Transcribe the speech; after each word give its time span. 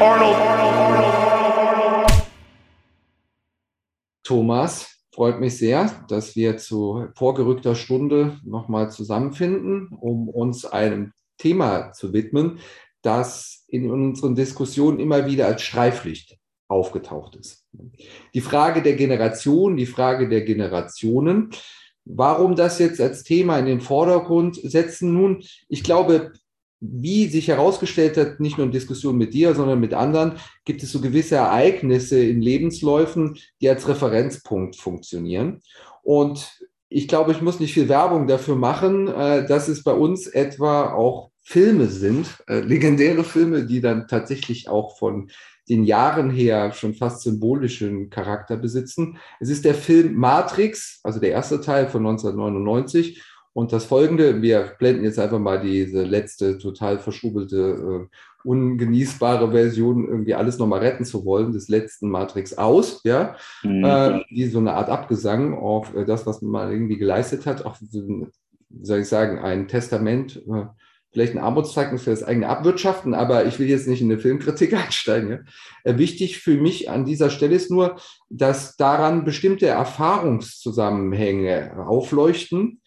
Arnold. 0.00 0.44
Thomas, 4.24 4.88
freut 5.14 5.38
mich 5.38 5.58
sehr, 5.58 5.90
dass 6.08 6.34
wir 6.34 6.56
zu 6.56 7.08
vorgerückter 7.14 7.74
Stunde 7.74 8.38
nochmal 8.42 8.90
zusammenfinden, 8.90 9.88
um 10.00 10.28
uns 10.28 10.64
einem 10.64 11.12
Thema 11.38 11.92
zu 11.92 12.12
widmen, 12.12 12.58
das 13.02 13.64
in 13.68 13.90
unseren 13.90 14.34
Diskussionen 14.34 14.98
immer 14.98 15.26
wieder 15.26 15.46
als 15.46 15.62
Streiflicht 15.62 16.38
aufgetaucht 16.68 17.36
ist. 17.36 17.66
Die 18.32 18.40
Frage 18.40 18.82
der 18.82 18.94
Generation, 18.94 19.76
die 19.76 19.86
Frage 19.86 20.28
der 20.28 20.42
Generationen. 20.42 21.50
Warum 22.06 22.56
das 22.56 22.78
jetzt 22.78 23.00
als 23.00 23.24
Thema 23.24 23.58
in 23.58 23.66
den 23.66 23.80
Vordergrund 23.80 24.56
setzen? 24.56 25.14
Nun, 25.14 25.42
ich 25.68 25.82
glaube, 25.82 26.32
wie 26.92 27.28
sich 27.28 27.48
herausgestellt 27.48 28.16
hat, 28.16 28.40
nicht 28.40 28.58
nur 28.58 28.66
in 28.66 28.72
Diskussionen 28.72 29.18
mit 29.18 29.34
dir, 29.34 29.54
sondern 29.54 29.80
mit 29.80 29.94
anderen, 29.94 30.34
gibt 30.64 30.82
es 30.82 30.92
so 30.92 31.00
gewisse 31.00 31.36
Ereignisse 31.36 32.22
in 32.22 32.40
Lebensläufen, 32.40 33.38
die 33.60 33.68
als 33.68 33.88
Referenzpunkt 33.88 34.76
funktionieren. 34.76 35.60
Und 36.02 36.60
ich 36.88 37.08
glaube, 37.08 37.32
ich 37.32 37.40
muss 37.40 37.60
nicht 37.60 37.74
viel 37.74 37.88
Werbung 37.88 38.26
dafür 38.26 38.56
machen, 38.56 39.08
äh, 39.08 39.46
dass 39.46 39.68
es 39.68 39.82
bei 39.82 39.92
uns 39.92 40.26
etwa 40.26 40.92
auch 40.92 41.30
Filme 41.40 41.86
sind, 41.86 42.42
äh, 42.46 42.60
legendäre 42.60 43.24
Filme, 43.24 43.66
die 43.66 43.80
dann 43.80 44.06
tatsächlich 44.08 44.68
auch 44.68 44.98
von 44.98 45.30
den 45.68 45.84
Jahren 45.84 46.30
her 46.30 46.72
schon 46.72 46.94
fast 46.94 47.22
symbolischen 47.22 48.10
Charakter 48.10 48.56
besitzen. 48.56 49.18
Es 49.40 49.48
ist 49.48 49.64
der 49.64 49.74
Film 49.74 50.14
Matrix, 50.14 51.00
also 51.02 51.20
der 51.20 51.30
erste 51.30 51.60
Teil 51.60 51.88
von 51.88 52.06
1999 52.06 53.22
und 53.54 53.72
das 53.72 53.86
folgende, 53.86 54.42
wir 54.42 54.72
blenden 54.78 55.04
jetzt 55.04 55.18
einfach 55.18 55.38
mal 55.38 55.60
diese 55.60 56.02
letzte 56.02 56.58
total 56.58 56.98
verschrubelte, 56.98 58.08
äh, 58.10 58.16
ungenießbare 58.46 59.52
Version, 59.52 60.06
irgendwie 60.06 60.34
alles 60.34 60.58
nochmal 60.58 60.80
retten 60.80 61.04
zu 61.04 61.24
wollen, 61.24 61.52
des 61.52 61.68
letzten 61.68 62.10
Matrix 62.10 62.58
aus, 62.58 63.00
ja, 63.04 63.36
mhm. 63.62 63.84
äh, 63.84 64.20
wie 64.28 64.46
so 64.46 64.58
eine 64.58 64.74
Art 64.74 64.90
Abgesang 64.90 65.54
auf 65.54 65.94
äh, 65.94 66.04
das, 66.04 66.26
was 66.26 66.42
man 66.42 66.70
irgendwie 66.70 66.98
geleistet 66.98 67.46
hat, 67.46 67.64
auch, 67.64 67.76
soll 68.82 68.98
ich 68.98 69.08
sagen, 69.08 69.38
ein 69.38 69.68
Testament, 69.68 70.42
äh, 70.48 70.64
vielleicht 71.12 71.34
ein 71.34 71.42
Armutszeugnis 71.42 72.02
für 72.02 72.10
das 72.10 72.24
eigene 72.24 72.48
Abwirtschaften, 72.48 73.14
aber 73.14 73.46
ich 73.46 73.60
will 73.60 73.68
jetzt 73.68 73.86
nicht 73.86 74.02
in 74.02 74.10
eine 74.10 74.20
Filmkritik 74.20 74.74
einsteigen. 74.74 75.30
Ja. 75.30 75.38
Äh, 75.84 75.98
wichtig 75.98 76.38
für 76.38 76.56
mich 76.56 76.90
an 76.90 77.04
dieser 77.04 77.30
Stelle 77.30 77.54
ist 77.54 77.70
nur, 77.70 78.00
dass 78.28 78.76
daran 78.76 79.24
bestimmte 79.24 79.68
Erfahrungszusammenhänge 79.68 81.86
aufleuchten, 81.86 82.80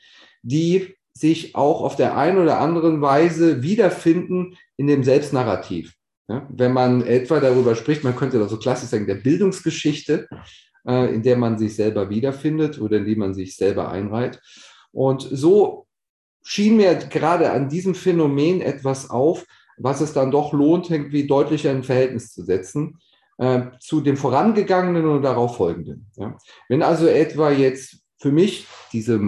die 0.48 0.96
sich 1.14 1.56
auch 1.56 1.82
auf 1.82 1.96
der 1.96 2.16
einen 2.16 2.38
oder 2.38 2.60
anderen 2.60 3.02
Weise 3.02 3.64
wiederfinden 3.64 4.56
in 4.78 4.88
dem 4.88 5.04
Selbstnarrativ. 5.04 5.94
Ja, 6.30 6.48
wenn 6.50 6.74
man 6.74 7.06
etwa 7.06 7.40
darüber 7.40 7.76
spricht, 7.76 8.04
man 8.04 8.16
könnte 8.16 8.38
das 8.38 8.52
so 8.52 8.58
klassisch 8.58 8.90
sagen, 8.90 9.08
der 9.08 9.16
Bildungsgeschichte, 9.16 10.28
äh, 10.86 11.14
in 11.14 11.24
der 11.24 11.38
man 11.38 11.58
sich 11.58 11.76
selber 11.76 12.10
wiederfindet 12.10 12.80
oder 12.82 12.98
in 12.98 13.06
die 13.06 13.16
man 13.16 13.34
sich 13.34 13.56
selber 13.56 13.90
einreiht. 13.90 14.42
Und 14.92 15.28
so 15.32 15.88
schien 16.44 16.78
mir 16.78 16.96
gerade 16.96 17.52
an 17.52 17.70
diesem 17.70 17.96
Phänomen 17.96 18.62
etwas 18.62 19.10
auf, 19.10 19.46
was 19.78 20.02
es 20.02 20.14
dann 20.14 20.32
doch 20.32 20.54
lohnt, 20.54 20.90
irgendwie 20.90 21.28
deutlicher 21.28 21.72
in 21.72 21.84
Verhältnis 21.84 22.34
zu 22.34 22.44
setzen 22.44 23.00
äh, 23.38 23.68
zu 23.80 24.02
dem 24.02 24.18
vorangegangenen 24.18 25.06
und 25.06 25.22
darauf 25.22 25.58
folgenden. 25.58 26.08
Ja. 26.16 26.38
Wenn 26.68 26.84
also 26.84 27.08
etwa 27.08 27.52
jetzt 27.52 28.02
für 28.18 28.32
mich 28.32 28.68
diese 28.94 29.20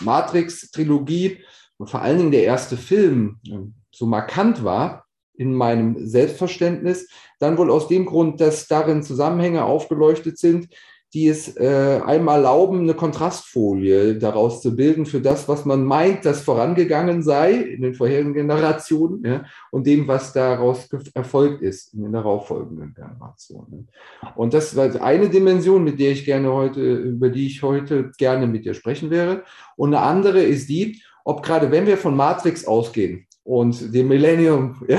Matrix-Trilogie 0.00 1.44
und 1.78 1.90
vor 1.90 2.02
allen 2.02 2.18
Dingen 2.18 2.30
der 2.32 2.44
erste 2.44 2.76
Film 2.76 3.40
ähm, 3.46 3.74
so 3.90 4.06
markant 4.06 4.64
war 4.64 5.06
in 5.34 5.54
meinem 5.54 6.06
Selbstverständnis, 6.06 7.08
dann 7.38 7.58
wohl 7.58 7.70
aus 7.70 7.88
dem 7.88 8.06
Grund, 8.06 8.40
dass 8.40 8.68
darin 8.68 9.02
Zusammenhänge 9.02 9.64
aufgeleuchtet 9.64 10.38
sind, 10.38 10.68
die 11.14 11.28
es 11.28 11.56
äh, 11.56 12.00
einmal 12.04 12.38
erlauben, 12.38 12.80
eine 12.80 12.94
Kontrastfolie 12.94 14.16
daraus 14.16 14.60
zu 14.60 14.74
bilden 14.74 15.06
für 15.06 15.20
das, 15.20 15.48
was 15.48 15.64
man 15.64 15.84
meint, 15.84 16.24
das 16.24 16.42
vorangegangen 16.42 17.22
sei 17.22 17.52
in 17.52 17.82
den 17.82 17.94
vorherigen 17.94 18.34
Generationen 18.34 19.24
ja, 19.24 19.44
und 19.70 19.86
dem, 19.86 20.08
was 20.08 20.32
daraus 20.32 20.88
erfolgt 21.14 21.62
ist 21.62 21.94
in 21.94 22.02
den 22.02 22.12
darauffolgenden 22.12 22.94
Generationen. 22.94 23.88
Und 24.34 24.52
das 24.52 24.76
war 24.76 25.00
eine 25.02 25.28
Dimension, 25.28 25.84
mit 25.84 25.98
der 26.00 26.12
ich 26.12 26.24
gerne 26.24 26.52
heute, 26.52 26.80
über 26.80 27.30
die 27.30 27.46
ich 27.46 27.62
heute 27.62 28.10
gerne 28.18 28.46
mit 28.46 28.64
dir 28.64 28.74
sprechen 28.74 29.10
wäre. 29.10 29.44
Und 29.76 29.94
eine 29.94 30.04
andere 30.04 30.42
ist 30.42 30.68
die, 30.68 31.02
ob 31.24 31.42
gerade 31.42 31.70
wenn 31.70 31.86
wir 31.86 31.96
von 31.96 32.16
Matrix 32.16 32.66
ausgehen 32.66 33.26
und 33.42 33.94
dem 33.94 34.08
Millennium 34.08 34.82
ja, 34.88 34.98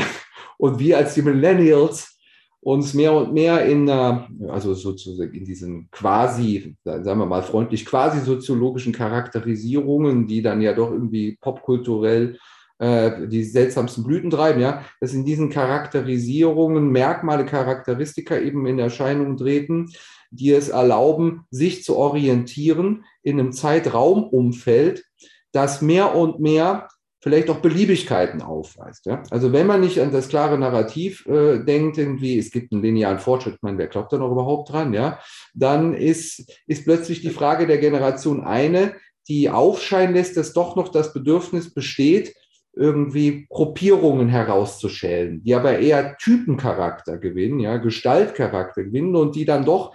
und 0.57 0.79
wir 0.79 0.97
als 0.97 1.13
die 1.13 1.21
Millennials 1.21 2.16
uns 2.61 2.93
mehr 2.93 3.13
und 3.13 3.33
mehr 3.33 3.65
in, 3.65 3.89
also 3.89 4.73
sozusagen 4.73 5.33
in 5.33 5.45
diesen 5.45 5.89
quasi, 5.91 6.75
sagen 6.83 7.19
wir 7.19 7.25
mal 7.25 7.43
freundlich, 7.43 7.85
quasi 7.85 8.19
soziologischen 8.19 8.93
Charakterisierungen, 8.93 10.27
die 10.27 10.41
dann 10.41 10.61
ja 10.61 10.73
doch 10.73 10.91
irgendwie 10.91 11.37
popkulturell 11.39 12.37
äh, 12.79 13.27
die 13.27 13.43
seltsamsten 13.43 14.03
Blüten 14.03 14.29
treiben, 14.29 14.61
ja, 14.61 14.83
dass 14.99 15.13
in 15.13 15.25
diesen 15.25 15.49
Charakterisierungen 15.49 16.91
Merkmale, 16.91 17.45
Charakteristika 17.45 18.37
eben 18.37 18.67
in 18.67 18.79
Erscheinung 18.79 19.37
treten, 19.37 19.89
die 20.29 20.51
es 20.51 20.69
erlauben, 20.69 21.45
sich 21.49 21.83
zu 21.83 21.95
orientieren 21.95 23.05
in 23.23 23.39
einem 23.39 23.51
Zeitraumumfeld, 23.51 25.05
das 25.51 25.81
mehr 25.81 26.15
und 26.15 26.39
mehr 26.39 26.87
vielleicht 27.27 27.49
auch 27.49 27.59
Beliebigkeiten 27.59 28.41
aufweist. 28.41 29.05
Ja? 29.05 29.21
Also 29.31 29.51
wenn 29.51 29.67
man 29.67 29.81
nicht 29.81 29.99
an 29.99 30.13
das 30.13 30.29
klare 30.29 30.57
Narrativ 30.57 31.25
äh, 31.25 31.59
denkt, 31.59 31.97
irgendwie, 31.97 32.39
es 32.39 32.51
gibt 32.51 32.71
einen 32.71 32.81
linearen 32.81 33.19
Fortschritt, 33.19 33.61
meine, 33.61 33.77
wer 33.77 33.87
glaubt 33.87 34.13
da 34.13 34.17
noch 34.17 34.31
überhaupt 34.31 34.71
dran, 34.71 34.93
ja, 34.93 35.19
dann 35.53 35.93
ist, 35.93 36.49
ist 36.67 36.85
plötzlich 36.85 37.19
die 37.19 37.31
Frage 37.31 37.67
der 37.67 37.79
Generation 37.79 38.45
eine, 38.45 38.95
die 39.27 39.49
aufscheinen 39.49 40.15
lässt, 40.15 40.37
dass 40.37 40.53
doch 40.53 40.77
noch 40.77 40.87
das 40.87 41.11
Bedürfnis 41.11 41.73
besteht, 41.73 42.33
irgendwie 42.71 43.45
Gruppierungen 43.49 44.29
herauszuschälen, 44.29 45.43
die 45.43 45.53
aber 45.53 45.79
eher 45.79 46.15
Typencharakter 46.15 47.17
gewinnen, 47.17 47.59
ja, 47.59 47.75
Gestaltcharakter 47.75 48.85
gewinnen 48.85 49.17
und 49.17 49.35
die 49.35 49.43
dann 49.43 49.65
doch 49.65 49.93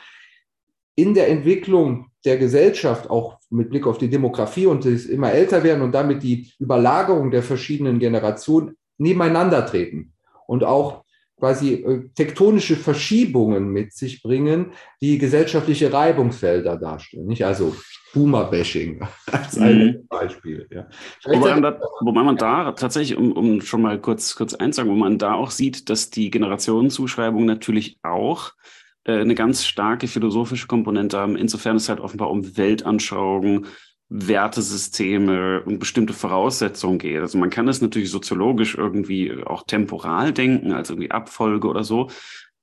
in 0.96 1.14
der 1.14 1.30
Entwicklung 1.30 2.08
der 2.24 2.38
Gesellschaft, 2.38 3.10
auch 3.10 3.38
mit 3.50 3.70
Blick 3.70 3.86
auf 3.86 3.98
die 3.98 4.08
Demografie 4.08 4.66
und 4.66 4.84
das 4.84 5.06
immer 5.06 5.32
älter 5.32 5.62
werden 5.62 5.82
und 5.82 5.92
damit 5.92 6.22
die 6.22 6.52
Überlagerung 6.58 7.30
der 7.30 7.42
verschiedenen 7.42 7.98
Generationen 7.98 8.76
nebeneinander 8.98 9.66
treten 9.66 10.12
und 10.46 10.64
auch 10.64 11.02
quasi 11.38 11.74
äh, 11.74 12.08
tektonische 12.14 12.76
Verschiebungen 12.76 13.70
mit 13.72 13.92
sich 13.92 14.22
bringen, 14.22 14.72
die 15.00 15.18
gesellschaftliche 15.18 15.92
Reibungsfelder 15.92 16.76
darstellen. 16.76 17.26
Nicht 17.26 17.44
also 17.44 17.74
Boomer-Bashing 18.14 19.00
als 19.32 19.58
ein 19.58 19.78
mhm. 19.78 20.06
Beispiel. 20.08 20.68
Ja. 20.70 20.86
Wobei, 21.24 21.54
man 21.54 21.62
da, 21.62 21.80
wobei 22.00 22.22
man 22.22 22.36
da 22.36 22.70
tatsächlich, 22.72 23.18
um, 23.18 23.32
um 23.32 23.60
schon 23.60 23.82
mal 23.82 24.00
kurz, 24.00 24.36
kurz 24.36 24.54
einzusagen, 24.54 24.92
wo 24.92 24.96
man 24.96 25.18
da 25.18 25.34
auch 25.34 25.50
sieht, 25.50 25.90
dass 25.90 26.10
die 26.10 26.30
Generationenzuschreibung 26.30 27.44
natürlich 27.44 27.98
auch 28.04 28.50
äh, 28.50 28.81
eine 29.04 29.34
ganz 29.34 29.64
starke 29.64 30.06
philosophische 30.06 30.66
Komponente 30.66 31.18
haben. 31.18 31.36
Insofern 31.36 31.76
es 31.76 31.88
halt 31.88 32.00
offenbar 32.00 32.30
um 32.30 32.56
Weltanschauungen, 32.56 33.66
Wertesysteme 34.08 35.62
und 35.64 35.78
bestimmte 35.78 36.12
Voraussetzungen 36.12 36.98
geht. 36.98 37.20
Also 37.20 37.38
man 37.38 37.48
kann 37.50 37.66
es 37.68 37.80
natürlich 37.80 38.10
soziologisch 38.10 38.76
irgendwie 38.76 39.32
auch 39.44 39.64
temporal 39.66 40.32
denken, 40.32 40.72
als 40.72 40.90
irgendwie 40.90 41.10
Abfolge 41.10 41.66
oder 41.66 41.82
so. 41.82 42.10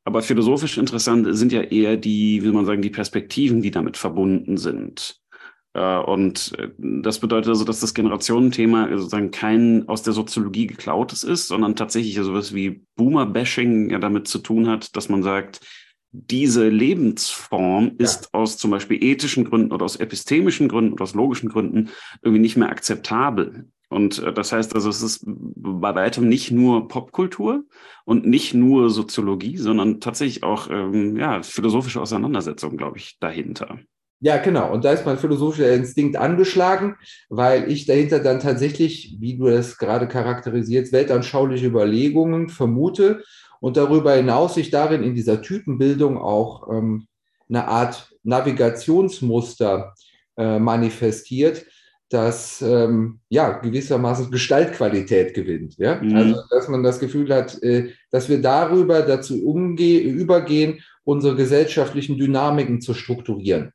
Aber 0.06 0.22
philosophisch 0.22 0.78
interessant 0.78 1.28
sind 1.36 1.52
ja 1.52 1.62
eher 1.62 1.98
die, 1.98 2.44
wie 2.44 2.52
man 2.52 2.66
sagen, 2.66 2.82
die 2.82 2.90
Perspektiven, 2.90 3.62
die 3.62 3.72
damit 3.72 3.98
verbunden 3.98 4.58
sind. 4.58 5.20
Äh, 5.74 5.98
und 5.98 6.54
äh, 6.58 6.70
das 6.78 7.20
bedeutet 7.20 7.50
also, 7.50 7.66
dass 7.66 7.80
das 7.80 7.94
Generationenthema 7.94 8.90
sozusagen 8.90 9.32
kein 9.32 9.88
aus 9.90 10.04
der 10.04 10.14
Soziologie 10.14 10.68
geklautes 10.68 11.24
ist, 11.24 11.48
sondern 11.48 11.76
tatsächlich 11.76 12.16
so 12.16 12.32
etwas 12.32 12.54
wie 12.54 12.86
Boomer-Bashing 12.96 13.90
ja 13.90 14.00
damit 14.00 14.28
zu 14.28 14.40
tun 14.40 14.68
hat, 14.68 14.96
dass 14.96 15.10
man 15.10 15.24
sagt, 15.24 15.62
diese 16.12 16.68
Lebensform 16.68 17.92
ist 17.98 18.24
ja. 18.26 18.40
aus 18.40 18.58
zum 18.58 18.72
Beispiel 18.72 19.04
ethischen 19.04 19.46
Gründen 19.46 19.72
oder 19.72 19.86
aus 19.86 19.98
epistemischen 19.98 20.68
Gründen 20.68 20.94
oder 20.94 21.04
aus 21.04 21.14
logischen 21.14 21.50
Gründen 21.50 21.90
irgendwie 22.22 22.42
nicht 22.42 22.58
mehr 22.58 22.70
akzeptabel. 22.70 23.70
Und 23.90 24.20
äh, 24.20 24.34
das 24.34 24.52
heißt 24.52 24.76
also, 24.76 24.90
es 24.90 25.02
ist 25.02 25.24
bei 25.26 25.96
weitem 25.96 26.28
nicht 26.28 26.52
nur 26.52 26.88
Popkultur 26.88 27.64
und 28.06 28.26
nicht 28.26 28.54
nur 28.54 28.90
Soziologie, 28.90 29.58
sondern 29.58 30.00
tatsächlich 30.00 30.44
auch 30.44 30.70
ähm, 30.70 31.18
ja, 31.18 31.44
philosophische 31.44 32.02
Auseinandersetzungen, 32.02 32.78
glaube 32.78 32.98
ich, 32.98 33.18
dahinter. 33.20 33.80
Ja, 34.22 34.38
genau. 34.38 34.72
Und 34.74 34.84
da 34.84 34.92
ist 34.92 35.06
mein 35.06 35.18
philosophischer 35.18 35.72
Instinkt 35.72 36.18
angeschlagen, 36.18 36.98
weil 37.30 37.72
ich 37.72 37.86
dahinter 37.86 38.20
dann 38.20 38.42
tatsächlich, 38.42 39.16
wie 39.20 39.38
du 39.38 39.46
das 39.46 39.78
gerade 39.78 40.10
charakterisierst, 40.10 40.92
weltanschauliche 40.92 41.68
Überlegungen 41.68 42.50
vermute 42.50 43.24
und 43.60 43.78
darüber 43.78 44.14
hinaus 44.14 44.56
sich 44.56 44.70
darin 44.70 45.04
in 45.04 45.16
dieser 45.16 45.42
Typenbildung 45.42 46.18
auch 46.18 46.70
ähm, 46.70 47.08
eine 47.50 47.68
Art 47.68 48.12
Navigationsmuster 48.24 49.94
äh, 50.38 50.60
manifestiert, 50.60 51.66
das 52.10 52.62
ähm, 52.62 53.20
ja 53.30 53.60
gewissermaßen 53.60 54.32
Gestaltqualität 54.32 55.34
gewinnt. 55.34 55.78
Ja? 55.78 56.02
Mhm. 56.02 56.16
Also 56.16 56.42
dass 56.50 56.68
man 56.68 56.84
das 56.84 57.00
Gefühl 57.00 57.34
hat, 57.34 57.62
äh, 57.62 57.92
dass 58.12 58.30
wir 58.30 58.42
darüber 58.42 59.02
dazu 59.02 59.46
umgehen, 59.46 60.18
übergehen, 60.18 60.82
unsere 61.04 61.36
gesellschaftlichen 61.36 62.18
Dynamiken 62.18 62.82
zu 62.82 62.94
strukturieren. 62.94 63.72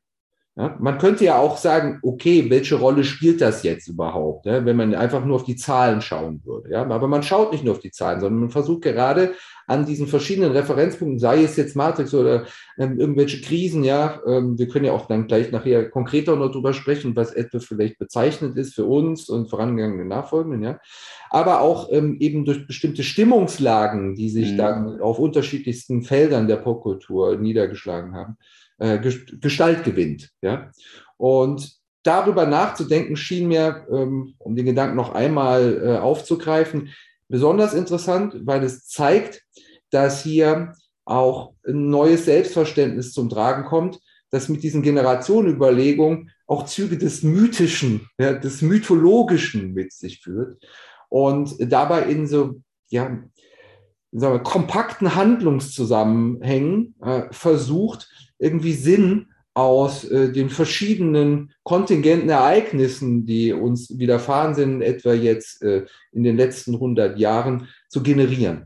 Ja, 0.57 0.77
man 0.79 0.97
könnte 0.99 1.25
ja 1.25 1.37
auch 1.37 1.57
sagen, 1.57 1.99
okay, 2.01 2.49
welche 2.49 2.75
Rolle 2.75 3.03
spielt 3.03 3.41
das 3.41 3.63
jetzt 3.63 3.89
überhaupt, 3.89 4.45
ja, 4.45 4.63
wenn 4.63 4.77
man 4.77 4.95
einfach 4.95 5.25
nur 5.25 5.35
auf 5.35 5.43
die 5.43 5.57
Zahlen 5.57 6.01
schauen 6.01 6.39
würde. 6.45 6.71
Ja? 6.71 6.83
Aber 6.89 7.09
man 7.09 7.23
schaut 7.23 7.51
nicht 7.51 7.65
nur 7.65 7.73
auf 7.73 7.81
die 7.81 7.91
Zahlen, 7.91 8.21
sondern 8.21 8.39
man 8.39 8.49
versucht 8.49 8.83
gerade 8.83 9.33
an 9.67 9.85
diesen 9.85 10.07
verschiedenen 10.07 10.53
Referenzpunkten, 10.53 11.19
sei 11.19 11.43
es 11.43 11.57
jetzt 11.57 11.75
Matrix 11.75 12.13
oder 12.13 12.45
ähm, 12.77 12.97
irgendwelche 12.97 13.41
Krisen, 13.41 13.83
ja, 13.83 14.21
ähm, 14.25 14.57
wir 14.57 14.69
können 14.69 14.85
ja 14.85 14.93
auch 14.93 15.07
dann 15.07 15.27
gleich 15.27 15.51
nachher 15.51 15.89
konkreter 15.89 16.37
noch 16.37 16.51
drüber 16.51 16.71
sprechen, 16.71 17.17
was 17.17 17.33
etwas 17.33 17.65
vielleicht 17.65 17.99
bezeichnend 17.99 18.57
ist 18.57 18.75
für 18.75 18.85
uns 18.85 19.27
und 19.27 19.49
vorangegangene 19.49 20.05
Nachfolgenden, 20.05 20.63
ja. 20.63 20.79
Aber 21.31 21.59
auch 21.59 21.91
ähm, 21.91 22.15
eben 22.21 22.45
durch 22.45 22.65
bestimmte 22.65 23.03
Stimmungslagen, 23.03 24.15
die 24.15 24.29
sich 24.29 24.53
mhm. 24.53 24.57
dann 24.57 25.01
auf 25.01 25.19
unterschiedlichsten 25.19 26.03
Feldern 26.03 26.47
der 26.47 26.57
Popkultur 26.57 27.35
niedergeschlagen 27.35 28.13
haben 28.13 28.37
äh, 28.77 28.99
Gestalt 28.99 29.83
gewinnt. 29.83 30.29
Ja? 30.41 30.71
Und 31.17 31.77
darüber 32.03 32.45
nachzudenken 32.45 33.15
schien 33.15 33.47
mir, 33.47 33.87
ähm, 33.91 34.35
um 34.37 34.55
den 34.55 34.65
Gedanken 34.65 34.95
noch 34.95 35.13
einmal 35.13 35.81
äh, 35.83 35.97
aufzugreifen, 35.97 36.89
besonders 37.27 37.73
interessant, 37.73 38.35
weil 38.43 38.63
es 38.63 38.87
zeigt, 38.87 39.43
dass 39.89 40.23
hier 40.23 40.73
auch 41.05 41.53
ein 41.67 41.89
neues 41.89 42.25
Selbstverständnis 42.25 43.13
zum 43.13 43.29
Tragen 43.29 43.65
kommt, 43.65 43.99
das 44.31 44.49
mit 44.49 44.63
diesen 44.63 44.81
Generationenüberlegungen 44.81 46.31
auch 46.47 46.65
Züge 46.65 46.97
des 46.97 47.23
Mythischen, 47.23 48.07
ja, 48.17 48.33
des 48.33 48.61
Mythologischen 48.61 49.73
mit 49.73 49.93
sich 49.93 50.21
führt 50.21 50.63
und 51.09 51.55
dabei 51.59 52.03
in 52.03 52.27
so 52.27 52.61
ja, 52.89 53.17
sagen 54.11 54.35
wir, 54.35 54.39
kompakten 54.39 55.15
Handlungszusammenhängen 55.15 56.95
äh, 57.01 57.23
versucht, 57.31 58.09
irgendwie 58.39 58.73
Sinn 58.73 59.27
aus 59.53 60.03
äh, 60.03 60.31
den 60.31 60.49
verschiedenen 60.49 61.53
kontingenten 61.63 62.29
Ereignissen, 62.29 63.25
die 63.25 63.53
uns 63.53 63.97
widerfahren 63.97 64.53
sind, 64.53 64.81
etwa 64.81 65.13
jetzt 65.13 65.61
äh, 65.63 65.85
in 66.11 66.23
den 66.23 66.35
letzten 66.35 66.75
100 66.75 67.17
Jahren, 67.17 67.69
zu 67.87 68.03
generieren. 68.03 68.65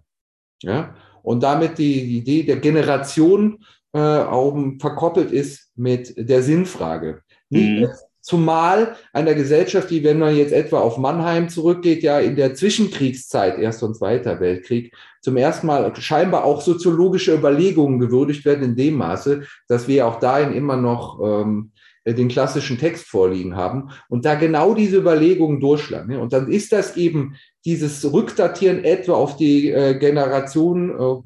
Ja? 0.63 0.95
Und 1.21 1.43
damit 1.43 1.77
die 1.77 2.17
Idee 2.17 2.43
der 2.43 2.57
Generation 2.57 3.63
äh, 3.93 3.99
auch 3.99 4.57
verkoppelt 4.79 5.31
ist 5.31 5.71
mit 5.75 6.13
der 6.17 6.41
Sinnfrage. 6.41 7.21
Mhm. 7.49 7.87
Zumal 8.29 8.95
einer 9.11 9.33
Gesellschaft, 9.33 9.89
die, 9.89 10.03
wenn 10.03 10.19
man 10.19 10.35
jetzt 10.35 10.53
etwa 10.53 10.81
auf 10.81 10.99
Mannheim 10.99 11.49
zurückgeht, 11.49 12.03
ja 12.03 12.19
in 12.19 12.35
der 12.35 12.53
Zwischenkriegszeit, 12.53 13.57
Erster 13.57 13.87
und 13.87 13.95
Zweiter 13.95 14.39
Weltkrieg, 14.39 14.93
zum 15.19 15.35
ersten 15.35 15.65
Mal 15.65 15.91
scheinbar 15.95 16.43
auch 16.43 16.61
soziologische 16.61 17.33
Überlegungen 17.33 17.97
gewürdigt 17.97 18.45
werden 18.45 18.63
in 18.63 18.75
dem 18.75 18.97
Maße, 18.97 19.47
dass 19.67 19.87
wir 19.87 20.05
auch 20.05 20.19
dahin 20.19 20.53
immer 20.53 20.77
noch 20.77 21.19
ähm, 21.23 21.71
den 22.05 22.27
klassischen 22.27 22.77
Text 22.77 23.07
vorliegen 23.07 23.55
haben 23.55 23.89
und 24.09 24.25
da 24.25 24.35
genau 24.35 24.75
diese 24.75 24.97
Überlegungen 24.97 25.59
durchschlagen. 25.59 26.15
Und 26.17 26.31
dann 26.31 26.51
ist 26.51 26.71
das 26.71 26.97
eben 26.97 27.35
dieses 27.65 28.13
Rückdatieren 28.13 28.83
etwa 28.83 29.13
auf 29.13 29.37
die 29.37 29.71
äh, 29.71 29.97
Generation, 29.97 30.91
äh, 30.91 31.23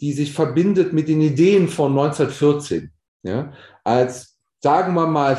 die 0.00 0.12
sich 0.12 0.32
verbindet 0.32 0.92
mit 0.92 1.08
den 1.08 1.20
Ideen 1.20 1.66
von 1.66 1.98
1914, 1.98 2.92
ja, 3.24 3.52
als 3.82 4.33
sagen 4.64 4.94
wir 4.94 5.06
mal, 5.06 5.36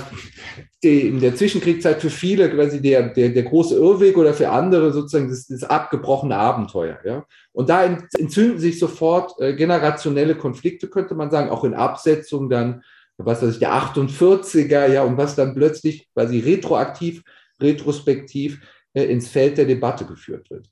in 0.84 1.20
der 1.20 1.36
Zwischenkriegszeit 1.36 2.00
für 2.00 2.12
viele 2.12 2.48
quasi 2.52 2.80
der, 2.80 3.10
der, 3.10 3.30
der 3.30 3.42
große 3.42 3.76
Irrweg 3.76 4.18
oder 4.18 4.36
für 4.36 4.52
andere 4.52 4.94
sozusagen 4.94 5.30
das, 5.30 5.48
das 5.48 5.64
abgebrochene 5.64 6.38
Abenteuer. 6.38 7.00
Ja? 7.04 7.26
Und 7.52 7.70
da 7.70 7.84
entzünden 7.84 8.60
sich 8.60 8.78
sofort 8.78 9.34
äh, 9.42 9.56
generationelle 9.56 10.36
Konflikte, 10.36 10.90
könnte 10.90 11.16
man 11.16 11.32
sagen, 11.32 11.50
auch 11.50 11.64
in 11.64 11.74
Absetzung 11.74 12.52
dann, 12.52 12.84
was 13.18 13.42
weiß 13.42 13.56
ich, 13.56 13.60
der 13.60 13.74
48er, 13.74 14.92
ja, 14.92 15.02
und 15.02 15.18
was 15.18 15.36
dann 15.36 15.56
plötzlich 15.56 16.08
quasi 16.14 16.40
retroaktiv, 16.42 17.24
retrospektiv 17.60 18.62
äh, 18.94 19.06
ins 19.06 19.28
Feld 19.28 19.58
der 19.58 19.66
Debatte 19.66 20.06
geführt 20.06 20.52
wird. 20.52 20.68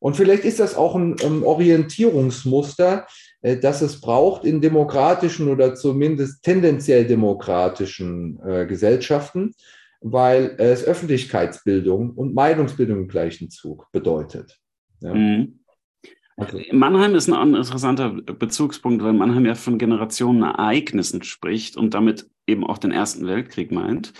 Und 0.00 0.16
vielleicht 0.16 0.44
ist 0.44 0.58
das 0.58 0.74
auch 0.74 0.96
ein, 0.96 1.14
ein 1.22 1.44
Orientierungsmuster, 1.44 3.06
äh, 3.42 3.56
das 3.56 3.82
es 3.82 4.00
braucht 4.00 4.44
in 4.44 4.60
demokratischen 4.60 5.48
oder 5.48 5.74
zumindest 5.74 6.42
tendenziell 6.42 7.06
demokratischen 7.06 8.40
äh, 8.44 8.66
Gesellschaften, 8.66 9.54
weil 10.00 10.54
es 10.58 10.84
Öffentlichkeitsbildung 10.84 12.10
und 12.10 12.34
Meinungsbildung 12.34 13.00
im 13.00 13.08
gleichen 13.08 13.50
Zug 13.50 13.86
bedeutet. 13.92 14.58
Ja. 15.00 15.14
Mhm. 15.14 15.60
Also. 16.36 16.58
Mannheim 16.72 17.14
ist 17.14 17.28
ein 17.28 17.54
interessanter 17.54 18.10
Bezugspunkt, 18.12 19.04
weil 19.04 19.12
Mannheim 19.12 19.44
ja 19.44 19.54
von 19.54 19.76
Generationenereignissen 19.76 21.22
spricht 21.22 21.76
und 21.76 21.92
damit 21.92 22.30
eben 22.50 22.66
auch 22.66 22.78
den 22.78 22.92
Ersten 22.92 23.26
Weltkrieg 23.26 23.72
meint. 23.72 24.12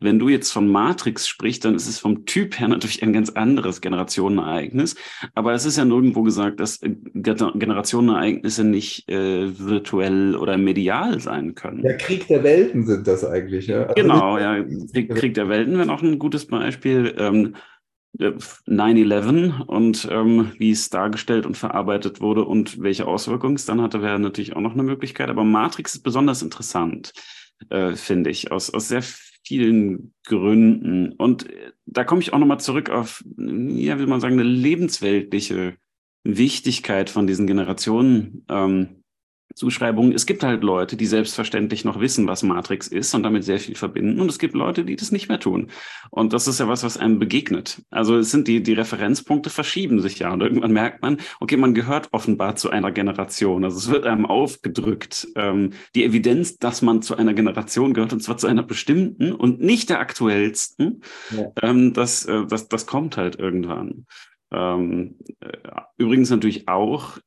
Wenn 0.00 0.18
du 0.18 0.28
jetzt 0.28 0.52
von 0.52 0.68
Matrix 0.68 1.26
sprichst, 1.26 1.64
dann 1.64 1.74
ist 1.74 1.88
es 1.88 1.98
vom 1.98 2.26
Typ 2.26 2.60
her 2.60 2.68
natürlich 2.68 3.02
ein 3.02 3.12
ganz 3.12 3.30
anderes 3.30 3.80
Generationenereignis. 3.80 4.96
Aber 5.34 5.54
es 5.54 5.64
ist 5.64 5.78
ja 5.78 5.84
nirgendwo 5.84 6.22
gesagt, 6.22 6.60
dass 6.60 6.82
äh, 6.82 6.90
Generationenereignisse 7.14 8.64
nicht 8.64 9.08
äh, 9.08 9.58
virtuell 9.58 10.36
oder 10.36 10.58
medial 10.58 11.20
sein 11.20 11.54
können. 11.54 11.82
Der 11.82 11.96
Krieg 11.96 12.28
der 12.28 12.42
Welten 12.44 12.86
sind 12.86 13.06
das 13.06 13.24
eigentlich, 13.24 13.66
ja. 13.66 13.84
Also 13.84 13.94
genau, 13.94 14.38
ja. 14.38 14.62
Krieg, 14.92 15.14
Krieg 15.14 15.34
der 15.34 15.48
Welten 15.48 15.78
wäre 15.78 15.90
auch 15.90 16.02
ein 16.02 16.18
gutes 16.18 16.46
Beispiel. 16.46 17.14
Ähm, 17.18 17.54
9-11 18.18 19.62
und 19.66 20.08
ähm, 20.10 20.50
wie 20.58 20.70
es 20.70 20.90
dargestellt 20.90 21.46
und 21.46 21.56
verarbeitet 21.56 22.20
wurde 22.20 22.44
und 22.44 22.82
welche 22.82 23.06
Auswirkungen 23.06 23.54
es 23.54 23.66
dann 23.66 23.82
hatte, 23.82 24.02
wäre 24.02 24.18
natürlich 24.18 24.56
auch 24.56 24.60
noch 24.60 24.72
eine 24.72 24.82
Möglichkeit. 24.82 25.28
Aber 25.28 25.44
Matrix 25.44 25.94
ist 25.94 26.02
besonders 26.02 26.42
interessant, 26.42 27.12
äh, 27.70 27.94
finde 27.94 28.30
ich, 28.30 28.50
aus, 28.50 28.70
aus 28.70 28.88
sehr 28.88 29.02
vielen 29.44 30.14
Gründen. 30.24 31.12
Und 31.12 31.50
äh, 31.50 31.72
da 31.86 32.04
komme 32.04 32.20
ich 32.20 32.32
auch 32.32 32.38
nochmal 32.38 32.60
zurück 32.60 32.90
auf, 32.90 33.24
ja, 33.36 33.98
wie 33.98 34.06
man 34.06 34.20
sagen, 34.20 34.34
eine 34.34 34.42
lebensweltliche 34.42 35.76
Wichtigkeit 36.24 37.10
von 37.10 37.26
diesen 37.26 37.46
Generationen. 37.46 38.44
Ähm, 38.48 38.97
Zuschreibungen. 39.54 40.12
Es 40.12 40.26
gibt 40.26 40.42
halt 40.42 40.62
Leute, 40.62 40.96
die 40.96 41.06
selbstverständlich 41.06 41.84
noch 41.84 42.00
wissen, 42.00 42.26
was 42.26 42.42
Matrix 42.42 42.88
ist 42.88 43.14
und 43.14 43.22
damit 43.22 43.44
sehr 43.44 43.58
viel 43.58 43.74
verbinden. 43.74 44.20
Und 44.20 44.30
es 44.30 44.38
gibt 44.38 44.54
Leute, 44.54 44.84
die 44.84 44.96
das 44.96 45.10
nicht 45.10 45.28
mehr 45.28 45.40
tun. 45.40 45.70
Und 46.10 46.32
das 46.32 46.46
ist 46.46 46.60
ja 46.60 46.68
was, 46.68 46.84
was 46.84 46.96
einem 46.96 47.18
begegnet. 47.18 47.82
Also 47.90 48.16
es 48.16 48.30
sind 48.30 48.48
die, 48.48 48.62
die 48.62 48.74
Referenzpunkte 48.74 49.50
verschieben 49.50 50.00
sich 50.00 50.18
ja. 50.18 50.32
Und 50.32 50.42
irgendwann 50.42 50.72
merkt 50.72 51.02
man, 51.02 51.18
okay, 51.40 51.56
man 51.56 51.74
gehört 51.74 52.08
offenbar 52.12 52.56
zu 52.56 52.70
einer 52.70 52.92
Generation. 52.92 53.64
Also 53.64 53.78
es 53.78 53.90
wird 53.90 54.06
einem 54.06 54.26
aufgedrückt. 54.26 55.28
Ähm, 55.34 55.70
die 55.94 56.04
Evidenz, 56.04 56.58
dass 56.58 56.82
man 56.82 57.02
zu 57.02 57.16
einer 57.16 57.34
Generation 57.34 57.94
gehört, 57.94 58.12
und 58.12 58.22
zwar 58.22 58.36
zu 58.36 58.46
einer 58.46 58.62
bestimmten 58.62 59.32
und 59.32 59.60
nicht 59.60 59.90
der 59.90 60.00
aktuellsten, 60.00 61.02
ja. 61.30 61.50
ähm, 61.62 61.92
das, 61.92 62.24
äh, 62.26 62.46
das, 62.46 62.68
das 62.68 62.86
kommt 62.86 63.16
halt 63.16 63.36
irgendwann. 63.38 64.06
Ähm, 64.50 65.16
äh, 65.40 65.58
übrigens 65.98 66.30
natürlich 66.30 66.68
auch 66.68 67.18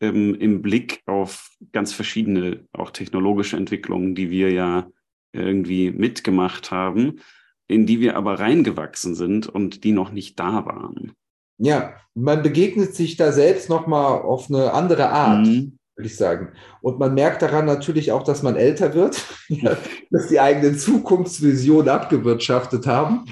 ähm, 0.00 0.34
im 0.34 0.62
Blick 0.62 1.02
auf 1.06 1.50
ganz 1.72 1.92
verschiedene, 1.92 2.66
auch 2.72 2.90
technologische 2.90 3.56
Entwicklungen, 3.56 4.14
die 4.14 4.30
wir 4.30 4.50
ja 4.50 4.88
irgendwie 5.32 5.90
mitgemacht 5.90 6.70
haben, 6.70 7.20
in 7.68 7.86
die 7.86 8.00
wir 8.00 8.16
aber 8.16 8.40
reingewachsen 8.40 9.14
sind 9.14 9.48
und 9.48 9.84
die 9.84 9.92
noch 9.92 10.10
nicht 10.10 10.38
da 10.40 10.66
waren. 10.66 11.12
Ja, 11.58 11.94
man 12.14 12.42
begegnet 12.42 12.94
sich 12.94 13.16
da 13.16 13.32
selbst 13.32 13.68
nochmal 13.68 14.22
auf 14.22 14.50
eine 14.50 14.72
andere 14.72 15.10
Art. 15.10 15.46
Mhm 15.46 15.79
würde 16.00 16.08
ich 16.08 16.16
sagen. 16.16 16.52
Und 16.80 16.98
man 16.98 17.14
merkt 17.14 17.42
daran 17.42 17.66
natürlich 17.66 18.10
auch, 18.10 18.22
dass 18.22 18.42
man 18.42 18.56
älter 18.56 18.94
wird, 18.94 19.22
dass 20.10 20.28
die 20.28 20.40
eigenen 20.40 20.78
Zukunftsvisionen 20.78 21.90
abgewirtschaftet 21.90 22.86
haben, 22.86 23.26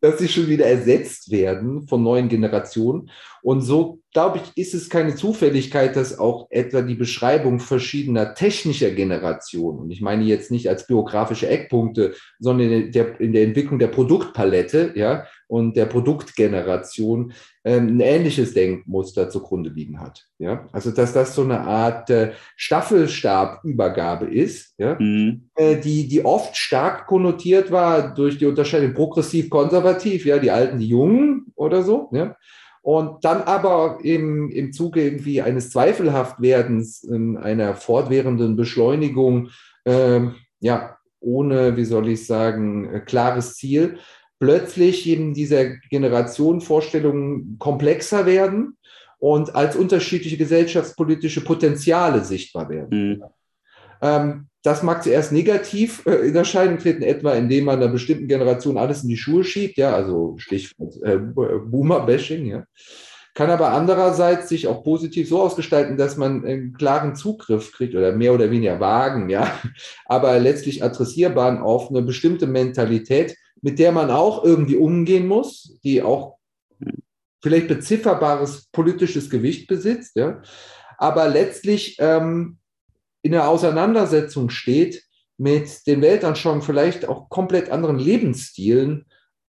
dass 0.00 0.18
sie 0.18 0.28
schon 0.28 0.48
wieder 0.48 0.66
ersetzt 0.66 1.30
werden 1.30 1.86
von 1.86 2.02
neuen 2.02 2.28
Generationen. 2.28 3.08
Und 3.40 3.60
so, 3.60 4.00
glaube 4.12 4.38
ich, 4.38 4.56
ist 4.56 4.74
es 4.74 4.90
keine 4.90 5.14
Zufälligkeit, 5.14 5.94
dass 5.94 6.18
auch 6.18 6.48
etwa 6.50 6.82
die 6.82 6.96
Beschreibung 6.96 7.60
verschiedener 7.60 8.34
technischer 8.34 8.90
Generationen, 8.90 9.78
und 9.78 9.90
ich 9.90 10.00
meine 10.00 10.24
jetzt 10.24 10.50
nicht 10.50 10.68
als 10.68 10.86
biografische 10.86 11.48
Eckpunkte, 11.48 12.14
sondern 12.40 12.70
in 12.70 12.92
der, 12.92 13.20
in 13.20 13.32
der 13.32 13.44
Entwicklung 13.44 13.78
der 13.78 13.88
Produktpalette, 13.88 14.92
ja, 14.96 15.24
und 15.52 15.76
der 15.76 15.84
Produktgeneration 15.84 17.34
ähm, 17.62 17.88
ein 17.88 18.00
ähnliches 18.00 18.54
Denkmuster 18.54 19.28
zugrunde 19.28 19.68
liegen 19.68 20.00
hat. 20.00 20.26
Ja? 20.38 20.66
Also 20.72 20.92
dass 20.92 21.12
das 21.12 21.34
so 21.34 21.42
eine 21.42 21.60
Art 21.60 22.08
äh, 22.08 22.32
Staffelstabübergabe 22.56 24.24
ist, 24.32 24.72
ja? 24.78 24.96
Mhm. 24.98 25.50
Äh, 25.54 25.76
die, 25.76 26.08
die 26.08 26.24
oft 26.24 26.56
stark 26.56 27.06
konnotiert 27.06 27.70
war 27.70 28.14
durch 28.14 28.38
die 28.38 28.46
Unterscheidung 28.46 28.94
progressiv-konservativ, 28.94 30.24
ja, 30.24 30.38
die 30.38 30.50
Alten, 30.50 30.78
die 30.78 30.88
Jungen 30.88 31.52
oder 31.54 31.82
so. 31.82 32.08
Ja? 32.12 32.34
Und 32.80 33.22
dann 33.22 33.42
aber 33.42 33.98
im, 34.02 34.48
im 34.48 34.72
Zuge 34.72 35.02
irgendwie 35.02 35.42
eines 35.42 35.68
Zweifelhaftwerdens, 35.68 37.04
in 37.04 37.36
einer 37.36 37.74
fortwährenden 37.74 38.56
Beschleunigung, 38.56 39.50
ähm, 39.84 40.36
ja, 40.60 40.96
ohne, 41.20 41.76
wie 41.76 41.84
soll 41.84 42.08
ich 42.08 42.26
sagen, 42.26 42.90
äh, 42.90 43.00
klares 43.00 43.56
Ziel, 43.56 43.98
plötzlich 44.42 45.06
eben 45.06 45.34
diese 45.34 45.78
Generationenvorstellungen 45.88 47.60
komplexer 47.60 48.26
werden 48.26 48.76
und 49.20 49.54
als 49.54 49.76
unterschiedliche 49.76 50.36
gesellschaftspolitische 50.36 51.44
Potenziale 51.44 52.24
sichtbar 52.24 52.68
werden. 52.68 52.88
Mhm. 52.90 53.22
Ähm, 54.02 54.46
das 54.64 54.82
mag 54.82 55.04
zuerst 55.04 55.30
negativ 55.30 56.04
äh, 56.06 56.26
in 56.26 56.34
Erscheinung 56.34 56.78
treten, 56.78 57.02
etwa 57.02 57.34
indem 57.34 57.66
man 57.66 57.76
einer 57.76 57.92
bestimmten 57.92 58.26
Generation 58.26 58.78
alles 58.78 59.04
in 59.04 59.10
die 59.10 59.16
Schuhe 59.16 59.44
schiebt, 59.44 59.76
ja, 59.76 59.94
also 59.94 60.34
Stichwort 60.38 61.00
äh, 61.04 61.18
Boomer-Bashing, 61.18 62.46
ja. 62.46 62.64
Kann 63.34 63.48
aber 63.48 63.68
andererseits 63.68 64.48
sich 64.48 64.66
auch 64.66 64.82
positiv 64.82 65.28
so 65.28 65.40
ausgestalten, 65.40 65.96
dass 65.96 66.16
man 66.16 66.44
einen 66.44 66.72
klaren 66.72 67.14
Zugriff 67.14 67.70
kriegt 67.70 67.94
oder 67.94 68.10
mehr 68.10 68.34
oder 68.34 68.50
weniger 68.50 68.80
Wagen, 68.80 69.30
ja, 69.30 69.56
aber 70.06 70.36
letztlich 70.40 70.82
adressierbaren 70.82 71.58
auf 71.58 71.90
eine 71.90 72.02
bestimmte 72.02 72.48
Mentalität, 72.48 73.36
mit 73.62 73.78
der 73.78 73.92
man 73.92 74.10
auch 74.10 74.44
irgendwie 74.44 74.76
umgehen 74.76 75.26
muss, 75.26 75.78
die 75.82 76.02
auch 76.02 76.36
vielleicht 77.42 77.68
bezifferbares 77.68 78.68
politisches 78.72 79.30
Gewicht 79.30 79.66
besitzt, 79.66 80.16
ja, 80.16 80.42
aber 80.98 81.28
letztlich 81.28 81.96
ähm, 81.98 82.58
in 83.22 83.32
der 83.32 83.48
Auseinandersetzung 83.48 84.50
steht 84.50 85.02
mit 85.38 85.86
den 85.86 86.02
Weltanschauungen, 86.02 86.62
vielleicht 86.62 87.08
auch 87.08 87.28
komplett 87.28 87.70
anderen 87.70 87.98
Lebensstilen 87.98 89.06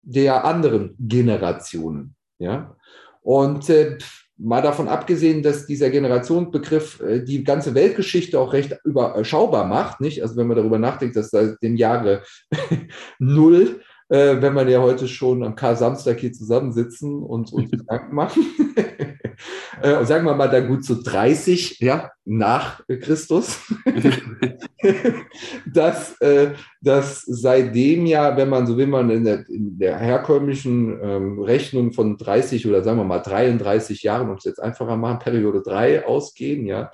der 0.02 0.44
anderen 0.44 0.96
Generationen. 0.98 2.16
Ja? 2.38 2.76
Und 3.22 3.68
äh, 3.70 3.98
mal 4.36 4.62
davon 4.62 4.88
abgesehen, 4.88 5.42
dass 5.42 5.66
dieser 5.66 5.90
Generationsbegriff 5.90 7.00
äh, 7.00 7.24
die 7.24 7.44
ganze 7.44 7.74
Weltgeschichte 7.74 8.38
auch 8.38 8.52
recht 8.52 8.76
überschaubar 8.84 9.66
macht, 9.66 10.00
nicht? 10.00 10.22
Also 10.22 10.36
wenn 10.36 10.46
man 10.46 10.56
darüber 10.56 10.78
nachdenkt, 10.78 11.16
dass 11.16 11.30
seit 11.30 11.62
dem 11.62 11.76
Jahre 11.76 12.22
Null 13.18 13.80
äh, 14.08 14.40
wenn 14.40 14.54
man 14.54 14.68
ja 14.68 14.80
heute 14.80 15.08
schon 15.08 15.42
am 15.42 15.56
Kar-Samstag 15.56 16.20
hier 16.20 16.32
zusammensitzen 16.32 17.22
und 17.22 17.52
uns 17.52 17.70
Gedanken 17.72 18.14
machen. 18.14 18.42
äh, 19.82 20.04
sagen 20.04 20.24
wir 20.24 20.34
mal 20.34 20.48
dann 20.48 20.68
gut 20.68 20.84
so 20.84 21.00
30, 21.02 21.80
ja, 21.80 22.10
nach 22.24 22.82
Christus. 22.86 23.60
dass, 25.72 26.20
äh, 26.20 26.52
dass 26.80 27.22
seitdem 27.22 28.06
ja, 28.06 28.36
wenn 28.36 28.48
man 28.48 28.66
so 28.66 28.76
will, 28.76 28.86
man 28.86 29.10
in 29.10 29.24
der, 29.24 29.48
in 29.48 29.78
der 29.78 29.98
herkömmlichen 29.98 30.98
ähm, 31.02 31.40
Rechnung 31.40 31.92
von 31.92 32.16
30 32.16 32.66
oder 32.68 32.84
sagen 32.84 32.98
wir 32.98 33.04
mal 33.04 33.18
33 33.18 34.02
Jahren, 34.02 34.30
um 34.30 34.36
es 34.36 34.44
jetzt 34.44 34.62
einfacher 34.62 34.96
machen, 34.96 35.18
Periode 35.18 35.62
3 35.62 36.06
ausgehen, 36.06 36.66
ja, 36.66 36.92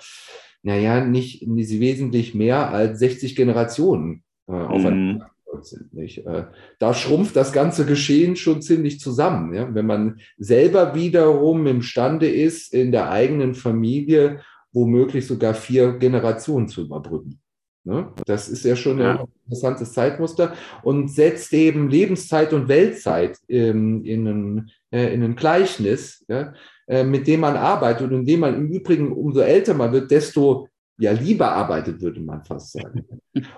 naja, 0.62 1.04
nicht, 1.04 1.46
nicht 1.46 1.80
wesentlich 1.80 2.34
mehr 2.34 2.70
als 2.70 3.00
60 3.00 3.36
Generationen 3.36 4.22
äh, 4.46 4.52
aufeinander 4.52 5.32
sind. 5.60 5.92
Nicht? 5.92 6.26
Äh, 6.26 6.46
da 6.78 6.94
schrumpft 6.94 7.36
das 7.36 7.52
ganze 7.52 7.84
Geschehen 7.84 8.36
schon 8.36 8.62
ziemlich 8.62 9.00
zusammen. 9.00 9.54
Ja? 9.54 9.74
Wenn 9.74 9.86
man 9.86 10.20
selber 10.38 10.94
wiederum 10.94 11.66
imstande 11.66 12.28
ist, 12.28 12.72
in 12.72 12.92
der 12.92 13.10
eigenen 13.10 13.54
Familie 13.54 14.40
womöglich 14.72 15.26
sogar 15.26 15.54
vier 15.54 15.92
Generationen 15.98 16.68
zu 16.68 16.82
überbrücken. 16.82 17.38
Ne? 17.84 18.12
Das 18.26 18.48
ist 18.48 18.64
ja 18.64 18.76
schon 18.76 18.98
ja. 18.98 19.18
ein 19.18 19.26
interessantes 19.44 19.92
Zeitmuster 19.92 20.54
und 20.82 21.10
setzt 21.10 21.52
eben 21.52 21.90
Lebenszeit 21.90 22.52
und 22.52 22.68
Weltzeit 22.68 23.38
ähm, 23.48 24.04
in, 24.04 24.26
ein, 24.26 24.70
äh, 24.90 25.12
in 25.12 25.22
ein 25.22 25.34
Gleichnis, 25.34 26.24
ja? 26.28 26.54
äh, 26.86 27.02
mit 27.02 27.26
dem 27.26 27.40
man 27.40 27.56
arbeitet 27.56 28.10
und 28.10 28.20
in 28.20 28.26
dem 28.26 28.40
man 28.40 28.54
im 28.54 28.68
Übrigen, 28.68 29.12
umso 29.12 29.40
älter 29.40 29.74
man 29.74 29.92
wird, 29.92 30.10
desto 30.10 30.68
ja 31.02 31.10
lieber 31.10 31.50
arbeitet, 31.50 32.00
würde 32.00 32.20
man 32.20 32.44
fast 32.44 32.72
sagen. 32.72 33.04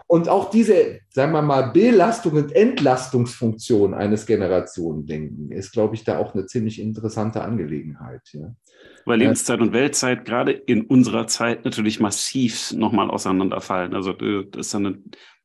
Und 0.07 0.31
auch 0.31 0.49
diese, 0.49 1.01
sagen 1.11 1.33
wir 1.33 1.43
mal, 1.43 1.73
Belastung 1.73 2.33
und 2.33 2.53
Entlastungsfunktion 2.53 3.93
eines 3.93 4.25
Generationendenken 4.25 5.53
ist, 5.53 5.73
glaube 5.73 5.95
ich, 5.95 6.05
da 6.05 6.19
auch 6.19 6.35
eine 6.35 6.47
ziemlich 6.47 6.81
interessante 6.81 7.43
Angelegenheit. 7.43 8.23
Ja. 8.33 8.55
Weil 9.05 9.19
Lebenszeit 9.19 9.61
und 9.61 9.75
Weltzeit 9.75 10.25
gerade 10.25 10.53
in 10.53 10.87
unserer 10.87 11.27
Zeit 11.27 11.67
natürlich 11.67 12.01
massiv 12.01 12.73
nochmal 12.73 13.11
auseinanderfallen. 13.11 13.95
Also 13.95 14.13
äh, 14.13 14.47
das 14.51 14.69
ist 14.69 14.75
eine 14.75 14.99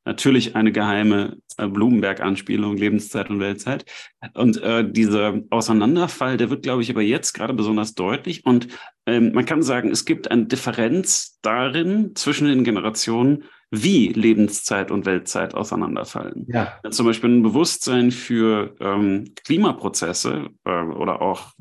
natürlich 0.09 0.55
eine 0.55 0.71
geheime 0.71 1.37
äh, 1.57 1.67
Blumenberg-Anspielung, 1.67 2.77
Lebenszeit 2.77 3.29
und 3.29 3.39
Weltzeit. 3.39 3.85
Und 4.33 4.61
äh, 4.61 4.89
dieser 4.89 5.41
Auseinanderfall, 5.51 6.37
der 6.37 6.49
wird, 6.49 6.63
glaube 6.63 6.81
ich, 6.81 6.89
aber 6.89 7.01
jetzt 7.01 7.33
gerade 7.33 7.53
besonders 7.53 7.93
deutlich. 7.93 8.43
Und 8.43 8.67
ähm, 9.05 9.31
man 9.33 9.45
kann 9.45 9.61
sagen, 9.61 9.91
es 9.91 10.05
gibt 10.05 10.31
eine 10.31 10.45
Differenz 10.45 11.37
darin 11.43 12.15
zwischen 12.15 12.47
den 12.47 12.63
Generationen, 12.63 13.43
wie 13.71 14.07
Lebenszeit 14.07 14.89
und 14.89 15.05
Weltzeit 15.05 15.53
auseinanderfallen. 15.53 16.47
Ja. 16.47 16.73
Zum 16.89 17.05
Beispiel 17.05 17.29
ein 17.29 17.43
Bewusstsein 17.43 18.09
für 18.09 18.75
ähm, 18.79 19.25
Klimaprozesse 19.45 20.47
äh, 20.65 20.83
oder 20.83 21.21
auch 21.21 21.51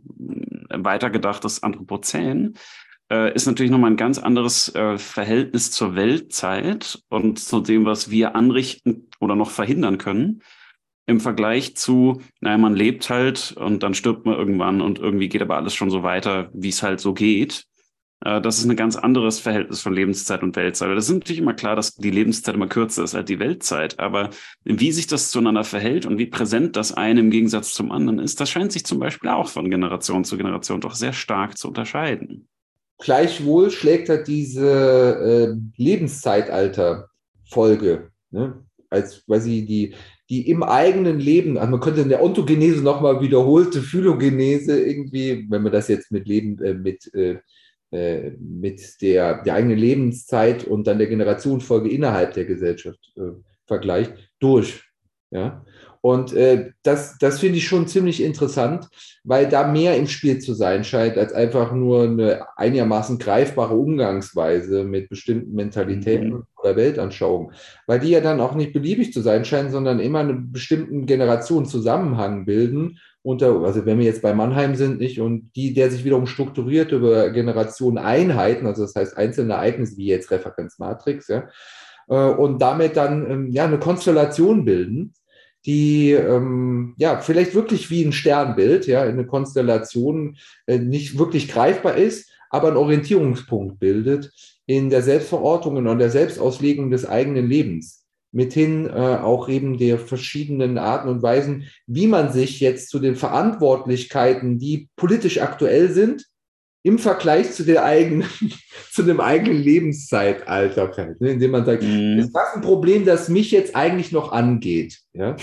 äh, 0.71 0.79
weitergedachtes 0.79 1.63
Anthropozän 1.63 2.55
äh, 3.11 3.35
ist 3.35 3.47
natürlich 3.47 3.71
nochmal 3.71 3.91
ein 3.91 3.97
ganz 3.97 4.19
anderes 4.19 4.75
äh, 4.75 4.99
Verhältnis 4.99 5.71
zur 5.71 5.95
Weltzeit 5.97 7.03
und 7.09 7.39
zu 7.39 7.61
dem, 7.61 7.85
was 7.85 8.11
wir 8.11 8.37
anrichten 8.37 9.09
oder 9.21 9.37
noch 9.37 9.51
verhindern 9.51 9.99
können. 9.99 10.43
Im 11.07 11.21
Vergleich 11.21 11.75
zu, 11.75 12.21
naja, 12.41 12.59
man 12.59 12.75
lebt 12.75 13.09
halt 13.09 13.53
und 13.53 13.83
dann 13.83 13.95
stirbt 13.95 14.27
man 14.27 14.37
irgendwann 14.37 14.83
und 14.83 14.99
irgendwie 14.99 15.31
geht 15.31 15.41
aber 15.41 15.57
alles 15.57 15.75
schon 15.75 15.91
so 15.91 16.03
weiter, 16.03 16.51
wie 16.53 16.69
es 16.69 16.83
halt 16.83 17.01
so 17.01 17.15
geht. 17.15 17.65
Äh, 18.25 18.43
das 18.43 18.59
ist 18.59 18.67
ein 18.69 18.77
ganz 18.77 18.97
anderes 18.97 19.39
Verhältnis 19.41 19.81
von 19.81 19.95
Lebenszeit 19.95 20.43
und 20.43 20.55
Weltzeit. 20.57 20.95
Das 20.95 21.09
ist 21.09 21.15
natürlich 21.15 21.41
immer 21.41 21.55
klar, 21.55 21.77
dass 21.77 21.95
die 21.95 22.11
Lebenszeit 22.11 22.55
immer 22.55 22.69
kürzer 22.69 23.05
ist 23.05 23.15
als 23.15 23.27
die 23.27 23.39
Weltzeit. 23.39 23.99
Aber 23.99 24.31
wie 24.65 24.93
sich 24.93 25.07
das 25.07 25.31
zueinander 25.31 25.65
verhält 25.65 26.05
und 26.05 26.19
wie 26.19 26.27
präsent 26.27 26.77
das 26.77 26.93
eine 26.93 27.21
im 27.21 27.31
Gegensatz 27.31 27.73
zum 27.73 27.91
anderen 27.91 28.19
ist, 28.19 28.41
das 28.41 28.51
scheint 28.51 28.73
sich 28.73 28.85
zum 28.85 28.99
Beispiel 28.99 29.31
auch 29.31 29.49
von 29.49 29.71
Generation 29.71 30.25
zu 30.25 30.37
Generation 30.37 30.83
doch 30.83 30.95
sehr 30.95 31.15
stark 31.15 31.57
zu 31.57 31.69
unterscheiden. 31.69 32.49
Gleichwohl 32.99 33.71
schlägt 33.71 34.09
er 34.09 34.25
diese 34.25 34.67
äh, 34.67 35.55
Lebenszeitalter-Folge, 35.77 38.11
ne? 38.31 38.65
als 38.91 39.25
quasi 39.25 39.65
die, 39.65 39.95
die 40.31 40.51
im 40.51 40.63
eigenen 40.63 41.21
Leben, 41.21 41.59
also 41.59 41.71
man 41.71 41.81
könnte 41.81 42.01
in 42.01 42.09
der 42.09 42.23
Ontogenese 42.23 42.83
nochmal 42.83 43.21
wiederholte 43.21 43.83
Phylogenese 43.83 44.81
irgendwie, 44.81 45.47
wenn 45.49 45.63
man 45.63 45.73
das 45.73 45.89
jetzt 45.89 46.11
mit 46.11 46.27
Leben, 46.27 46.59
äh, 46.63 46.73
mit, 46.75 47.13
äh, 47.15 47.39
äh, 47.91 48.33
mit 48.39 49.01
der, 49.01 49.43
der 49.43 49.55
eigenen 49.55 49.79
Lebenszeit 49.79 50.65
und 50.65 50.87
dann 50.87 50.99
der 50.99 51.07
Generationenfolge 51.07 51.91
innerhalb 51.91 52.35
der 52.35 52.45
Gesellschaft 52.45 53.01
äh, 53.17 53.31
vergleicht, 53.67 54.13
durch. 54.41 54.83
Ja? 55.31 55.65
Und 56.01 56.33
äh, 56.33 56.71
das, 56.83 57.19
das 57.19 57.41
finde 57.41 57.59
ich 57.59 57.67
schon 57.67 57.89
ziemlich 57.89 58.23
interessant, 58.23 58.89
weil 59.25 59.49
da 59.49 59.67
mehr 59.71 59.97
im 59.97 60.07
Spiel 60.07 60.39
zu 60.39 60.55
sein 60.55 60.85
scheint, 60.85 61.19
als 61.19 61.33
einfach 61.33 61.73
nur 61.73 62.05
eine 62.05 62.47
einigermaßen 62.57 63.19
greifbare 63.19 63.75
Umgangsweise 63.75 64.85
mit 64.85 65.09
bestimmten 65.09 65.55
Mentalitäten 65.55 66.31
mhm. 66.31 66.43
oder 66.63 66.77
Weltanschauungen. 66.77 67.55
Weil 67.87 68.01
die 68.01 68.11
ja 68.11 68.21
dann 68.21 68.41
auch 68.41 68.55
nicht 68.55 68.73
beliebig 68.73 69.13
zu 69.13 69.21
sein 69.21 69.45
scheinen, 69.45 69.71
sondern 69.71 69.99
immer 69.99 70.21
einen 70.21 70.53
bestimmten 70.53 71.07
Generationenzusammenhang 71.07 72.45
bilden. 72.45 72.99
Unter, 73.23 73.61
also 73.63 73.85
wenn 73.85 73.99
wir 73.99 74.07
jetzt 74.07 74.23
bei 74.23 74.33
Mannheim 74.33 74.77
sind, 74.77 75.01
nicht, 75.01 75.21
und 75.21 75.51
die, 75.57 75.75
der 75.75 75.91
sich 75.91 76.05
wiederum 76.05 76.27
strukturiert 76.27 76.93
über 76.93 77.31
Generationeneinheiten, 77.31 78.67
also 78.67 78.83
das 78.83 78.95
heißt 78.95 79.17
einzelne 79.19 79.55
Ereignisse 79.55 79.97
wie 79.97 80.07
jetzt 80.07 80.31
Referenzmatrix, 80.31 81.29
ja, 81.29 81.49
äh, 82.09 82.15
und 82.15 82.63
damit 82.63 82.97
dann 82.97 83.31
ähm, 83.31 83.51
ja 83.51 83.65
eine 83.65 83.79
Konstellation 83.79 84.65
bilden 84.65 85.13
die 85.67 86.13
ähm, 86.13 86.95
ja 86.99 87.19
vielleicht 87.19 87.55
wirklich 87.55 87.91
wie 87.91 88.05
ein 88.05 88.13
Sternbild, 88.13 88.87
ja, 88.87 89.03
eine 89.03 89.27
Konstellation 89.27 90.37
äh, 90.67 90.79
nicht 90.79 91.19
wirklich 91.19 91.49
greifbar 91.49 91.97
ist, 91.97 92.31
aber 92.51 92.69
einen 92.69 92.77
Orientierungspunkt 92.77 93.79
bildet 93.79 94.33
in 94.67 94.91
der 94.91 95.03
Selbstverortung 95.03 95.77
und 95.77 95.99
der 95.99 96.11
Selbstauslegung 96.11 96.91
des 96.91 97.07
eigenen 97.07 97.49
Lebens. 97.49 98.05
Mithin 98.31 98.87
äh, 98.87 98.91
auch 98.91 99.49
eben 99.49 99.79
der 99.79 99.99
verschiedenen 99.99 100.77
Arten 100.77 101.09
und 101.09 101.23
Weisen, 101.23 101.65
wie 101.87 102.07
man 102.07 102.31
sich 102.31 102.61
jetzt 102.61 102.91
zu 102.91 102.99
den 102.99 103.17
Verantwortlichkeiten, 103.17 104.59
die 104.59 104.89
politisch 104.97 105.41
aktuell 105.41 105.91
sind, 105.91 106.27
im 106.89 106.99
Vergleich 106.99 107.53
zu 107.53 107.65
der 107.65 107.85
eigenen, 107.85 108.27
zu 108.93 109.03
dem 109.03 109.21
eigenen 109.21 109.63
Lebenszeitalter 109.63 110.93
fällt, 110.93 111.21
ne? 111.21 111.33
indem 111.33 111.51
man 111.51 111.67
sagt, 111.67 111.83
mhm. 111.83 112.19
ist 112.19 112.33
das 112.33 112.55
ein 112.55 112.63
Problem, 112.63 113.05
das 113.05 113.29
mich 113.29 113.51
jetzt 113.51 113.77
eigentlich 113.77 114.11
noch 114.11 114.33
angeht? 114.33 114.99
Ja, 115.13 115.37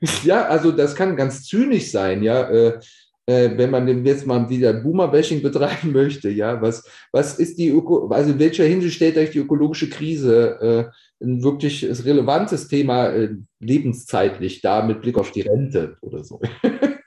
ja 0.24 0.46
also 0.46 0.70
das 0.70 0.94
kann 0.94 1.16
ganz 1.16 1.44
zynisch 1.44 1.90
sein, 1.90 2.22
ja. 2.22 2.48
Äh, 2.48 2.78
äh, 3.26 3.56
wenn 3.56 3.70
man 3.70 4.04
jetzt 4.04 4.26
mal 4.26 4.48
wieder 4.50 4.74
Boomer-Bashing 4.74 5.42
betreiben 5.42 5.92
möchte, 5.92 6.28
ja, 6.28 6.60
was, 6.62 6.86
was 7.10 7.38
ist 7.38 7.58
die 7.58 7.70
Öko, 7.70 8.08
also 8.08 8.30
in 8.30 8.38
welcher 8.38 8.64
Hinsicht 8.64 8.94
stellt 8.96 9.16
euch 9.16 9.30
die 9.30 9.38
ökologische 9.38 9.88
Krise 9.88 10.92
äh, 11.20 11.24
ein 11.24 11.42
wirklich 11.42 11.84
relevantes 12.04 12.68
Thema 12.68 13.08
äh, 13.08 13.30
lebenszeitlich 13.60 14.60
da 14.60 14.84
mit 14.84 15.00
Blick 15.00 15.16
auf 15.16 15.32
die 15.32 15.40
Rente 15.40 15.96
oder 16.02 16.22
so? 16.22 16.38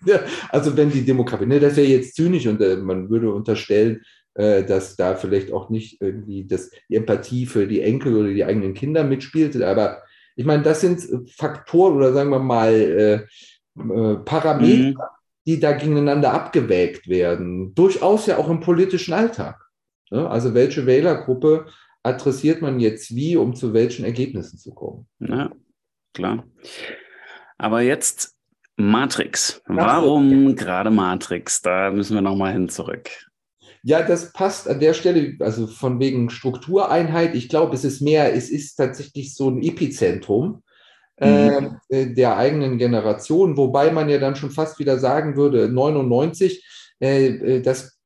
also 0.49 0.75
wenn 0.77 0.91
die 0.91 1.05
Demografie, 1.05 1.45
ne, 1.45 1.59
das 1.59 1.75
wäre 1.75 1.87
jetzt 1.87 2.15
zynisch 2.15 2.47
und 2.47 2.61
äh, 2.61 2.77
man 2.77 3.09
würde 3.09 3.31
unterstellen, 3.31 4.01
äh, 4.37 4.63
dass 4.63 4.95
da 4.95 5.15
vielleicht 5.15 5.51
auch 5.51 5.69
nicht 5.69 6.01
irgendwie 6.01 6.45
das, 6.45 6.69
die 6.89 6.95
Empathie 6.95 7.45
für 7.45 7.67
die 7.67 7.81
Enkel 7.81 8.15
oder 8.15 8.29
die 8.29 8.45
eigenen 8.45 8.73
Kinder 8.73 9.03
mitspielt. 9.03 9.59
Aber 9.61 10.03
ich 10.35 10.45
meine, 10.45 10.61
das 10.61 10.81
sind 10.81 11.31
Faktoren 11.31 11.95
oder 11.95 12.13
sagen 12.13 12.29
wir 12.29 12.39
mal, 12.39 12.71
äh, 12.71 13.13
äh, 13.79 14.15
Parameter, 14.17 14.89
mhm. 14.89 14.95
die 15.47 15.59
da 15.59 15.71
gegeneinander 15.73 16.33
abgewägt 16.33 17.07
werden. 17.07 17.73
Durchaus 17.73 18.27
ja 18.27 18.37
auch 18.37 18.49
im 18.49 18.59
politischen 18.59 19.13
Alltag. 19.13 19.59
Ne? 20.11 20.29
Also 20.29 20.53
welche 20.53 20.85
Wählergruppe 20.85 21.65
adressiert 22.03 22.61
man 22.61 22.79
jetzt 22.79 23.15
wie, 23.15 23.37
um 23.37 23.55
zu 23.55 23.73
welchen 23.73 24.05
Ergebnissen 24.05 24.57
zu 24.59 24.73
kommen? 24.73 25.07
Ja, 25.19 25.51
klar. 26.13 26.45
Aber 27.57 27.81
jetzt 27.81 28.36
Matrix. 28.77 29.61
Warum 29.65 30.55
gerade 30.55 30.91
Matrix? 30.91 31.61
Da 31.61 31.91
müssen 31.91 32.15
wir 32.15 32.21
nochmal 32.21 32.53
hin 32.53 32.69
zurück. 32.69 33.09
Ja, 33.83 34.03
das 34.03 34.33
passt 34.33 34.69
an 34.69 34.79
der 34.79 34.93
Stelle, 34.93 35.35
also 35.39 35.67
von 35.67 35.99
wegen 35.99 36.29
Struktureinheit. 36.29 37.35
Ich 37.35 37.49
glaube, 37.49 37.75
es 37.75 37.83
ist 37.83 38.01
mehr, 38.01 38.33
es 38.35 38.49
ist 38.49 38.75
tatsächlich 38.75 39.33
so 39.33 39.49
ein 39.49 39.61
Epizentrum 39.63 40.63
mhm. 41.19 41.77
äh, 41.89 42.13
der 42.13 42.37
eigenen 42.37 42.77
Generation, 42.77 43.57
wobei 43.57 43.91
man 43.91 44.09
ja 44.09 44.19
dann 44.19 44.35
schon 44.35 44.51
fast 44.51 44.79
wieder 44.79 44.99
sagen 44.99 45.35
würde, 45.35 45.69
99, 45.69 46.65
äh, 46.99 47.27
äh, 47.27 47.61
das 47.61 47.97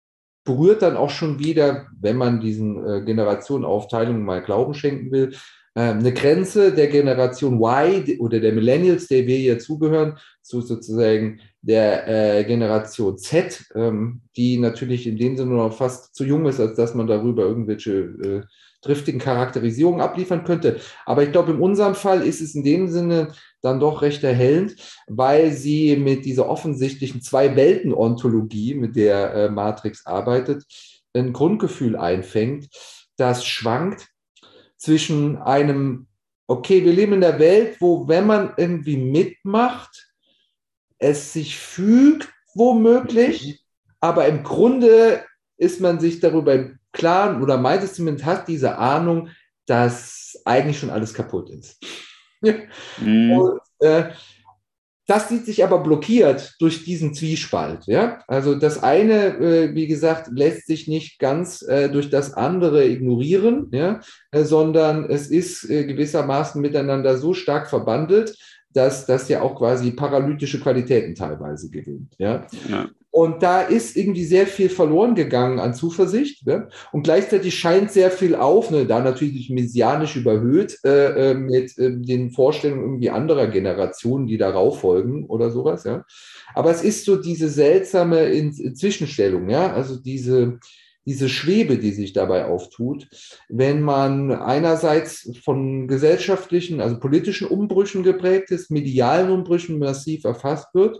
berührt 0.43 0.81
dann 0.81 0.97
auch 0.97 1.09
schon 1.09 1.39
wieder, 1.39 1.87
wenn 1.99 2.17
man 2.17 2.39
diesen 2.39 2.87
äh, 2.87 3.01
Generationenaufteilungen 3.01 4.23
mal 4.23 4.41
Glauben 4.41 4.73
schenken 4.73 5.11
will, 5.11 5.31
ähm, 5.31 5.39
eine 5.73 6.13
Grenze 6.13 6.73
der 6.73 6.87
Generation 6.87 7.61
Y 7.61 8.19
oder 8.19 8.39
der 8.39 8.51
Millennials, 8.51 9.07
der 9.07 9.25
wir 9.25 9.37
hier 9.37 9.59
zugehören, 9.59 10.17
zu 10.41 10.61
sozusagen 10.61 11.39
der 11.61 12.07
äh, 12.07 12.43
Generation 12.43 13.17
Z, 13.17 13.65
ähm, 13.75 14.21
die 14.35 14.57
natürlich 14.57 15.07
in 15.07 15.17
dem 15.17 15.37
Sinne 15.37 15.53
noch 15.53 15.73
fast 15.73 16.13
zu 16.15 16.25
jung 16.25 16.45
ist, 16.45 16.59
als 16.59 16.75
dass 16.75 16.93
man 16.93 17.07
darüber 17.07 17.43
irgendwelche 17.43 17.91
äh, 17.91 18.41
driftigen 18.81 19.19
Charakterisierungen 19.19 20.01
abliefern 20.01 20.43
könnte. 20.43 20.79
Aber 21.05 21.23
ich 21.23 21.31
glaube, 21.31 21.51
in 21.51 21.59
unserem 21.59 21.95
Fall 21.95 22.23
ist 22.25 22.41
es 22.41 22.55
in 22.55 22.63
dem 22.63 22.87
Sinne 22.87 23.33
dann 23.61 23.79
doch 23.79 24.01
recht 24.01 24.23
erhellend, 24.23 24.75
weil 25.07 25.51
sie 25.51 25.95
mit 25.95 26.25
dieser 26.25 26.49
offensichtlichen 26.49 27.21
Zwei-Welten-Ontologie, 27.21 28.73
mit 28.73 28.95
der 28.95 29.33
äh, 29.33 29.49
Matrix 29.49 30.05
arbeitet, 30.05 30.65
ein 31.13 31.31
Grundgefühl 31.31 31.95
einfängt, 31.95 32.69
das 33.17 33.45
schwankt 33.45 34.07
zwischen 34.81 35.38
einem, 35.38 36.07
okay, 36.47 36.83
wir 36.83 36.91
leben 36.91 37.13
in 37.13 37.21
der 37.21 37.38
Welt, 37.38 37.77
wo, 37.79 38.07
wenn 38.07 38.25
man 38.25 38.53
irgendwie 38.57 38.97
mitmacht, 38.97 40.11
es 40.97 41.33
sich 41.33 41.55
fügt, 41.57 42.33
womöglich, 42.55 43.63
aber 44.00 44.25
im 44.27 44.43
Grunde 44.43 45.23
ist 45.57 45.81
man 45.81 46.00
sich 46.00 46.19
darüber 46.19 46.55
im 46.55 46.79
Klaren 46.91 47.43
oder 47.43 47.57
meint 47.57 47.83
es 47.83 47.93
zumindest, 47.93 48.25
hat 48.25 48.47
diese 48.47 48.77
Ahnung, 48.79 49.29
dass 49.67 50.41
eigentlich 50.45 50.79
schon 50.79 50.89
alles 50.89 51.13
kaputt 51.13 51.51
ist. 51.51 51.79
mhm. 52.97 53.31
Und, 53.31 53.61
äh, 53.79 54.09
das 55.12 55.27
sieht 55.27 55.46
sich 55.46 55.62
aber 55.62 55.80
blockiert 55.80 56.56
durch 56.60 56.86
diesen 56.86 57.13
Zwiespalt. 57.13 57.86
Ja? 57.86 58.20
Also 58.27 58.56
das 58.56 58.82
eine, 58.82 59.38
äh, 59.39 59.75
wie 59.75 59.86
gesagt, 59.86 60.30
lässt 60.32 60.68
sich 60.68 60.88
nicht 60.88 61.20
ganz 61.20 61.62
äh, 61.63 61.89
durch 61.89 62.10
das 62.10 62.34
andere 62.34 62.88
ignorieren, 62.88 63.68
ja? 63.74 64.00
Äh, 64.32 64.44
sondern 64.44 65.10
es 65.10 65.27
ist 65.27 65.70
äh, 65.70 65.84
gewissermaßen 65.84 66.62
miteinander 66.62 67.18
so 67.18 67.34
stark 67.34 67.70
verbandelt, 67.70 68.38
dass 68.74 69.06
das 69.06 69.27
ja 69.27 69.41
auch 69.41 69.58
quasi 69.58 69.91
paralytische 69.91 70.62
Qualitäten 70.62 71.13
teilweise 71.13 71.70
gewinnt. 71.70 72.15
Ja? 72.18 72.48
ja. 72.70 72.88
Und 73.12 73.44
da 73.44 73.62
ist 73.62 73.98
irgendwie 73.98 74.24
sehr 74.24 74.48
viel 74.48 74.70
verloren 74.70 75.15
gegangen 75.15 75.60
an 75.60 75.74
Zuversicht. 75.74 76.48
Ne? 76.48 76.70
Und 76.94 77.03
gleichzeitig 77.03 77.53
scheint 77.60 77.91
sehr 77.91 78.10
viel 78.10 78.36
auf, 78.36 78.72
ne? 78.72 78.86
da 78.86 79.01
natürlich 79.01 79.50
messianisch 79.50 80.15
überhöht, 80.15 80.80
äh, 80.86 81.32
äh, 81.32 81.34
mit 81.34 81.77
äh, 81.77 81.91
den 81.91 82.32
Vorstellungen 82.32 82.84
irgendwie 82.84 83.10
anderer 83.10 83.48
Generationen, 83.48 84.27
die 84.27 84.38
darauf 84.38 84.80
folgen 84.80 85.25
oder 85.25 85.51
sowas. 85.51 85.84
Ja? 85.84 86.06
Aber 86.56 86.72
es 86.72 86.84
ist 86.84 87.03
so 87.03 87.18
diese 87.18 87.50
seltsame 87.50 88.30
In 88.30 88.53
Zwischenstellung, 88.75 89.50
ja, 89.50 89.74
also 89.74 89.98
diese, 89.98 90.60
diese 91.06 91.28
Schwebe, 91.28 91.78
die 91.78 91.91
sich 91.91 92.13
dabei 92.13 92.45
auftut, 92.45 93.10
wenn 93.50 93.82
man 93.82 94.32
einerseits 94.32 95.32
von 95.43 95.89
gesellschaftlichen, 95.89 96.80
also 96.80 96.97
politischen 96.97 97.47
Umbrüchen 97.47 98.04
geprägt 98.04 98.52
ist, 98.52 98.71
medialen 98.71 99.32
Umbrüchen 99.32 99.80
massiv 99.80 100.24
erfasst 100.24 100.74
wird 100.74 100.97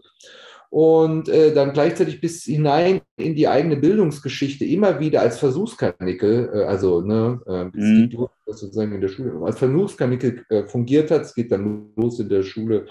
und 0.71 1.27
äh, 1.27 1.53
dann 1.53 1.73
gleichzeitig 1.73 2.21
bis 2.21 2.43
hinein 2.43 3.01
in 3.17 3.36
die 3.36 3.49
eigene 3.49 3.75
Bildungsgeschichte 3.75 4.63
immer 4.63 5.01
wieder 5.01 5.19
als 5.19 5.38
Versuchskanickel, 5.38 6.49
äh, 6.53 6.63
also 6.63 7.01
ne, 7.01 7.41
äh, 7.45 7.65
mhm. 7.77 8.27
sozusagen 8.45 8.93
in 8.93 9.01
der 9.01 9.10
Schule, 9.10 9.34
als 9.43 9.60
Versuchskanickel 9.60 10.45
äh, 10.47 10.63
fungiert 10.63 11.12
hat. 11.12 11.23
Es 11.23 11.36
geht 11.36 11.51
dann 11.51 11.89
los 11.97 12.21
in 12.21 12.29
der 12.29 12.43
Schule 12.43 12.88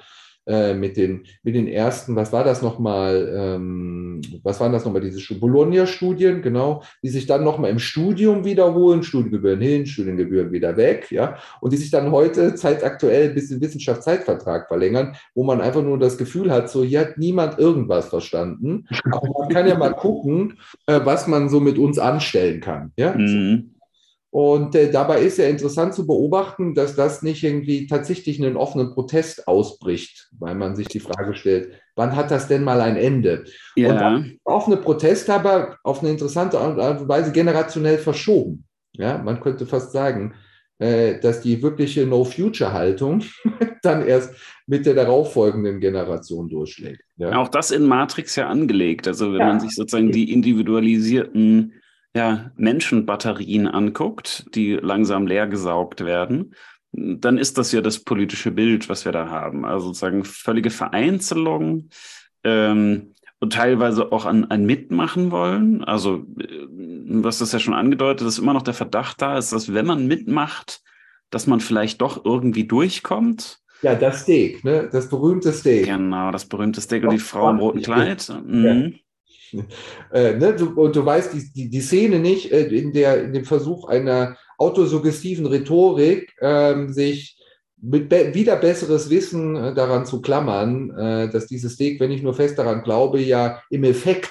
äh, 0.50 0.74
mit, 0.74 0.96
den, 0.96 1.22
mit 1.44 1.54
den 1.54 1.68
ersten, 1.68 2.16
was 2.16 2.32
war 2.32 2.42
das 2.42 2.60
nochmal, 2.60 3.32
ähm, 3.32 4.20
was 4.42 4.58
waren 4.58 4.72
das 4.72 4.84
nochmal, 4.84 5.00
diese 5.00 5.34
Bologna-Studien, 5.34 6.42
genau, 6.42 6.82
die 7.04 7.08
sich 7.08 7.26
dann 7.26 7.44
nochmal 7.44 7.70
im 7.70 7.78
Studium 7.78 8.44
wiederholen, 8.44 9.04
Studiengebühren 9.04 9.60
hin, 9.60 9.86
Studiengebühren 9.86 10.50
wieder 10.50 10.76
weg, 10.76 11.06
ja, 11.12 11.36
und 11.60 11.72
die 11.72 11.76
sich 11.76 11.92
dann 11.92 12.10
heute 12.10 12.56
zeitaktuell 12.56 13.30
bis 13.30 13.48
den 13.48 13.60
Wissenschaftszeitvertrag 13.60 14.66
verlängern, 14.66 15.14
wo 15.36 15.44
man 15.44 15.60
einfach 15.60 15.82
nur 15.82 16.00
das 16.00 16.18
Gefühl 16.18 16.50
hat, 16.50 16.68
so 16.68 16.82
hier 16.82 17.00
hat 17.00 17.18
niemand 17.18 17.60
irgendwas 17.60 18.08
verstanden, 18.08 18.88
aber 19.12 19.28
man 19.38 19.48
kann 19.50 19.68
ja 19.68 19.78
mal 19.78 19.94
gucken, 19.94 20.58
äh, 20.86 20.98
was 21.04 21.28
man 21.28 21.48
so 21.48 21.60
mit 21.60 21.78
uns 21.78 22.00
anstellen 22.00 22.60
kann, 22.60 22.90
ja. 22.96 23.14
Mhm. 23.14 23.70
Und 24.30 24.76
äh, 24.76 24.90
dabei 24.92 25.22
ist 25.22 25.38
ja 25.38 25.46
interessant 25.46 25.92
zu 25.92 26.06
beobachten, 26.06 26.74
dass 26.74 26.94
das 26.94 27.22
nicht 27.22 27.42
irgendwie 27.42 27.88
tatsächlich 27.88 28.40
einen 28.40 28.56
offenen 28.56 28.92
Protest 28.92 29.48
ausbricht, 29.48 30.28
weil 30.38 30.54
man 30.54 30.76
sich 30.76 30.86
die 30.86 31.00
Frage 31.00 31.34
stellt, 31.34 31.72
wann 31.96 32.14
hat 32.14 32.30
das 32.30 32.46
denn 32.46 32.62
mal 32.62 32.80
ein 32.80 32.96
Ende? 32.96 33.44
Ja. 33.74 34.14
Und 34.14 34.38
offene 34.44 34.76
Protest 34.76 35.28
aber 35.30 35.78
auf 35.82 36.00
eine 36.00 36.10
interessante 36.10 36.60
Art 36.60 37.00
und 37.00 37.08
Weise 37.08 37.32
generationell 37.32 37.98
verschoben. 37.98 38.64
Ja, 38.92 39.18
man 39.18 39.40
könnte 39.40 39.66
fast 39.66 39.90
sagen, 39.90 40.34
äh, 40.78 41.18
dass 41.20 41.40
die 41.40 41.60
wirkliche 41.60 42.06
No-Future-Haltung 42.06 43.24
dann 43.82 44.06
erst 44.06 44.34
mit 44.66 44.86
der 44.86 44.94
darauffolgenden 44.94 45.80
Generation 45.80 46.48
durchschlägt. 46.48 47.02
Ja. 47.16 47.36
Auch 47.36 47.48
das 47.48 47.72
in 47.72 47.84
Matrix 47.84 48.36
ja 48.36 48.48
angelegt. 48.48 49.08
Also 49.08 49.32
wenn 49.32 49.40
ja. 49.40 49.46
man 49.46 49.60
sich 49.60 49.74
sozusagen 49.74 50.12
die 50.12 50.32
individualisierten 50.32 51.74
ja, 52.14 52.50
Menschenbatterien 52.56 53.68
anguckt, 53.68 54.46
die 54.54 54.74
langsam 54.74 55.26
leer 55.26 55.46
gesaugt 55.46 56.04
werden, 56.04 56.54
dann 56.92 57.38
ist 57.38 57.56
das 57.56 57.70
ja 57.72 57.80
das 57.80 58.00
politische 58.00 58.50
Bild, 58.50 58.88
was 58.88 59.04
wir 59.04 59.12
da 59.12 59.28
haben. 59.28 59.64
Also 59.64 59.88
sozusagen 59.88 60.24
völlige 60.24 60.70
Vereinzelung 60.70 61.88
ähm, 62.42 63.14
und 63.38 63.52
teilweise 63.52 64.10
auch 64.12 64.26
an 64.26 64.50
ein 64.50 64.66
Mitmachen 64.66 65.30
wollen. 65.30 65.84
Also, 65.84 66.26
äh, 66.40 66.66
was 67.22 67.38
das 67.38 67.52
ja 67.52 67.58
schon 67.58 67.74
angedeutet, 67.74 68.26
dass 68.26 68.38
immer 68.38 68.54
noch 68.54 68.62
der 68.62 68.74
Verdacht 68.74 69.22
da 69.22 69.38
ist, 69.38 69.52
dass 69.52 69.72
wenn 69.72 69.86
man 69.86 70.06
mitmacht, 70.06 70.82
dass 71.30 71.46
man 71.46 71.60
vielleicht 71.60 72.00
doch 72.00 72.24
irgendwie 72.24 72.66
durchkommt. 72.66 73.60
Ja, 73.82 73.94
das 73.94 74.22
Steak, 74.22 74.64
ne? 74.64 74.88
das 74.92 75.08
berühmte 75.08 75.52
Steak. 75.52 75.86
Genau, 75.86 76.32
das 76.32 76.46
berühmte 76.46 76.80
Steak 76.80 77.04
und 77.04 77.12
die 77.12 77.18
Frau 77.18 77.50
im 77.50 77.58
roten 77.58 77.82
Kleid. 77.82 78.30
Mhm. 78.44 78.96
Äh, 80.12 80.34
ne, 80.34 80.54
du, 80.54 80.70
und 80.80 80.96
du 80.96 81.04
weißt 81.04 81.32
die, 81.34 81.52
die, 81.52 81.68
die 81.68 81.80
Szene 81.80 82.18
nicht 82.18 82.50
äh, 82.52 82.66
in, 82.66 82.92
der, 82.92 83.22
in 83.22 83.32
dem 83.32 83.44
Versuch 83.44 83.88
einer 83.88 84.36
autosuggestiven 84.58 85.46
Rhetorik, 85.46 86.34
ähm, 86.40 86.92
sich 86.92 87.40
mit 87.82 88.08
be 88.08 88.34
wieder 88.34 88.56
besseres 88.56 89.08
Wissen 89.08 89.56
äh, 89.56 89.74
daran 89.74 90.04
zu 90.04 90.20
klammern, 90.20 90.90
äh, 90.90 91.30
dass 91.30 91.46
dieses 91.46 91.74
Steak, 91.74 92.00
wenn 92.00 92.10
ich 92.10 92.22
nur 92.22 92.34
fest 92.34 92.58
daran 92.58 92.82
glaube, 92.82 93.20
ja 93.20 93.62
im 93.70 93.84
Effekt 93.84 94.30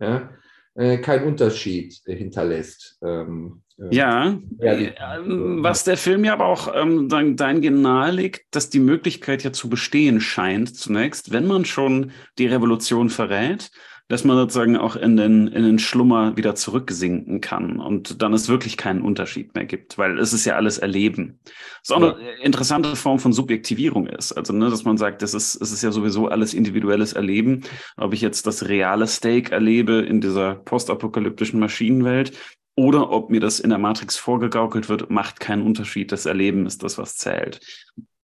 ja, 0.00 0.30
äh, 0.74 0.98
keinen 0.98 1.26
Unterschied 1.26 2.00
hinterlässt. 2.04 2.98
Ähm, 3.02 3.62
äh, 3.78 3.94
ja, 3.94 4.38
was 4.48 5.84
der 5.84 5.96
Film 5.96 6.24
ja 6.24 6.34
aber 6.34 6.46
auch 6.46 6.72
ähm, 6.74 7.08
dahingehend 7.08 7.82
nahelegt, 7.82 8.46
dass 8.52 8.70
die 8.70 8.80
Möglichkeit 8.80 9.42
ja 9.42 9.52
zu 9.52 9.68
bestehen 9.68 10.20
scheint, 10.20 10.76
zunächst, 10.76 11.32
wenn 11.32 11.46
man 11.46 11.64
schon 11.64 12.12
die 12.38 12.46
Revolution 12.46 13.10
verrät, 13.10 13.70
dass 14.08 14.24
man 14.24 14.36
sozusagen 14.36 14.76
auch 14.76 14.96
in 14.96 15.16
den, 15.16 15.46
in 15.48 15.62
den 15.62 15.78
Schlummer 15.78 16.36
wieder 16.36 16.54
zurücksinken 16.54 17.40
kann 17.40 17.80
und 17.80 18.20
dann 18.20 18.34
es 18.34 18.48
wirklich 18.48 18.76
keinen 18.76 19.00
Unterschied 19.00 19.54
mehr 19.54 19.64
gibt, 19.64 19.96
weil 19.96 20.18
es 20.18 20.34
ist 20.34 20.44
ja 20.44 20.56
alles 20.56 20.76
Erleben. 20.76 21.40
Was 21.80 21.90
auch 21.96 22.02
ja. 22.02 22.14
eine 22.14 22.42
interessante 22.42 22.96
Form 22.96 23.18
von 23.18 23.32
Subjektivierung 23.32 24.06
ist. 24.06 24.32
Also, 24.32 24.52
ne, 24.52 24.68
dass 24.68 24.84
man 24.84 24.98
sagt, 24.98 25.22
das 25.22 25.32
ist, 25.32 25.54
es 25.56 25.72
ist 25.72 25.82
ja 25.82 25.90
sowieso 25.90 26.28
alles 26.28 26.52
individuelles 26.52 27.14
Erleben. 27.14 27.62
Ob 27.96 28.12
ich 28.12 28.20
jetzt 28.20 28.46
das 28.46 28.68
reale 28.68 29.06
Steak 29.06 29.52
erlebe 29.52 29.94
in 29.94 30.20
dieser 30.20 30.56
postapokalyptischen 30.56 31.58
Maschinenwelt 31.58 32.32
oder 32.76 33.10
ob 33.10 33.30
mir 33.30 33.40
das 33.40 33.58
in 33.58 33.70
der 33.70 33.78
Matrix 33.78 34.16
vorgegaukelt 34.18 34.90
wird, 34.90 35.08
macht 35.08 35.40
keinen 35.40 35.62
Unterschied. 35.62 36.12
Das 36.12 36.26
Erleben 36.26 36.66
ist 36.66 36.82
das, 36.82 36.98
was 36.98 37.16
zählt 37.16 37.60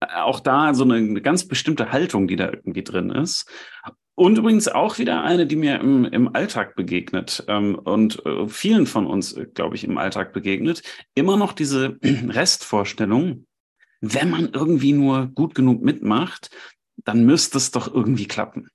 auch 0.01 0.39
da 0.39 0.73
so 0.73 0.83
eine 0.83 1.21
ganz 1.21 1.45
bestimmte 1.45 1.91
Haltung, 1.91 2.27
die 2.27 2.35
da 2.35 2.47
irgendwie 2.47 2.83
drin 2.83 3.09
ist. 3.09 3.49
Und 4.19 4.37
übrigens 4.37 4.67
auch 4.67 4.97
wieder 4.97 5.23
eine, 5.23 5.47
die 5.47 5.55
mir 5.55 5.79
im, 5.79 6.03
im 6.03 6.35
Alltag 6.35 6.75
begegnet 6.75 7.45
ähm, 7.47 7.75
und 7.75 8.25
äh, 8.25 8.49
vielen 8.49 8.85
von 8.85 9.07
uns, 9.07 9.31
äh, 9.31 9.45
glaube 9.45 9.77
ich, 9.77 9.85
im 9.85 9.97
Alltag 9.97 10.33
begegnet. 10.33 10.83
Immer 11.15 11.37
noch 11.37 11.53
diese 11.53 11.97
Restvorstellung, 12.03 13.45
wenn 14.01 14.29
man 14.29 14.49
irgendwie 14.51 14.91
nur 14.91 15.27
gut 15.27 15.55
genug 15.55 15.81
mitmacht, 15.81 16.49
dann 16.97 17.25
müsste 17.25 17.59
es 17.59 17.71
doch 17.71 17.93
irgendwie 17.93 18.27
klappen. 18.27 18.67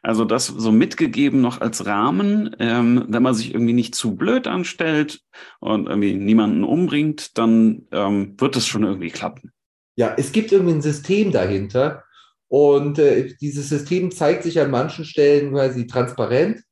Also 0.00 0.24
das 0.24 0.46
so 0.46 0.72
mitgegeben 0.72 1.42
noch 1.42 1.60
als 1.60 1.84
Rahmen, 1.84 2.56
ähm, 2.58 3.04
wenn 3.06 3.22
man 3.22 3.34
sich 3.34 3.52
irgendwie 3.52 3.74
nicht 3.74 3.94
zu 3.94 4.16
blöd 4.16 4.46
anstellt 4.46 5.20
und 5.60 5.88
irgendwie 5.88 6.14
niemanden 6.14 6.64
umbringt, 6.64 7.36
dann 7.36 7.82
ähm, 7.92 8.32
wird 8.38 8.56
es 8.56 8.66
schon 8.66 8.84
irgendwie 8.84 9.10
klappen. 9.10 9.52
Ja, 9.96 10.14
es 10.16 10.32
gibt 10.32 10.52
irgendwie 10.52 10.72
ein 10.72 10.80
System 10.80 11.32
dahinter 11.32 12.05
und 12.48 12.98
äh, 12.98 13.34
dieses 13.40 13.68
System 13.68 14.10
zeigt 14.10 14.42
sich 14.42 14.60
an 14.60 14.70
manchen 14.70 15.04
Stellen 15.04 15.52
quasi 15.52 15.86
transparent 15.86 16.62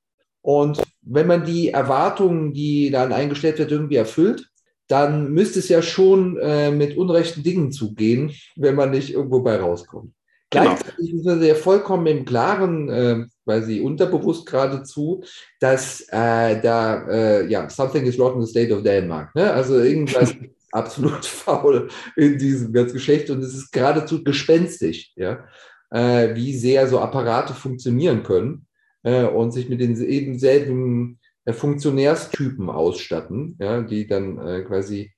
und 0.45 0.83
wenn 1.01 1.27
man 1.27 1.45
die 1.45 1.71
Erwartungen, 1.71 2.53
die 2.53 2.91
dann 2.91 3.13
eingestellt 3.13 3.59
wird, 3.59 3.73
irgendwie 3.73 3.97
erfüllt, 3.97 4.51
dann 4.89 5.33
müsste 5.33 5.59
es 5.59 5.71
ja 5.71 5.81
schon 5.81 6.37
äh, 6.37 6.71
mit 6.71 6.99
unrechten 6.99 7.43
Dingen 7.43 7.73
zugehen, 7.73 8.31
wenn 8.57 8.75
man 8.75 8.91
nicht 8.91 9.15
irgendwo 9.15 9.41
bei 9.41 9.57
rauskommt. 9.57 10.13
Genau. 10.51 10.65
Gleichzeitig 10.65 11.15
ist 11.15 11.25
man 11.25 11.43
ja 11.43 11.55
vollkommen 11.55 12.07
im 12.07 12.25
Klaren, 12.27 12.89
äh, 12.91 13.25
weil 13.47 13.63
sie 13.63 13.81
unterbewusst 13.81 14.45
geradezu, 14.47 15.25
dass 15.61 16.03
äh, 16.11 16.61
da, 16.61 17.09
äh, 17.09 17.47
ja, 17.47 17.69
something 17.71 18.05
is 18.05 18.19
wrong 18.19 18.35
in 18.35 18.45
the 18.45 18.51
state 18.51 18.75
of 18.75 18.83
Denmark. 18.83 19.35
Ne? 19.35 19.51
Also 19.51 19.79
irgendwas 19.79 20.35
absolut 20.75 21.25
faul 21.25 21.89
in 22.17 22.37
diesem 22.39 22.73
ganzen 22.73 22.95
Geschäft 22.95 23.31
und 23.31 23.43
es 23.43 23.55
ist 23.55 23.71
geradezu 23.71 24.25
gespenstisch, 24.25 25.13
ja, 25.17 25.47
äh, 25.91 26.35
wie 26.35 26.57
sehr 26.57 26.89
so 26.89 26.99
Apparate 26.99 27.55
funktionieren 27.55 28.23
können 28.23 28.67
äh, 29.05 29.25
und 29.25 29.53
sich 29.53 29.69
mit 29.69 29.81
den 29.81 29.97
eben 30.03 30.39
selben 30.39 31.21
äh, 31.45 31.53
Funktionärstypen 31.53 32.69
ausstatten, 32.69 33.57
ja, 33.61 33.83
die 33.83 34.07
dann 34.07 34.39
äh, 34.39 34.63
quasi 34.63 35.13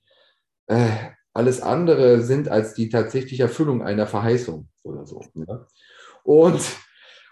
äh, 0.66 0.90
alles 1.32 1.60
andere 1.60 2.22
sind 2.22 2.48
als 2.48 2.74
die 2.74 2.88
tatsächliche 2.88 3.44
Erfüllung 3.44 3.82
einer 3.82 4.06
Verheißung 4.06 4.68
oder 4.82 5.06
so. 5.06 5.22
Ja. 5.34 5.66
Und, 6.24 6.60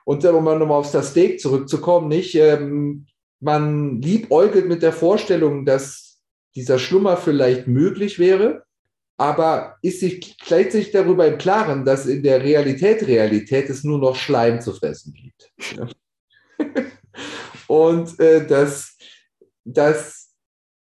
und 0.05 0.25
um 0.25 0.45
nochmal 0.45 0.79
auf 0.79 0.91
das 0.91 1.11
Steak 1.11 1.41
zurückzukommen, 1.41 2.09
nicht, 2.09 2.35
ähm, 2.35 3.07
man 3.41 4.01
liebäugelt 4.01 4.69
mit 4.69 4.83
der 4.83 4.93
Vorstellung, 4.93 5.65
dass 5.65 6.04
dieser 6.55 6.79
Schlummer 6.79 7.17
vielleicht 7.17 7.67
möglich 7.67 8.19
wäre, 8.19 8.65
aber 9.17 9.77
ist 9.83 10.01
sich 10.01 10.37
gleichzeitig 10.39 10.91
darüber 10.91 11.27
im 11.27 11.39
Klaren, 11.39 11.85
dass 11.85 12.07
in 12.07 12.23
der 12.23 12.43
Realität 12.43 13.07
Realität 13.07 13.71
es 13.71 13.85
nur 13.85 13.99
noch 13.99 14.17
Schleim 14.17 14.61
zu 14.61 14.73
fressen 14.73 15.15
gibt. 15.15 15.53
Und 17.67 18.19
äh, 18.21 18.47
dass, 18.47 18.97
dass 19.65 20.33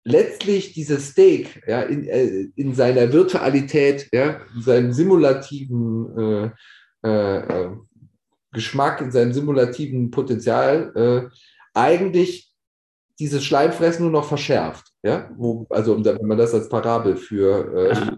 letztlich 0.04 0.74
dieses 0.74 1.10
Steak 1.10 1.64
ja, 1.68 1.82
in, 1.84 2.08
äh, 2.08 2.48
in 2.56 2.74
seiner 2.74 3.12
Virtualität, 3.12 4.10
ja, 4.12 4.42
in 4.56 4.62
seinem 4.62 4.92
simulativen 4.92 6.54
äh, 7.04 7.08
äh, 7.08 7.38
äh 7.38 7.70
Geschmack, 8.52 9.00
in 9.02 9.12
seinem 9.12 9.32
simulativen 9.32 10.10
Potenzial 10.10 10.92
äh, 10.96 11.36
eigentlich 11.76 12.49
dieses 13.20 13.44
Schleimfressen 13.44 14.04
nur 14.04 14.12
noch 14.12 14.28
verschärft. 14.28 14.88
Ja? 15.04 15.30
Wo, 15.38 15.68
also 15.70 16.04
wenn 16.04 16.28
man 16.28 16.38
das 16.38 16.54
als 16.54 16.70
Parabel 16.70 17.18
für, 17.18 18.18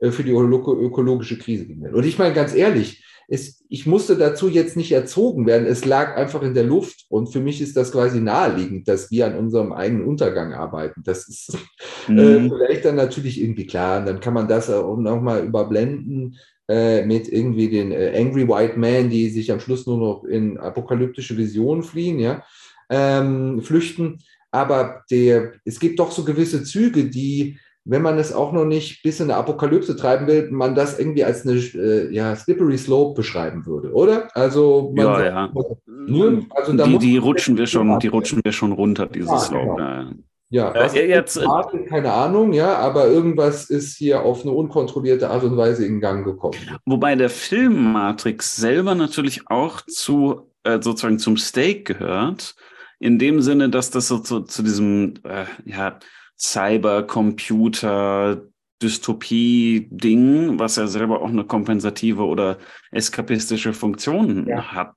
äh, 0.00 0.10
für 0.10 0.24
die 0.24 0.32
ökologische 0.32 1.38
Krise 1.38 1.64
nennt. 1.64 1.94
Und 1.94 2.04
ich 2.04 2.18
meine 2.18 2.34
ganz 2.34 2.54
ehrlich, 2.54 3.04
es, 3.32 3.64
ich 3.68 3.86
musste 3.86 4.16
dazu 4.16 4.48
jetzt 4.48 4.76
nicht 4.76 4.90
erzogen 4.90 5.46
werden. 5.46 5.64
Es 5.64 5.84
lag 5.84 6.16
einfach 6.16 6.42
in 6.42 6.52
der 6.52 6.64
Luft. 6.64 7.06
Und 7.08 7.28
für 7.28 7.38
mich 7.38 7.60
ist 7.60 7.76
das 7.76 7.92
quasi 7.92 8.20
naheliegend, 8.20 8.88
dass 8.88 9.08
wir 9.12 9.26
an 9.26 9.38
unserem 9.38 9.72
eigenen 9.72 10.04
Untergang 10.04 10.52
arbeiten. 10.52 11.02
Das 11.04 11.28
ist 11.28 11.56
äh, 12.08 12.12
mhm. 12.12 12.18
äh, 12.18 12.48
vielleicht 12.48 12.84
dann 12.84 12.96
natürlich 12.96 13.40
irgendwie 13.40 13.66
klar. 13.66 14.00
Und 14.00 14.06
dann 14.06 14.20
kann 14.20 14.34
man 14.34 14.48
das 14.48 14.68
auch 14.68 14.96
nochmal 14.96 15.44
überblenden 15.44 16.38
äh, 16.68 17.06
mit 17.06 17.28
irgendwie 17.28 17.68
den 17.68 17.92
äh, 17.92 18.12
Angry 18.16 18.48
White 18.48 18.76
Man, 18.76 19.10
die 19.10 19.28
sich 19.28 19.52
am 19.52 19.60
Schluss 19.60 19.86
nur 19.86 19.98
noch 19.98 20.24
in 20.24 20.58
apokalyptische 20.58 21.36
Visionen 21.36 21.84
fliehen, 21.84 22.18
ja, 22.18 22.42
ähm, 22.88 23.62
flüchten. 23.62 24.18
Aber 24.50 25.02
der, 25.10 25.52
es 25.64 25.78
gibt 25.78 25.98
doch 25.98 26.10
so 26.10 26.24
gewisse 26.24 26.64
Züge, 26.64 27.04
die 27.04 27.58
wenn 27.84 28.02
man 28.02 28.18
es 28.18 28.32
auch 28.32 28.52
noch 28.52 28.66
nicht 28.66 29.02
bis 29.02 29.20
in 29.20 29.28
der 29.28 29.38
Apokalypse 29.38 29.96
treiben 29.96 30.26
will, 30.26 30.50
man 30.50 30.74
das 30.74 30.98
irgendwie 30.98 31.24
als 31.24 31.46
eine 31.46 31.58
äh, 31.58 32.12
ja, 32.12 32.36
slippery 32.36 32.76
slope 32.76 33.14
beschreiben 33.14 33.64
würde, 33.64 33.92
oder? 33.92 34.28
Also 34.34 34.92
ja, 34.96 35.04
sagt, 35.04 35.24
ja. 35.24 35.52
Nur, 35.86 36.42
also 36.50 36.72
die, 36.72 36.98
die 36.98 37.16
rutschen 37.16 37.56
wir 37.56 37.66
schon, 37.66 37.98
die 37.98 38.08
rutschen 38.08 38.40
wir 38.44 38.52
schon 38.52 38.72
runter, 38.72 39.06
dieses 39.06 39.30
ja, 39.30 39.38
Slope. 39.38 39.76
Genau. 39.76 40.10
Ja, 40.52 40.74
was 40.74 40.94
äh, 40.94 41.08
jetzt, 41.08 41.38
Art, 41.38 41.72
keine 41.88 42.12
Ahnung, 42.12 42.52
ja, 42.52 42.76
aber 42.76 43.06
irgendwas 43.06 43.70
ist 43.70 43.96
hier 43.96 44.22
auf 44.22 44.42
eine 44.42 44.50
unkontrollierte 44.50 45.30
Art 45.30 45.44
und 45.44 45.56
Weise 45.56 45.86
in 45.86 46.00
Gang 46.00 46.24
gekommen. 46.24 46.58
Wobei 46.84 47.14
der 47.14 47.30
Film 47.30 47.92
Matrix 47.92 48.56
selber 48.56 48.96
natürlich 48.96 49.42
auch 49.46 49.80
zu 49.82 50.50
äh, 50.64 50.82
sozusagen 50.82 51.20
zum 51.20 51.36
Steak 51.36 51.86
gehört, 51.86 52.56
in 53.00 53.18
dem 53.18 53.40
Sinne, 53.40 53.70
dass 53.70 53.90
das 53.90 54.06
so 54.06 54.18
zu, 54.18 54.42
zu 54.42 54.62
diesem 54.62 55.14
äh, 55.24 55.46
ja 55.64 55.98
Cybercomputer, 56.38 58.42
Dystopie-Ding, 58.82 60.58
was 60.58 60.76
ja 60.76 60.86
selber 60.86 61.20
auch 61.20 61.28
eine 61.28 61.44
kompensative 61.44 62.24
oder 62.24 62.58
eskapistische 62.92 63.74
Funktion 63.74 64.46
ja. 64.46 64.72
hat, 64.72 64.94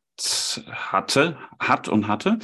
hatte, 0.71 1.37
hat 1.59 1.89
und 1.89 2.07
hatte, 2.07 2.39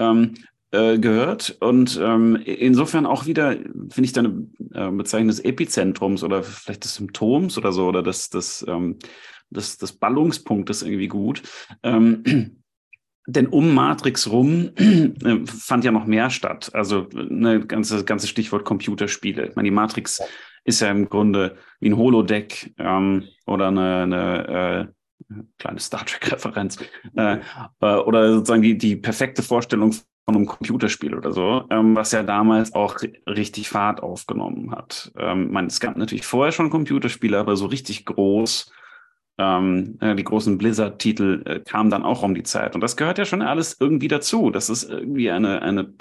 ähm, 0.00 0.34
äh, 0.72 0.98
gehört. 0.98 1.56
Und 1.60 2.00
ähm, 2.02 2.36
insofern 2.36 3.06
auch 3.06 3.26
wieder, 3.26 3.52
finde 3.52 4.02
ich, 4.02 4.12
deine 4.12 4.48
äh, 4.74 4.90
Bezeichnung 4.90 5.28
des 5.28 5.40
Epizentrums 5.40 6.24
oder 6.24 6.42
vielleicht 6.42 6.84
des 6.84 6.96
Symptoms 6.96 7.58
oder 7.58 7.72
so, 7.72 7.86
oder 7.86 8.02
des, 8.02 8.30
des, 8.30 8.64
ähm, 8.66 8.98
des, 9.50 9.78
des 9.78 9.92
Ballungspunktes 9.92 10.82
irgendwie 10.82 11.08
gut. 11.08 11.42
Ähm, 11.84 12.61
denn 13.26 13.46
um 13.46 13.74
Matrix 13.74 14.30
rum 14.30 14.70
äh, 14.76 15.46
fand 15.46 15.84
ja 15.84 15.92
noch 15.92 16.06
mehr 16.06 16.30
statt. 16.30 16.70
Also 16.74 17.08
eine 17.14 17.64
ganze, 17.66 18.04
ganze 18.04 18.26
Stichwort 18.26 18.64
Computerspiele. 18.64 19.46
Ich 19.46 19.56
meine, 19.56 19.66
die 19.66 19.74
Matrix 19.74 20.20
ist 20.64 20.80
ja 20.80 20.90
im 20.90 21.08
Grunde 21.08 21.56
wie 21.80 21.90
ein 21.90 21.96
Holodeck 21.96 22.74
ähm, 22.78 23.24
oder 23.46 23.68
eine, 23.68 24.02
eine 24.02 24.90
äh, 25.30 25.36
kleine 25.58 25.80
Star 25.80 26.04
Trek-Referenz 26.04 26.78
äh, 27.16 27.38
äh, 27.80 27.96
oder 27.96 28.34
sozusagen 28.34 28.62
die, 28.62 28.76
die 28.76 28.96
perfekte 28.96 29.42
Vorstellung 29.42 29.92
von 30.24 30.36
einem 30.36 30.46
Computerspiel 30.46 31.14
oder 31.14 31.32
so, 31.32 31.64
ähm, 31.70 31.96
was 31.96 32.12
ja 32.12 32.22
damals 32.22 32.74
auch 32.74 32.96
richtig 33.26 33.68
Fahrt 33.68 34.02
aufgenommen 34.02 34.70
hat. 34.72 35.12
Ähm, 35.16 35.50
meine, 35.50 35.66
es 35.66 35.80
gab 35.80 35.96
natürlich 35.96 36.26
vorher 36.26 36.52
schon 36.52 36.70
Computerspiele, 36.70 37.38
aber 37.38 37.56
so 37.56 37.66
richtig 37.66 38.04
groß 38.04 38.72
ähm, 39.38 39.98
äh, 40.00 40.14
die 40.14 40.24
großen 40.24 40.58
Blizzard-Titel 40.58 41.42
äh, 41.44 41.60
kamen 41.60 41.90
dann 41.90 42.04
auch 42.04 42.22
um 42.22 42.34
die 42.34 42.42
Zeit. 42.42 42.74
Und 42.74 42.80
das 42.80 42.96
gehört 42.96 43.18
ja 43.18 43.24
schon 43.24 43.42
alles 43.42 43.76
irgendwie 43.78 44.08
dazu, 44.08 44.50
dass 44.50 44.68
es 44.68 44.84
irgendwie 44.84 45.30
eine, 45.30 45.62
eine, 45.62 45.94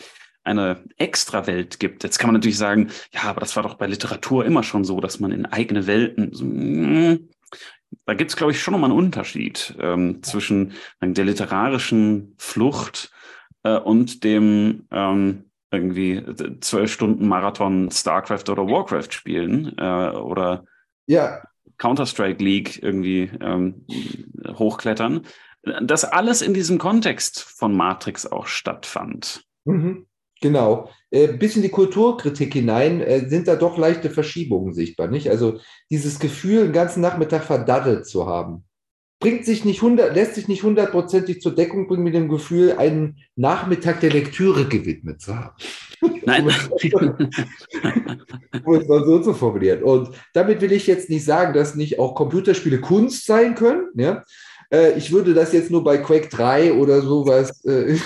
eine 0.43 0.83
Extrawelt 0.97 1.79
gibt. 1.79 2.03
Jetzt 2.03 2.19
kann 2.19 2.27
man 2.27 2.35
natürlich 2.35 2.57
sagen, 2.57 2.89
ja, 3.13 3.23
aber 3.23 3.39
das 3.39 3.55
war 3.55 3.63
doch 3.63 3.75
bei 3.75 3.87
Literatur 3.87 4.45
immer 4.45 4.63
schon 4.63 4.83
so, 4.83 4.99
dass 4.99 5.19
man 5.19 5.31
in 5.31 5.45
eigene 5.45 5.87
Welten. 5.87 6.33
So, 6.33 6.45
mm, 6.45 7.29
da 8.05 8.13
gibt 8.13 8.31
es, 8.31 8.37
glaube 8.37 8.51
ich, 8.51 8.61
schon 8.61 8.73
nochmal 8.73 8.89
einen 8.89 8.99
Unterschied 8.99 9.75
ähm, 9.79 10.23
zwischen 10.23 10.73
der 11.01 11.25
literarischen 11.25 12.35
Flucht 12.37 13.11
äh, 13.63 13.77
und 13.77 14.23
dem 14.23 14.87
ähm, 14.91 15.45
irgendwie 15.71 16.13
äh, 16.15 16.59
zwölf 16.59 16.91
Stunden 16.91 17.27
Marathon 17.27 17.89
StarCraft 17.91 18.49
oder 18.49 18.67
Warcraft 18.67 19.11
spielen 19.11 19.77
äh, 19.77 20.11
oder 20.11 20.65
ja. 21.07 21.41
Counter-Strike 21.81 22.43
League 22.43 22.81
irgendwie 22.83 23.31
ähm, 23.41 23.85
hochklettern. 24.47 25.25
Das 25.81 26.05
alles 26.05 26.43
in 26.43 26.53
diesem 26.53 26.77
Kontext 26.77 27.41
von 27.41 27.75
Matrix 27.75 28.25
auch 28.25 28.45
stattfand. 28.45 29.43
Mhm, 29.65 30.05
genau. 30.41 30.89
Äh, 31.09 31.33
bis 31.33 31.55
in 31.55 31.63
die 31.63 31.69
Kulturkritik 31.69 32.53
hinein 32.53 33.01
äh, 33.01 33.27
sind 33.27 33.47
da 33.47 33.55
doch 33.55 33.79
leichte 33.79 34.11
Verschiebungen 34.11 34.73
sichtbar, 34.73 35.07
nicht? 35.07 35.29
Also 35.29 35.59
dieses 35.89 36.19
Gefühl, 36.19 36.65
den 36.65 36.73
ganzen 36.73 37.01
Nachmittag 37.01 37.43
verdaddelt 37.43 38.05
zu 38.05 38.27
haben 38.27 38.63
bringt 39.21 39.45
sich 39.45 39.63
nicht 39.63 39.81
100, 39.81 40.13
lässt 40.13 40.35
sich 40.35 40.49
nicht 40.49 40.63
hundertprozentig 40.63 41.41
zur 41.41 41.55
Deckung 41.55 41.87
bringen 41.87 42.03
mit 42.03 42.15
dem 42.15 42.27
Gefühl, 42.27 42.73
einen 42.73 43.19
Nachmittag 43.37 44.01
der 44.01 44.09
Lektüre 44.09 44.65
gewidmet 44.65 45.21
zu 45.21 45.37
haben. 45.37 45.55
Nein. 46.25 46.43
um 48.65 48.75
es 48.75 48.87
mal 48.87 49.05
so 49.05 49.19
zu 49.19 49.33
formulieren. 49.33 49.83
Und 49.83 50.09
damit 50.33 50.61
will 50.61 50.71
ich 50.71 50.87
jetzt 50.87 51.09
nicht 51.09 51.23
sagen, 51.23 51.53
dass 51.53 51.75
nicht 51.75 51.99
auch 51.99 52.15
Computerspiele 52.15 52.81
Kunst 52.81 53.25
sein 53.25 53.55
können. 53.55 53.89
Ja? 53.95 54.23
Äh, 54.73 54.97
ich 54.97 55.11
würde 55.11 55.35
das 55.35 55.53
jetzt 55.53 55.69
nur 55.69 55.83
bei 55.83 55.99
Quake 55.99 56.29
3 56.29 56.73
oder 56.73 57.01
sowas 57.01 57.63
äh, 57.65 57.93
äh, 57.93 57.99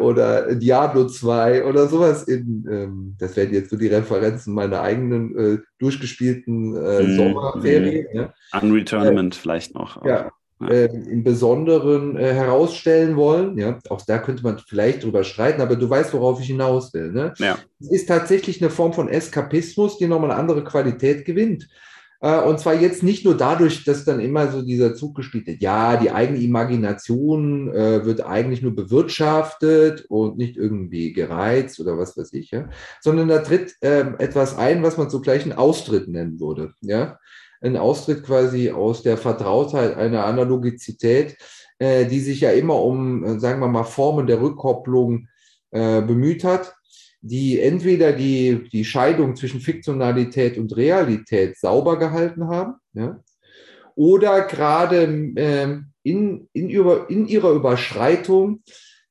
oder 0.00 0.54
Diablo 0.54 1.06
2 1.06 1.64
oder 1.64 1.88
sowas 1.88 2.24
in, 2.24 2.66
ähm, 2.70 3.16
das 3.18 3.36
werden 3.36 3.54
jetzt 3.54 3.70
so 3.70 3.76
die 3.76 3.88
Referenzen 3.88 4.54
meiner 4.54 4.80
eigenen 4.80 5.36
äh, 5.36 5.58
durchgespielten 5.78 6.76
äh, 6.76 7.02
mm, 7.02 7.16
Sommerferien. 7.16 8.06
Mm. 8.12 8.16
Ja. 8.16 8.34
Unreal 8.60 8.84
Tournament 8.84 9.34
vielleicht 9.34 9.74
noch. 9.74 9.96
Auch. 9.96 10.06
Ja, 10.06 10.30
äh, 10.68 10.86
im 10.86 11.24
Besonderen 11.24 12.16
äh, 12.16 12.32
herausstellen 12.32 13.16
wollen. 13.16 13.58
Ja, 13.58 13.78
auch 13.88 14.02
da 14.02 14.18
könnte 14.18 14.42
man 14.42 14.58
vielleicht 14.58 15.02
drüber 15.02 15.24
streiten, 15.24 15.60
aber 15.60 15.76
du 15.76 15.88
weißt, 15.88 16.14
worauf 16.14 16.40
ich 16.40 16.46
hinaus 16.46 16.94
will. 16.94 17.12
Ne? 17.12 17.34
Ja. 17.38 17.58
Es 17.80 17.90
ist 17.90 18.06
tatsächlich 18.06 18.60
eine 18.60 18.70
Form 18.70 18.92
von 18.92 19.08
Eskapismus, 19.08 19.98
die 19.98 20.06
nochmal 20.06 20.30
eine 20.30 20.40
andere 20.40 20.64
Qualität 20.64 21.24
gewinnt. 21.24 21.68
Äh, 22.24 22.40
und 22.40 22.58
zwar 22.58 22.74
jetzt 22.74 23.02
nicht 23.02 23.26
nur 23.26 23.36
dadurch, 23.36 23.84
dass 23.84 24.06
dann 24.06 24.18
immer 24.18 24.50
so 24.50 24.62
dieser 24.62 24.94
Zug 24.94 25.14
gespielt 25.14 25.46
wird, 25.46 25.60
ja, 25.60 25.98
die 25.98 26.10
eigene 26.10 26.38
Imagination 26.38 27.70
äh, 27.70 28.06
wird 28.06 28.24
eigentlich 28.24 28.62
nur 28.62 28.74
bewirtschaftet 28.74 30.06
und 30.08 30.38
nicht 30.38 30.56
irgendwie 30.56 31.12
gereizt 31.12 31.80
oder 31.80 31.98
was 31.98 32.16
weiß 32.16 32.32
ich, 32.32 32.50
ja, 32.50 32.70
sondern 33.02 33.28
da 33.28 33.40
tritt 33.40 33.76
äh, 33.82 34.06
etwas 34.18 34.56
ein, 34.56 34.82
was 34.82 34.96
man 34.96 35.10
zugleich 35.10 35.42
einen 35.42 35.52
Austritt 35.52 36.08
nennen 36.08 36.40
würde, 36.40 36.72
ja. 36.80 37.18
Ein 37.60 37.76
Austritt 37.76 38.22
quasi 38.24 38.70
aus 38.70 39.02
der 39.02 39.16
Vertrautheit 39.18 39.96
einer 39.96 40.24
Analogizität, 40.24 41.36
äh, 41.78 42.06
die 42.06 42.20
sich 42.20 42.40
ja 42.40 42.52
immer 42.52 42.80
um, 42.82 43.22
äh, 43.24 43.38
sagen 43.38 43.60
wir 43.60 43.68
mal, 43.68 43.84
Formen 43.84 44.26
der 44.26 44.40
Rückkopplung 44.40 45.28
äh, 45.72 46.00
bemüht 46.00 46.44
hat 46.44 46.74
die 47.26 47.58
entweder 47.58 48.12
die, 48.12 48.68
die 48.70 48.84
Scheidung 48.84 49.34
zwischen 49.34 49.60
Fiktionalität 49.60 50.58
und 50.58 50.76
Realität 50.76 51.56
sauber 51.56 51.98
gehalten 51.98 52.48
haben, 52.48 52.74
ja, 52.92 53.18
oder 53.94 54.42
gerade 54.42 55.04
äh, 55.36 55.78
in, 56.02 56.48
in, 56.52 56.68
über, 56.68 57.08
in 57.08 57.26
ihrer 57.26 57.52
Überschreitung 57.52 58.62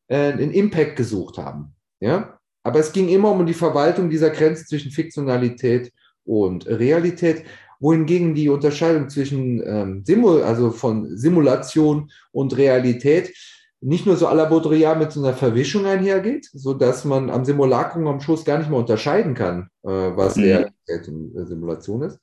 äh, 0.08 0.32
einen 0.32 0.52
Impact 0.52 0.96
gesucht 0.96 1.38
haben. 1.40 1.74
Ja? 2.00 2.38
Aber 2.62 2.80
es 2.80 2.94
ging 2.94 3.10
immer 3.10 3.32
um 3.32 3.46
die 3.46 3.54
Verwaltung 3.54 4.10
dieser 4.10 4.30
Grenze 4.30 4.66
zwischen 4.66 4.92
Fiktionalität 4.92 5.92
und 6.24 6.68
Realität, 6.68 7.46
wohingegen 7.80 8.36
die 8.36 8.48
Unterscheidung 8.48 9.10
zwischen 9.10 9.62
ähm, 9.66 10.04
Simul 10.06 10.44
also 10.44 10.70
von 10.70 11.18
Simulation 11.18 12.12
und 12.32 12.56
Realität 12.56 13.34
nicht 13.84 14.06
nur 14.06 14.16
so 14.16 14.28
à 14.28 14.34
la 14.34 14.46
Baudrillard 14.46 14.98
mit 14.98 15.12
so 15.12 15.22
einer 15.22 15.34
Verwischung 15.34 15.86
einhergeht, 15.86 16.50
so 16.54 16.74
dass 16.74 17.04
man 17.06 17.30
am 17.30 17.44
Simulacrum 17.44 18.08
am 18.08 18.22
Schluss 18.22 18.46
gar 18.46 18.58
nicht 18.58 18.70
mehr 18.70 18.80
unterscheiden 18.80 19.34
kann, 19.34 19.70
äh, 19.84 19.90
was 19.90 20.38
mhm. 20.38 20.44
Realität 20.44 21.08
und 21.08 21.36
äh, 21.36 21.46
Simulation 21.46 22.02
ist, 22.04 22.20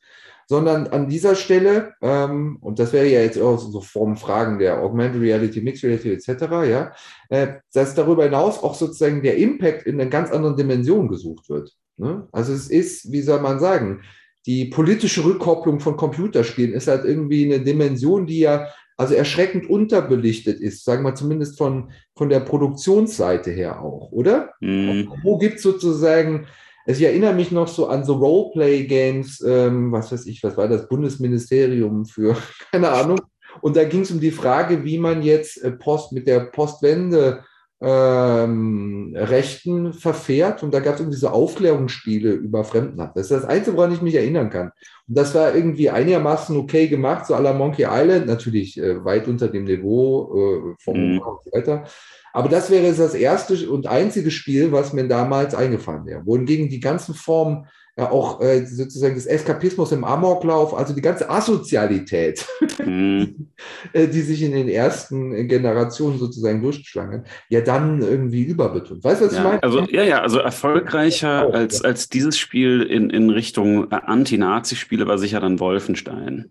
sondern 0.48 0.88
an 0.88 1.08
dieser 1.08 1.34
Stelle, 1.34 1.92
ähm, 2.00 2.58
und 2.60 2.78
das 2.78 2.92
wäre 2.92 3.06
ja 3.06 3.20
jetzt 3.20 3.40
auch 3.40 3.58
so 3.58 3.80
Formen 3.80 4.16
Fragen 4.16 4.58
der 4.58 4.82
Augmented 4.82 5.20
Reality, 5.20 5.60
Mixed 5.60 5.84
Reality 5.84 6.12
etc., 6.12 6.42
ja, 6.68 6.92
äh, 7.28 7.54
dass 7.72 7.94
darüber 7.94 8.24
hinaus 8.24 8.62
auch 8.62 8.74
sozusagen 8.74 9.22
der 9.22 9.36
Impact 9.36 9.86
in 9.86 10.00
einer 10.00 10.10
ganz 10.10 10.30
anderen 10.30 10.56
Dimension 10.56 11.08
gesucht 11.08 11.48
wird. 11.50 11.76
Ne? 11.98 12.26
Also 12.32 12.52
es 12.54 12.70
ist, 12.70 13.12
wie 13.12 13.22
soll 13.22 13.40
man 13.40 13.60
sagen, 13.60 14.00
die 14.46 14.66
politische 14.66 15.22
Rückkopplung 15.24 15.80
von 15.80 15.96
Computerspielen 15.96 16.72
ist 16.72 16.88
halt 16.88 17.04
irgendwie 17.04 17.44
eine 17.44 17.62
Dimension, 17.62 18.26
die 18.26 18.40
ja 18.40 18.68
also 19.00 19.14
erschreckend 19.14 19.70
unterbelichtet 19.70 20.60
ist, 20.60 20.84
sagen 20.84 21.04
wir 21.04 21.14
zumindest 21.14 21.56
von, 21.56 21.90
von 22.14 22.28
der 22.28 22.40
Produktionsseite 22.40 23.50
her 23.50 23.80
auch, 23.80 24.12
oder? 24.12 24.50
Mm. 24.60 25.04
Wo 25.22 25.38
gibt 25.38 25.56
es 25.56 25.62
sozusagen, 25.62 26.46
also 26.84 27.00
ich 27.00 27.06
erinnere 27.06 27.32
mich 27.32 27.50
noch 27.50 27.66
so 27.66 27.86
an 27.86 28.04
so 28.04 28.16
Roleplay-Games, 28.16 29.42
ähm, 29.48 29.90
was 29.90 30.12
weiß 30.12 30.26
ich, 30.26 30.42
was 30.42 30.58
war 30.58 30.68
das 30.68 30.86
Bundesministerium 30.86 32.04
für, 32.04 32.36
keine 32.72 32.90
Ahnung. 32.90 33.22
Und 33.62 33.74
da 33.74 33.84
ging 33.84 34.02
es 34.02 34.10
um 34.10 34.20
die 34.20 34.30
Frage, 34.30 34.84
wie 34.84 34.98
man 34.98 35.22
jetzt 35.22 35.64
äh, 35.64 35.70
Post 35.70 36.12
mit 36.12 36.26
der 36.26 36.40
Postwende 36.40 37.42
ähm, 37.82 39.14
Rechten 39.16 39.92
verfährt. 39.92 40.62
Und 40.62 40.74
da 40.74 40.80
gab 40.80 40.94
es 40.94 41.00
irgendwie 41.00 41.18
so 41.18 41.28
Aufklärungsspiele 41.28 42.32
über 42.32 42.64
Fremdenhaft. 42.64 43.16
Das 43.16 43.30
ist 43.30 43.30
das 43.30 43.44
Einzige, 43.44 43.76
woran 43.76 43.92
ich 43.92 44.02
mich 44.02 44.14
erinnern 44.14 44.50
kann. 44.50 44.72
Und 45.08 45.18
das 45.18 45.34
war 45.34 45.54
irgendwie 45.54 45.90
einigermaßen 45.90 46.56
okay 46.56 46.88
gemacht, 46.88 47.26
so 47.26 47.34
à 47.34 47.40
la 47.40 47.52
Monkey 47.52 47.86
Island, 47.88 48.26
natürlich 48.26 48.78
äh, 48.78 49.02
weit 49.04 49.28
unter 49.28 49.48
dem 49.48 49.64
Niveau 49.64 50.34
äh, 50.34 50.74
vom 50.78 51.14
mhm. 51.14 51.18
und 51.20 51.42
so 51.44 51.52
weiter. 51.52 51.84
Aber 52.32 52.48
das 52.48 52.70
wäre 52.70 52.92
das 52.92 53.14
erste 53.14 53.70
und 53.70 53.86
einzige 53.86 54.30
Spiel, 54.30 54.70
was 54.72 54.92
mir 54.92 55.08
damals 55.08 55.54
eingefallen 55.54 56.06
wäre. 56.06 56.24
Wohingegen 56.26 56.68
die 56.68 56.80
ganzen 56.80 57.14
Formen 57.14 57.66
ja, 57.96 58.10
auch 58.10 58.40
äh, 58.40 58.64
sozusagen 58.64 59.14
des 59.14 59.26
Eskapismus 59.26 59.92
im 59.92 60.04
Amoklauf, 60.04 60.74
also 60.74 60.94
die 60.94 61.02
ganze 61.02 61.28
Asozialität, 61.28 62.46
mhm. 62.84 63.48
Äh, 63.92 64.08
die 64.08 64.22
sich 64.22 64.42
in 64.42 64.52
den 64.52 64.68
ersten 64.68 65.46
Generationen 65.46 66.18
sozusagen 66.18 66.62
durchgeschlagen 66.62 67.20
hat, 67.20 67.26
ja 67.50 67.60
dann 67.60 68.00
irgendwie 68.00 68.42
überbetont. 68.42 69.04
Weißt 69.04 69.20
du, 69.20 69.26
was 69.26 69.32
ja, 69.32 69.38
ich 69.38 69.44
meine? 69.44 69.62
Also, 69.62 69.80
ja, 69.82 70.02
ja, 70.02 70.22
also 70.22 70.38
erfolgreicher 70.38 71.46
auch, 71.46 71.52
als, 71.52 71.80
ja. 71.80 71.84
als 71.84 72.08
dieses 72.08 72.38
Spiel 72.38 72.82
in, 72.82 73.10
in 73.10 73.28
Richtung 73.30 73.90
äh, 73.90 73.96
Anti-Nazi-Spiele 73.96 75.06
war 75.06 75.18
sicher 75.18 75.40
dann 75.40 75.60
Wolfenstein. 75.60 76.50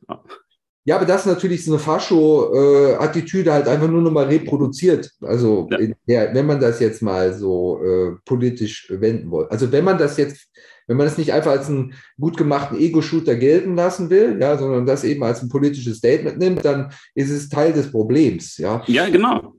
Ja. 0.86 0.94
Ja, 0.94 0.96
aber 0.96 1.06
das 1.06 1.22
ist 1.22 1.28
natürlich 1.28 1.66
so 1.66 1.74
eine 1.74 1.80
Fascho-Attitüde 1.80 3.54
halt 3.54 3.68
einfach 3.68 3.88
nur 3.88 4.02
nochmal 4.02 4.26
reproduziert. 4.26 5.12
Also, 5.22 5.68
ja. 5.72 5.78
der, 6.08 6.34
wenn 6.34 6.46
man 6.46 6.60
das 6.60 6.80
jetzt 6.80 7.02
mal 7.02 7.34
so 7.34 7.84
äh, 7.84 8.16
politisch 8.26 8.88
wenden 8.90 9.30
wollte. 9.30 9.52
Also, 9.52 9.72
wenn 9.72 9.84
man 9.84 9.98
das 9.98 10.18
jetzt 10.18 10.50
wenn 10.90 10.98
man 10.98 11.06
es 11.06 11.20
nicht 11.20 11.32
einfach 11.34 11.52
als 11.52 11.70
einen 11.70 11.94
gut 12.20 12.36
gemachten 12.36 12.80
Ego-Shooter 12.80 13.36
gelten 13.36 13.76
lassen 13.76 14.10
will, 14.10 14.40
ja, 14.42 14.58
sondern 14.58 14.88
das 14.88 15.04
eben 15.04 15.24
als 15.24 15.44
ein 15.44 15.48
politisches 15.48 15.98
Statement 15.98 16.40
nimmt, 16.40 16.66
dann 16.66 16.92
ist 17.14 17.30
es 17.30 17.48
Teil 17.48 17.74
des 17.74 17.92
Problems. 17.92 18.58
Ja, 18.58 18.84
ja 18.88 19.08
genau. 19.08 19.54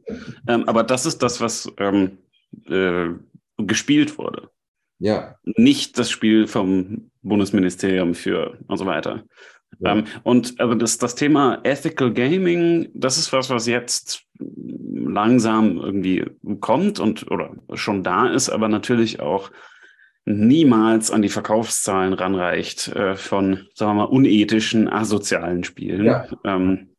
Ähm, 0.48 0.64
aber 0.66 0.82
das 0.82 1.06
ist 1.06 1.18
das, 1.22 1.40
was 1.40 1.70
ähm, 1.78 2.18
äh, 2.66 3.10
gespielt 3.58 4.18
wurde. 4.18 4.50
Ja. 4.98 5.36
Nicht 5.44 6.00
das 6.00 6.10
Spiel 6.10 6.48
vom 6.48 7.12
Bundesministerium 7.22 8.14
für 8.14 8.58
und 8.66 8.76
so 8.76 8.86
weiter. 8.86 9.22
Ja. 9.80 9.92
Ähm, 9.92 10.04
und 10.22 10.60
also 10.60 10.74
das, 10.74 10.98
das 10.98 11.14
Thema 11.14 11.60
Ethical 11.64 12.12
Gaming, 12.12 12.88
das 12.94 13.18
ist 13.18 13.32
was, 13.32 13.50
was 13.50 13.66
jetzt 13.66 14.24
langsam 14.38 15.78
irgendwie 15.78 16.24
kommt 16.60 17.00
und 17.00 17.30
oder 17.30 17.50
schon 17.74 18.02
da 18.02 18.28
ist, 18.28 18.48
aber 18.48 18.68
natürlich 18.68 19.20
auch 19.20 19.50
niemals 20.24 21.10
an 21.10 21.22
die 21.22 21.28
Verkaufszahlen 21.28 22.12
ranreicht 22.12 22.88
äh, 22.88 23.16
von, 23.16 23.66
sagen 23.74 23.92
wir 23.92 23.94
mal, 23.94 24.04
unethischen, 24.04 24.88
asozialen 24.88 25.64
Spielen. 25.64 26.04
Ja. 26.04 26.26
Ähm, 26.44 26.90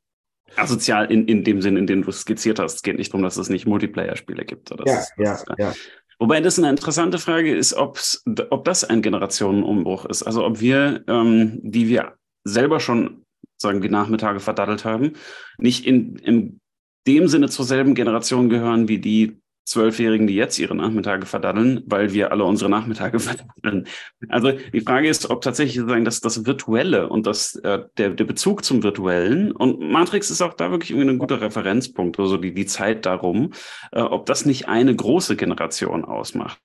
asozial 0.56 1.10
in, 1.12 1.28
in 1.28 1.44
dem 1.44 1.62
Sinn, 1.62 1.78
in 1.78 1.88
dem 1.88 2.04
du 2.04 2.10
es 2.10 2.22
skizziert 2.22 2.60
hast. 2.60 2.76
Es 2.76 2.82
geht 2.82 2.98
nicht 2.98 3.14
darum, 3.14 3.24
dass 3.24 3.38
es 3.38 3.50
nicht 3.50 3.66
Multiplayer-Spiele 3.66 4.44
gibt. 4.44 4.72
Das 4.72 4.80
ja, 4.86 4.96
das 4.96 5.14
ja, 5.18 5.34
ist, 5.34 5.46
ja. 5.58 5.74
Wobei 6.20 6.42
das 6.42 6.60
eine 6.60 6.70
interessante 6.70 7.18
Frage 7.18 7.56
ist, 7.56 7.74
ob's, 7.74 8.24
ob 8.50 8.66
das 8.66 8.84
ein 8.84 9.02
Generationenumbruch 9.02 10.06
ist. 10.06 10.24
Also 10.24 10.46
ob 10.46 10.60
wir, 10.60 11.04
ähm, 11.08 11.60
die 11.64 11.88
wir 11.88 12.14
selber 12.44 12.80
schon, 12.80 13.24
sagen 13.58 13.82
die 13.82 13.90
Nachmittage 13.90 14.40
verdattelt 14.40 14.86
haben, 14.86 15.14
nicht 15.58 15.86
in, 15.86 16.16
in 16.18 16.60
dem 17.08 17.28
Sinne 17.28 17.50
zur 17.50 17.66
selben 17.66 17.96
Generation 17.96 18.50
gehören 18.50 18.88
wie 18.88 19.00
die 19.00 19.42
Zwölfjährigen, 19.66 20.28
die 20.28 20.36
jetzt 20.36 20.58
ihre 20.60 20.76
Nachmittage 20.76 21.26
verdaddeln, 21.26 21.84
weil 21.86 22.14
wir 22.14 22.32
alle 22.32 22.44
unsere 22.44 22.70
Nachmittage 22.70 23.20
verdaddeln. 23.20 23.88
Also 24.28 24.52
die 24.52 24.82
Frage 24.82 25.08
ist, 25.08 25.30
ob 25.30 25.42
tatsächlich 25.42 25.78
sozusagen 25.78 26.04
das, 26.04 26.20
das 26.20 26.46
Virtuelle 26.46 27.08
und 27.08 27.28
das, 27.28 27.56
äh, 27.56 27.86
der, 27.98 28.10
der 28.12 28.26
Bezug 28.26 28.66
zum 28.66 28.84
Virtuellen 28.84 29.52
und 29.52 29.80
Matrix 29.80 30.30
ist 30.30 30.42
auch 30.42 30.56
da 30.56 30.72
wirklich 30.72 30.92
irgendwie 30.92 31.12
ein 31.12 31.20
guter 31.20 31.42
Referenzpunkt, 31.42 32.20
also 32.20 32.38
die, 32.38 32.54
die 32.54 32.66
Zeit 32.66 33.06
darum, 33.06 33.52
äh, 33.92 34.02
ob 34.02 34.26
das 34.26 34.46
nicht 34.46 34.68
eine 34.68 34.96
große 34.96 35.36
Generation 35.36 36.06
ausmacht. 36.06 36.60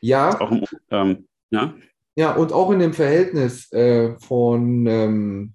Ja. 0.00 0.40
Auch 0.40 0.50
im, 0.50 0.64
ähm, 0.90 1.26
ja. 1.50 1.74
Ja, 2.16 2.34
und 2.34 2.52
auch 2.52 2.70
in 2.70 2.78
dem 2.78 2.92
Verhältnis 2.92 3.72
äh, 3.72 4.16
von 4.18 4.86
ähm, 4.86 5.54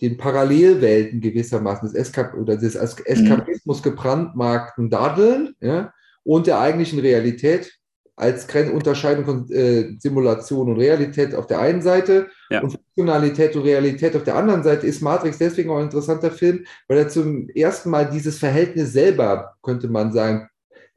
den 0.00 0.16
Parallelwelten 0.16 1.20
gewissermaßen 1.20 1.88
des, 1.88 1.96
Eskap 1.96 2.34
oder 2.34 2.56
des 2.56 2.74
Eskapismus 2.74 3.82
gebrandmarkten 3.82 4.90
Daddeln 4.90 5.54
ja, 5.60 5.92
und 6.22 6.46
der 6.46 6.60
eigentlichen 6.60 7.00
Realität 7.00 7.72
als 8.16 8.46
Unterscheidung 8.54 9.24
von 9.24 9.50
äh, 9.50 9.96
Simulation 9.98 10.68
und 10.70 10.78
Realität 10.78 11.34
auf 11.34 11.46
der 11.48 11.58
einen 11.58 11.82
Seite 11.82 12.28
ja. 12.48 12.60
und 12.60 12.70
Funktionalität 12.70 13.56
und 13.56 13.62
Realität 13.62 14.14
auf 14.14 14.22
der 14.22 14.36
anderen 14.36 14.62
Seite 14.62 14.86
ist 14.86 15.02
Matrix 15.02 15.38
deswegen 15.38 15.70
auch 15.70 15.78
ein 15.78 15.86
interessanter 15.86 16.30
Film, 16.30 16.64
weil 16.86 16.98
er 16.98 17.08
zum 17.08 17.48
ersten 17.48 17.90
Mal 17.90 18.08
dieses 18.08 18.38
Verhältnis 18.38 18.92
selber, 18.92 19.54
könnte 19.62 19.88
man 19.88 20.12
sagen, 20.12 20.48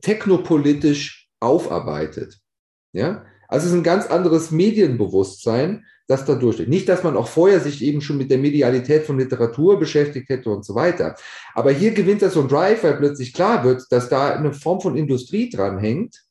technopolitisch 0.01 1.27
aufarbeitet. 1.39 2.37
Ja? 2.93 3.25
Also 3.47 3.65
es 3.65 3.71
ist 3.71 3.77
ein 3.77 3.83
ganz 3.83 4.07
anderes 4.07 4.51
Medienbewusstsein, 4.51 5.85
das 6.07 6.25
da 6.25 6.35
durchsteht. 6.35 6.69
Nicht, 6.69 6.87
dass 6.87 7.03
man 7.03 7.17
auch 7.17 7.27
vorher 7.27 7.59
sich 7.59 7.83
eben 7.83 8.01
schon 8.01 8.17
mit 8.17 8.31
der 8.31 8.37
Medialität 8.37 9.03
von 9.03 9.19
Literatur 9.19 9.77
beschäftigt 9.77 10.29
hätte 10.29 10.49
und 10.49 10.65
so 10.65 10.73
weiter. 10.73 11.15
Aber 11.53 11.71
hier 11.71 11.91
gewinnt 11.91 12.21
das 12.21 12.33
so 12.33 12.41
ein 12.41 12.47
Drive, 12.47 12.83
weil 12.83 12.95
plötzlich 12.95 13.33
klar 13.33 13.63
wird, 13.63 13.83
dass 13.89 14.09
da 14.09 14.33
eine 14.33 14.53
Form 14.53 14.79
von 14.79 14.95
Industrie 14.95 15.49
dranhängt, 15.49 16.23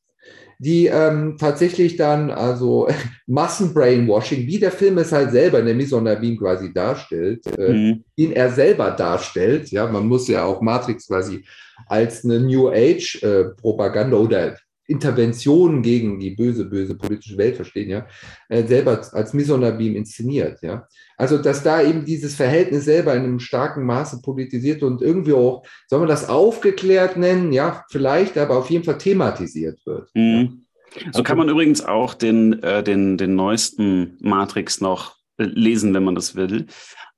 die 0.58 0.86
ähm, 0.86 1.36
tatsächlich 1.38 1.96
dann 1.96 2.30
also 2.30 2.88
Massenbrainwashing, 3.26 4.46
wie 4.46 4.58
der 4.58 4.72
Film 4.72 4.96
es 4.98 5.12
halt 5.12 5.30
selber 5.30 5.60
in 5.60 5.66
der 5.66 5.76
Abîme 5.76 6.38
quasi 6.38 6.72
darstellt, 6.72 7.46
äh, 7.58 7.72
mhm. 7.72 8.04
ihn 8.16 8.32
er 8.32 8.50
selber 8.50 8.90
darstellt. 8.92 9.70
Ja, 9.70 9.86
man 9.86 10.06
muss 10.08 10.28
ja 10.28 10.44
auch 10.44 10.62
Matrix 10.62 11.08
quasi 11.08 11.44
als 11.86 12.24
eine 12.24 12.40
New 12.40 12.70
Age 12.70 13.22
äh, 13.22 13.44
Propaganda 13.60 14.16
oder 14.16 14.56
Interventionen 14.86 15.82
gegen 15.82 16.20
die 16.20 16.30
böse, 16.30 16.64
böse 16.64 16.94
politische 16.96 17.36
Welt 17.38 17.56
verstehen, 17.56 17.90
ja, 17.90 18.06
äh, 18.48 18.64
selber 18.64 19.00
als 19.12 19.34
Misonabim 19.34 19.96
inszeniert, 19.96 20.62
ja. 20.62 20.86
Also, 21.16 21.38
dass 21.38 21.62
da 21.62 21.82
eben 21.82 22.04
dieses 22.04 22.34
Verhältnis 22.34 22.84
selber 22.84 23.14
in 23.14 23.24
einem 23.24 23.40
starken 23.40 23.84
Maße 23.84 24.20
politisiert 24.22 24.82
und 24.82 25.02
irgendwie 25.02 25.32
auch, 25.32 25.66
soll 25.88 26.00
man 26.00 26.08
das 26.08 26.28
aufgeklärt 26.28 27.16
nennen, 27.16 27.52
ja, 27.52 27.84
vielleicht, 27.90 28.38
aber 28.38 28.58
auf 28.58 28.70
jeden 28.70 28.84
Fall 28.84 28.98
thematisiert 28.98 29.80
wird. 29.86 30.10
Mhm. 30.14 30.66
So 31.12 31.22
kann 31.22 31.38
man 31.38 31.48
übrigens 31.48 31.84
auch 31.84 32.14
den, 32.14 32.62
äh, 32.62 32.82
den, 32.82 33.18
den 33.18 33.34
neuesten 33.34 34.16
Matrix 34.20 34.80
noch 34.80 35.16
äh, 35.38 35.44
lesen, 35.44 35.94
wenn 35.94 36.04
man 36.04 36.14
das 36.14 36.36
will, 36.36 36.66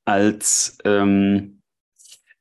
als 0.04 0.78
ähm, 0.84 1.60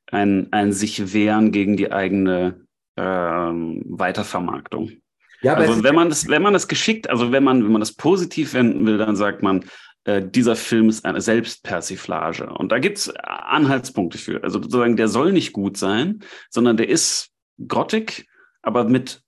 ein, 0.06 0.52
ein 0.52 0.72
sich 0.72 1.12
wehren 1.12 1.52
gegen 1.52 1.76
die 1.76 1.92
eigene 1.92 2.66
ähm, 2.96 3.82
Weitervermarktung. 3.86 4.92
Ja, 5.42 5.54
also 5.54 5.84
wenn 5.84 5.94
man 5.94 6.08
das, 6.08 6.28
wenn 6.28 6.42
man 6.42 6.52
das 6.52 6.68
geschickt, 6.68 7.08
also 7.08 7.30
wenn 7.30 7.44
man, 7.44 7.64
wenn 7.64 7.72
man 7.72 7.80
das 7.80 7.92
positiv 7.92 8.54
wenden 8.54 8.86
will, 8.86 8.98
dann 8.98 9.16
sagt 9.16 9.42
man, 9.42 9.64
äh, 10.04 10.22
dieser 10.22 10.56
Film 10.56 10.88
ist 10.88 11.04
eine 11.04 11.20
Selbstpersiflage. 11.20 12.50
Und 12.50 12.72
da 12.72 12.78
gibt 12.78 12.98
es 12.98 13.14
Anhaltspunkte 13.16 14.18
für. 14.18 14.42
Also 14.42 14.60
sozusagen, 14.62 14.96
der 14.96 15.08
soll 15.08 15.32
nicht 15.32 15.52
gut 15.52 15.76
sein, 15.76 16.20
sondern 16.50 16.76
der 16.76 16.88
ist 16.88 17.30
grottig, 17.66 18.26
aber 18.62 18.84
mit 18.84 19.22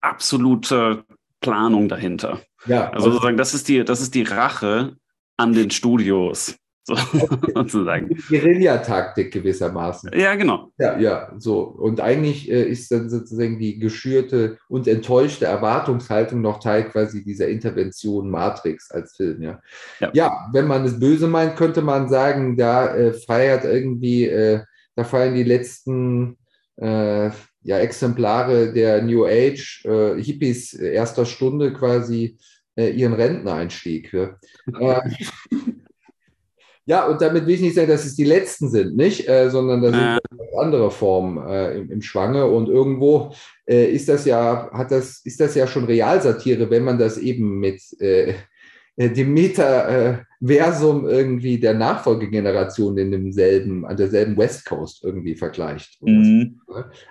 absoluter 0.00 1.04
Planung 1.40 1.88
dahinter. 1.88 2.40
Ja, 2.66 2.90
also 2.90 3.10
sozusagen, 3.10 3.36
das 3.36 3.54
ist 3.54 3.68
die, 3.68 3.84
das 3.84 4.00
ist 4.00 4.14
die 4.14 4.22
Rache 4.22 4.96
an 5.36 5.52
den 5.52 5.70
Studios. 5.70 6.56
So, 6.86 6.94
sozusagen. 7.54 8.16
Guerillataktik 8.28 9.32
gewissermaßen. 9.32 10.10
Ja, 10.14 10.36
genau. 10.36 10.70
Ja, 10.78 10.96
ja, 10.98 11.32
so. 11.36 11.62
Und 11.62 12.00
eigentlich 12.00 12.48
äh, 12.48 12.62
ist 12.62 12.92
dann 12.92 13.10
sozusagen 13.10 13.58
die 13.58 13.80
geschürte 13.80 14.58
und 14.68 14.86
enttäuschte 14.86 15.46
Erwartungshaltung 15.46 16.40
noch 16.40 16.60
Teil 16.60 16.84
quasi 16.84 17.24
dieser 17.24 17.48
Intervention 17.48 18.30
Matrix 18.30 18.92
als 18.92 19.16
Film, 19.16 19.42
ja. 19.42 19.60
Ja, 19.98 20.10
ja 20.14 20.48
wenn 20.52 20.68
man 20.68 20.84
es 20.84 21.00
böse 21.00 21.26
meint, 21.26 21.56
könnte 21.56 21.82
man 21.82 22.08
sagen, 22.08 22.56
da 22.56 22.94
äh, 22.94 23.12
feiert 23.12 23.64
irgendwie, 23.64 24.26
äh, 24.26 24.60
da 24.94 25.02
feiern 25.02 25.34
die 25.34 25.42
letzten 25.42 26.38
äh, 26.76 27.30
ja, 27.62 27.78
Exemplare 27.78 28.72
der 28.72 29.02
New 29.02 29.24
Age 29.26 29.84
äh, 29.86 30.22
Hippies 30.22 30.72
erster 30.72 31.26
Stunde 31.26 31.72
quasi 31.72 32.38
äh, 32.76 32.90
ihren 32.90 33.14
Renteneinstieg. 33.14 34.12
Ja. 34.12 35.02
Ja, 36.86 37.06
und 37.06 37.20
damit 37.20 37.46
will 37.46 37.54
ich 37.54 37.60
nicht 37.60 37.74
sagen, 37.74 37.88
dass 37.88 38.04
es 38.04 38.14
die 38.14 38.24
letzten 38.24 38.70
sind, 38.70 38.96
nicht, 38.96 39.28
äh, 39.28 39.50
sondern 39.50 39.82
da 39.82 39.90
sind 39.90 40.20
andere 40.56 40.90
Formen 40.90 41.44
äh, 41.48 41.78
im, 41.78 41.90
im, 41.90 42.00
Schwange. 42.00 42.46
Und 42.46 42.68
irgendwo 42.68 43.32
äh, 43.66 43.90
ist 43.90 44.08
das 44.08 44.24
ja, 44.24 44.70
hat 44.72 44.92
das, 44.92 45.20
ist 45.24 45.40
das 45.40 45.56
ja 45.56 45.66
schon 45.66 45.84
Realsatire, 45.84 46.70
wenn 46.70 46.84
man 46.84 46.98
das 46.98 47.18
eben 47.18 47.58
mit 47.58 47.82
äh, 48.00 48.34
äh, 48.96 49.10
dem 49.10 49.34
Metaversum 49.34 51.08
irgendwie 51.08 51.58
der 51.58 51.74
Nachfolgegeneration 51.74 52.96
in 52.98 53.10
demselben, 53.10 53.84
an 53.84 53.96
derselben 53.96 54.36
West 54.36 54.64
Coast 54.64 55.02
irgendwie 55.02 55.34
vergleicht. 55.34 56.00
Mhm. 56.02 56.60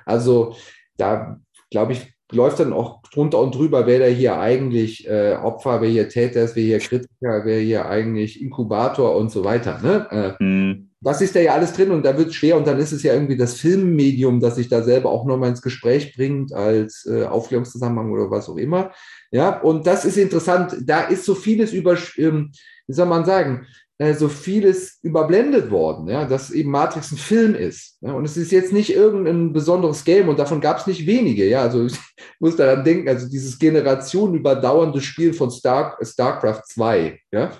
Also 0.06 0.56
da 0.98 1.40
glaube 1.70 1.94
ich, 1.94 2.15
läuft 2.32 2.60
dann 2.60 2.74
auch 2.74 3.02
drunter 3.04 3.40
und 3.40 3.54
drüber, 3.54 3.86
wer 3.86 4.00
da 4.00 4.06
hier 4.06 4.40
eigentlich 4.40 5.08
äh, 5.08 5.36
Opfer, 5.36 5.82
wer 5.82 5.90
hier 5.90 6.10
Täter 6.10 6.44
ist, 6.44 6.56
wer 6.56 6.64
hier 6.64 6.80
Kritiker, 6.80 7.46
wer 7.46 7.60
hier 7.60 7.86
eigentlich 7.88 8.42
Inkubator 8.42 9.16
und 9.16 9.32
so 9.32 9.44
weiter. 9.44 9.80
Ne? 9.82 10.36
Äh, 10.40 10.44
mhm. 10.44 10.90
Das 11.02 11.22
ist 11.22 11.36
da 11.36 11.40
ja 11.40 11.54
alles 11.54 11.74
drin 11.74 11.92
und 11.92 12.04
da 12.04 12.18
wird 12.18 12.30
es 12.30 12.36
schwer 12.36 12.58
und 12.58 12.66
dann 12.66 12.80
ist 12.80 12.92
es 12.92 13.04
ja 13.04 13.14
irgendwie 13.14 13.38
das 13.38 13.54
Filmmedium, 13.60 14.40
das 14.40 14.56
sich 14.56 14.70
da 14.70 14.82
selber 14.82 15.12
auch 15.12 15.26
nochmal 15.26 15.50
ins 15.50 15.62
Gespräch 15.62 16.16
bringt 16.16 16.52
als 16.52 17.06
äh, 17.06 17.26
Aufklärungszusammenhang 17.26 18.12
oder 18.12 18.32
was 18.32 18.50
auch 18.50 18.58
immer. 18.58 18.92
Ja, 19.30 19.60
und 19.62 19.86
das 19.86 20.04
ist 20.04 20.18
interessant. 20.18 20.76
Da 20.84 21.02
ist 21.02 21.26
so 21.26 21.36
vieles 21.36 21.74
über, 21.74 21.96
ähm, 22.18 22.52
wie 22.88 22.94
soll 22.94 23.06
man 23.06 23.24
sagen, 23.24 23.68
so 23.98 24.28
vieles 24.28 25.00
überblendet 25.04 25.72
worden, 25.72 26.10
ja, 26.10 26.26
dass 26.26 26.52
eben 26.52 26.70
Matrix 26.70 27.14
ein 27.14 27.18
Film 27.18 27.56
ist. 27.56 27.98
Ja, 28.02 28.12
und 28.12 28.26
es 28.26 28.36
ist 28.36 28.52
jetzt 28.52 28.74
nicht 28.74 28.94
irgendein 28.94 29.54
besonderes 29.54 30.04
Game 30.04 30.28
und 30.28 30.38
davon 30.38 30.60
gab 30.60 30.80
es 30.80 30.88
nicht 30.88 31.08
wenige. 31.08 31.48
Ja, 31.48 31.62
also 31.62 31.86
ich 31.86 31.98
muss 32.40 32.58
daran 32.58 32.84
denken, 32.84 33.08
also 33.08 33.30
dieses 33.30 33.58
generationenüberdauernde 33.58 35.00
Spiel 35.00 35.34
von 35.34 35.50
Star, 35.50 35.98
StarCraft 36.02 36.64
2, 36.68 37.20
ja. 37.32 37.52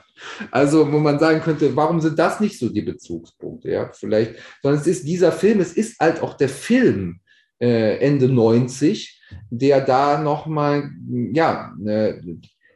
Also, 0.52 0.92
wo 0.92 1.00
man 1.00 1.20
sagen 1.20 1.42
könnte, 1.42 1.76
warum 1.76 2.00
sind 2.00 2.18
das 2.18 2.40
nicht 2.40 2.58
so 2.58 2.70
die 2.70 2.82
Bezugspunkte? 2.82 3.70
Ja, 3.70 3.92
vielleicht, 3.94 4.36
sondern 4.62 4.82
es 4.82 4.88
ist 4.88 5.06
dieser 5.06 5.32
Film, 5.32 5.60
es 5.60 5.74
ist 5.74 6.00
halt 6.00 6.22
auch 6.22 6.36
der 6.36 6.48
Film 6.48 7.20
äh, 7.60 7.98
Ende 7.98 8.30
90, 8.30 9.22
der 9.50 9.82
da 9.82 10.22
nochmal, 10.22 10.90
ja, 11.34 11.74
äh, 11.86 12.22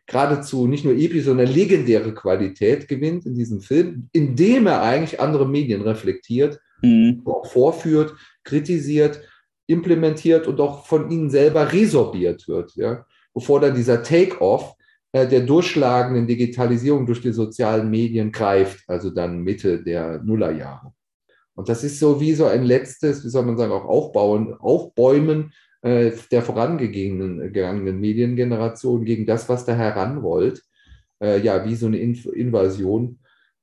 geradezu 0.10 0.68
nicht 0.68 0.84
nur 0.84 0.96
episch, 0.96 1.26
sondern 1.26 1.48
legendäre 1.48 2.14
Qualität 2.14 2.88
gewinnt 2.88 3.26
in 3.26 3.36
diesem 3.36 3.62
Film, 3.62 4.10
indem 4.12 4.68
er 4.68 4.82
eigentlich 4.82 5.20
andere 5.20 5.48
Medien 5.48 5.82
reflektiert, 5.82 6.60
mhm. 6.82 7.22
auch 7.26 7.46
vorführt, 7.46 8.16
kritisiert, 8.44 9.22
implementiert 9.68 10.48
und 10.48 10.60
auch 10.60 10.86
von 10.88 11.10
ihnen 11.12 11.30
selber 11.30 11.72
resorbiert 11.72 12.48
wird. 12.48 12.76
Ja? 12.76 13.06
Bevor 13.34 13.60
dann 13.62 13.76
dieser 13.76 14.02
Take-off 14.02 14.74
äh, 15.12 15.28
der 15.28 15.42
durchschlagenden 15.42 16.26
Digitalisierung 16.26 17.06
durch 17.06 17.22
die 17.22 17.32
sozialen 17.32 17.90
Medien 17.90 18.32
greift, 18.32 18.84
also 18.88 19.12
dann 19.12 19.44
Mitte 19.44 19.84
der 19.84 20.24
Nullerjahre. 20.24 20.92
Und 21.54 21.70
das 21.70 21.84
ist 21.84 22.00
so 22.00 22.20
wie 22.20 22.34
so 22.34 22.46
ein 22.46 22.64
letztes, 22.64 23.24
wie 23.24 23.30
soll 23.30 23.46
man 23.46 23.58
sagen, 23.58 23.74
auch 23.74 23.86
Aufbauen, 23.86 24.56
Aufbäumen 24.56 25.54
äh, 25.82 26.12
der 26.32 26.42
vorangegangenen 26.42 28.00
Mediengeneration 28.00 29.06
gegen 29.06 29.26
das, 29.26 29.50
was 29.50 29.66
da 29.66 29.74
heranrollt. 29.76 30.64
Äh, 31.22 31.42
ja, 31.42 31.66
wie 31.66 31.76
so 31.76 31.88
eine 31.88 31.98
Inf 31.98 32.26
Invasion 32.26 33.20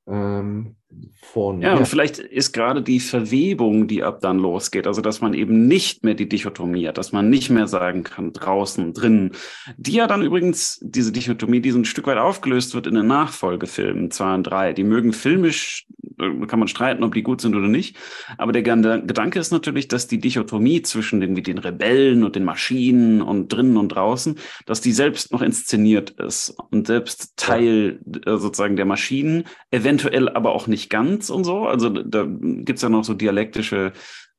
ähm, 0.06 0.76
von. 1.20 1.60
Ja, 1.60 1.72
ja, 1.72 1.76
und 1.76 1.88
vielleicht 1.88 2.18
ist 2.18 2.52
gerade 2.52 2.82
die 2.82 3.00
Verwebung, 3.00 3.88
die 3.88 4.02
ab 4.02 4.20
dann 4.20 4.38
losgeht, 4.38 4.86
also 4.86 5.00
dass 5.00 5.20
man 5.20 5.34
eben 5.34 5.66
nicht 5.66 6.04
mehr 6.04 6.14
die 6.14 6.28
Dichotomie 6.28 6.88
hat, 6.88 6.98
dass 6.98 7.12
man 7.12 7.28
nicht 7.28 7.50
mehr 7.50 7.66
sagen 7.66 8.04
kann, 8.04 8.32
draußen, 8.32 8.92
drinnen, 8.92 9.32
die 9.76 9.92
ja 9.92 10.06
dann 10.06 10.22
übrigens, 10.22 10.78
diese 10.82 11.12
Dichotomie, 11.12 11.60
die 11.60 11.70
so 11.70 11.78
ein 11.78 11.84
Stück 11.84 12.06
weit 12.06 12.18
aufgelöst 12.18 12.74
wird 12.74 12.86
in 12.86 12.94
den 12.94 13.06
Nachfolgefilmen 13.06 14.10
2 14.10 14.34
und 14.34 14.42
3. 14.44 14.72
Die 14.72 14.84
mögen 14.84 15.12
filmisch 15.12 15.86
kann 16.16 16.58
man 16.58 16.68
streiten, 16.68 17.04
ob 17.04 17.14
die 17.14 17.22
gut 17.22 17.40
sind 17.40 17.54
oder 17.54 17.68
nicht. 17.68 17.96
Aber 18.38 18.52
der 18.52 18.62
Gedanke 18.62 19.38
ist 19.38 19.50
natürlich, 19.50 19.88
dass 19.88 20.06
die 20.06 20.18
Dichotomie 20.18 20.82
zwischen 20.82 21.20
den, 21.20 21.34
den 21.34 21.58
Rebellen 21.58 22.24
und 22.24 22.36
den 22.36 22.44
Maschinen 22.44 23.20
und 23.22 23.48
drinnen 23.52 23.76
und 23.76 23.88
draußen, 23.88 24.36
dass 24.64 24.80
die 24.80 24.92
selbst 24.92 25.32
noch 25.32 25.42
inszeniert 25.42 26.10
ist 26.10 26.56
und 26.70 26.86
selbst 26.86 27.36
Teil 27.36 28.00
ja. 28.24 28.38
sozusagen 28.38 28.76
der 28.76 28.86
Maschinen, 28.86 29.44
eventuell 29.70 30.28
aber 30.28 30.52
auch 30.52 30.66
nicht 30.66 30.85
ganz 30.88 31.30
und 31.30 31.44
so. 31.44 31.66
Also 31.66 31.88
da 31.88 32.26
gibt's 32.28 32.82
ja 32.82 32.88
noch 32.88 33.04
so 33.04 33.14
dialektische 33.14 33.92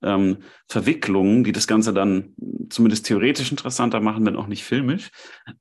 ähm, 0.03 0.37
Verwicklungen, 0.67 1.43
die 1.43 1.51
das 1.51 1.65
Ganze 1.65 1.93
dann 1.93 2.35
zumindest 2.69 3.05
theoretisch 3.07 3.49
interessanter 3.49 3.99
machen, 3.99 4.25
wenn 4.25 4.35
auch 4.35 4.47
nicht 4.47 4.63
filmisch. 4.63 5.09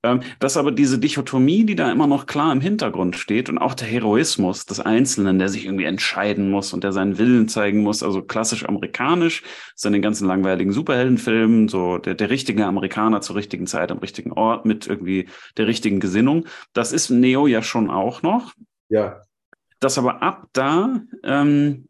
Ähm, 0.03 0.21
dass 0.41 0.57
aber 0.57 0.73
diese 0.73 0.99
Dichotomie, 0.99 1.65
die 1.65 1.77
da 1.77 1.91
immer 1.91 2.07
noch 2.07 2.27
klar 2.27 2.53
im 2.53 2.61
Hintergrund 2.61 3.17
steht 3.17 3.49
und 3.49 3.59
auch 3.59 3.75
der 3.75 3.89
Heroismus 3.89 4.67
des 4.67 4.81
Einzelnen, 4.81 5.39
der 5.39 5.49
sich 5.49 5.65
irgendwie 5.65 5.85
entscheiden 5.85 6.51
muss 6.51 6.73
und 6.73 6.85
der 6.85 6.93
seinen 6.93 7.19
Willen 7.19 7.49
zeigen 7.49 7.83
muss, 7.83 8.03
also 8.03 8.23
klassisch 8.23 8.67
amerikanisch, 8.67 9.43
so 9.75 9.89
in 9.89 9.95
den 9.95 10.03
ganzen 10.03 10.27
langweiligen 10.27 10.73
Superheldenfilmen, 10.73 11.69
so 11.69 11.99
der, 11.99 12.15
der 12.15 12.29
richtige 12.29 12.67
Amerikaner 12.67 13.21
zur 13.23 13.37
richtigen 13.37 13.67
Zeit 13.67 13.91
am 13.91 13.99
richtigen 13.99 14.33
Ort 14.33 14.67
mit 14.67 14.87
irgendwie 14.87 15.29
der 15.57 15.67
richtigen 15.67 16.01
Gesinnung. 16.01 16.47
Das 16.75 16.93
ist 16.93 17.09
Neo 17.09 17.47
ja 17.47 17.63
schon 17.63 17.89
auch 17.91 18.23
noch. 18.23 18.53
Ja. 18.89 19.23
Dass 19.81 19.99
aber 19.99 20.23
ab 20.23 20.49
da 20.53 21.03
ähm, 21.23 21.89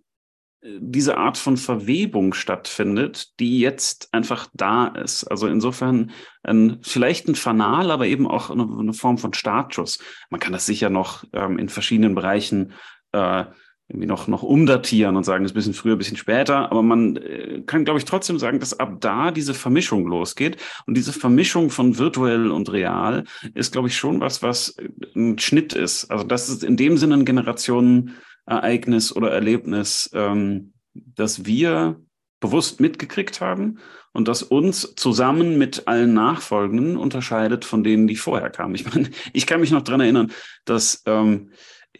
diese 0.62 1.16
Art 1.16 1.38
von 1.38 1.56
Verwebung 1.56 2.34
stattfindet, 2.34 3.38
die 3.38 3.60
jetzt 3.60 4.12
einfach 4.12 4.48
da 4.54 4.88
ist. 4.88 5.24
Also 5.24 5.46
insofern 5.46 6.10
ein, 6.42 6.78
vielleicht 6.82 7.28
ein 7.28 7.34
Fanal, 7.34 7.90
aber 7.90 8.06
eben 8.06 8.26
auch 8.26 8.50
eine, 8.50 8.66
eine 8.78 8.92
Form 8.92 9.18
von 9.18 9.32
Startschuss. 9.32 9.98
Man 10.30 10.40
kann 10.40 10.52
das 10.52 10.66
sicher 10.66 10.90
noch 10.90 11.24
ähm, 11.32 11.58
in 11.58 11.68
verschiedenen 11.68 12.14
Bereichen 12.14 12.72
äh, 13.12 13.44
irgendwie 13.88 14.06
noch, 14.06 14.26
noch 14.26 14.42
umdatieren 14.42 15.16
und 15.16 15.24
sagen, 15.24 15.44
es 15.44 15.50
ist 15.50 15.54
ein 15.54 15.58
bisschen 15.58 15.74
früher, 15.74 15.94
ein 15.94 15.98
bisschen 15.98 16.16
später. 16.16 16.70
Aber 16.72 16.82
man 16.82 17.16
äh, 17.16 17.62
kann, 17.66 17.84
glaube 17.84 17.98
ich, 17.98 18.04
trotzdem 18.04 18.38
sagen, 18.38 18.58
dass 18.58 18.78
ab 18.78 18.96
da 19.00 19.30
diese 19.30 19.54
Vermischung 19.54 20.06
losgeht. 20.06 20.56
Und 20.86 20.96
diese 20.96 21.12
Vermischung 21.12 21.70
von 21.70 21.96
virtuell 21.96 22.50
und 22.50 22.72
real 22.72 23.24
ist, 23.54 23.72
glaube 23.72 23.88
ich, 23.88 23.96
schon 23.96 24.20
was, 24.20 24.42
was 24.42 24.76
ein 25.14 25.38
Schnitt 25.38 25.72
ist. 25.72 26.10
Also 26.10 26.24
das 26.24 26.48
ist 26.48 26.64
in 26.64 26.76
dem 26.76 26.96
Sinne 26.96 27.14
ein 27.14 27.24
Generationen 27.24 28.16
Ereignis 28.44 29.14
oder 29.14 29.30
Erlebnis, 29.30 30.10
ähm, 30.14 30.72
das 30.94 31.44
wir 31.44 32.00
bewusst 32.40 32.80
mitgekriegt 32.80 33.40
haben 33.40 33.78
und 34.12 34.28
das 34.28 34.42
uns 34.42 34.94
zusammen 34.96 35.58
mit 35.58 35.86
allen 35.86 36.14
Nachfolgenden 36.14 36.96
unterscheidet 36.96 37.64
von 37.64 37.84
denen, 37.84 38.06
die 38.06 38.16
vorher 38.16 38.50
kamen. 38.50 38.74
Ich 38.74 38.92
meine, 38.92 39.10
ich 39.32 39.46
kann 39.46 39.60
mich 39.60 39.70
noch 39.70 39.82
dran 39.82 40.00
erinnern, 40.00 40.32
dass 40.64 41.02
ähm, 41.06 41.50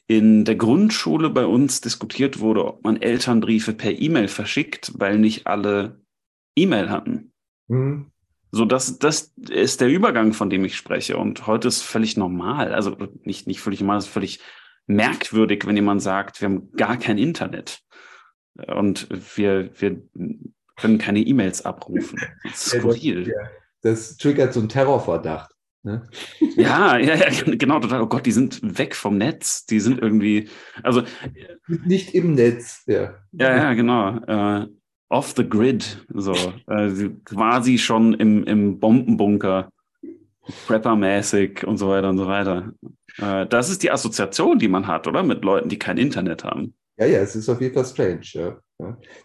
in 0.09 0.45
der 0.45 0.55
Grundschule 0.55 1.31
bei 1.31 1.45
uns 1.45 1.81
diskutiert 1.81 2.39
wurde, 2.39 2.65
ob 2.65 2.85
man 2.85 3.01
Elternbriefe 3.01 3.73
per 3.73 3.93
E-Mail 3.93 4.29
verschickt, 4.29 4.93
weil 4.97 5.19
nicht 5.19 5.47
alle 5.47 6.01
E-Mail 6.57 6.91
hatten. 6.91 7.33
Mhm. 7.69 8.13
So, 8.53 8.65
das, 8.65 8.99
das 8.99 9.35
ist 9.51 9.81
der 9.81 9.89
Übergang, 9.89 10.33
von 10.33 10.49
dem 10.49 10.65
ich 10.65 10.77
spreche. 10.77 11.17
Und 11.17 11.47
heute 11.47 11.69
ist 11.69 11.83
völlig 11.83 12.17
normal. 12.17 12.73
Also 12.73 12.97
nicht, 13.23 13.47
nicht 13.47 13.61
völlig 13.61 13.81
normal, 13.81 13.99
es 13.99 14.07
ist 14.07 14.13
völlig 14.13 14.41
merkwürdig, 14.87 15.67
wenn 15.67 15.77
jemand 15.77 16.03
sagt, 16.03 16.41
wir 16.41 16.49
haben 16.49 16.71
gar 16.73 16.97
kein 16.97 17.19
Internet 17.19 17.81
und 18.69 19.09
wir, 19.37 19.71
wir 19.81 20.01
können 20.77 20.99
keine 20.99 21.21
E-Mails 21.21 21.65
abrufen. 21.65 22.21
Das 22.45 22.67
ist 22.67 22.79
skurril. 22.79 23.25
Das, 23.83 24.09
das 24.09 24.17
triggert 24.17 24.55
so 24.55 24.61
einen 24.61 24.69
Terrorverdacht. 24.69 25.56
Ne? 25.87 26.03
Ja, 26.57 26.99
ja, 26.99 27.15
ja, 27.15 27.29
genau, 27.57 27.79
total. 27.79 28.03
Oh 28.03 28.09
Gott, 28.09 28.27
die 28.27 28.33
sind 28.33 28.61
weg 28.77 28.97
vom 28.97 29.19
Netz. 29.19 29.67
Die 29.67 29.79
sind 29.79 30.03
irgendwie, 30.03 30.49
also. 30.83 31.05
Nicht 31.69 32.13
im 32.13 32.35
Netz, 32.35 32.83
ja. 32.87 33.15
Ja, 33.31 33.57
ja, 33.57 33.73
genau. 33.75 34.19
Äh, 34.27 34.67
off 35.09 35.33
the 35.37 35.49
grid, 35.49 36.05
so. 36.13 36.35
Äh, 36.67 36.91
quasi 37.25 37.79
schon 37.79 38.15
im, 38.15 38.43
im 38.43 38.81
Bombenbunker, 38.81 39.71
Prepper-mäßig 40.67 41.65
und 41.65 41.79
so 41.79 41.89
weiter 41.89 42.11
und 42.11 42.19
so 42.19 42.27
weiter. 42.27 42.73
Äh, 43.19 43.47
das 43.47 43.71
ist 43.71 43.85
die 43.85 43.93
Assoziation, 43.93 44.59
die 44.59 44.69
man 44.69 44.89
hat, 44.89 45.07
oder? 45.07 45.23
Mit 45.23 45.45
Leuten, 45.45 45.69
die 45.69 45.79
kein 45.79 45.99
Internet 45.99 46.43
haben. 46.43 46.75
Ja, 46.99 47.07
ja, 47.07 47.21
es 47.21 47.37
ist 47.37 47.49
auf 47.49 47.61
jeden 47.61 47.75
Fall 47.75 47.85
strange. 47.85 48.27
Ja. 48.33 48.59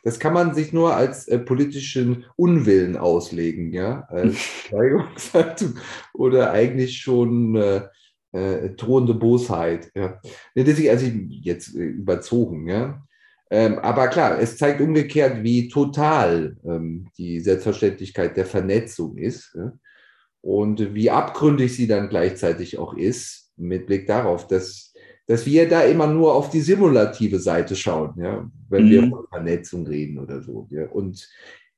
Das 0.04 0.20
kann 0.20 0.34
man 0.34 0.54
sich 0.54 0.72
nur 0.72 0.96
als 0.96 1.28
äh, 1.28 1.38
politischen 1.38 2.26
Unwillen 2.36 2.96
auslegen, 2.96 3.74
ja, 3.74 4.06
als 4.08 4.38
Steigerungshaltung 4.68 5.76
oder 6.14 6.52
eigentlich 6.52 6.98
schon 6.98 7.56
äh, 7.56 7.82
äh, 8.32 8.70
drohende 8.72 9.14
Bosheit. 9.14 9.92
Ja. 9.94 10.22
Deswegen, 10.56 10.90
also 10.90 11.06
jetzt 11.06 11.76
äh, 11.76 11.84
überzogen, 11.84 12.68
ja. 12.68 13.04
Ähm, 13.50 13.80
aber 13.80 14.08
klar, 14.08 14.40
es 14.40 14.56
zeigt 14.56 14.80
umgekehrt, 14.80 15.44
wie 15.44 15.68
total 15.68 16.56
ähm, 16.64 17.10
die 17.18 17.42
Selbstverständlichkeit 17.42 18.38
der 18.38 18.46
Vernetzung 18.46 19.18
ist 19.18 19.54
ja? 19.56 19.74
und 20.40 20.94
wie 20.96 21.10
abgründig 21.10 21.76
sie 21.76 21.88
dann 21.88 22.08
gleichzeitig 22.08 22.78
auch 22.78 22.94
ist, 22.96 23.52
mit 23.58 23.88
Blick 23.88 24.08
darauf, 24.08 24.48
dass 24.48 24.91
dass 25.32 25.46
wir 25.46 25.70
da 25.70 25.84
immer 25.84 26.08
nur 26.08 26.36
auf 26.36 26.50
die 26.50 26.60
simulative 26.60 27.40
Seite 27.40 27.74
schauen, 27.74 28.16
ja, 28.18 28.52
wenn 28.68 28.88
mhm. 28.88 28.90
wir 28.90 29.08
von 29.08 29.28
Vernetzung 29.30 29.88
reden 29.88 30.20
oder 30.20 30.42
so. 30.42 30.68
Ja. 30.72 30.90
Und 30.90 31.26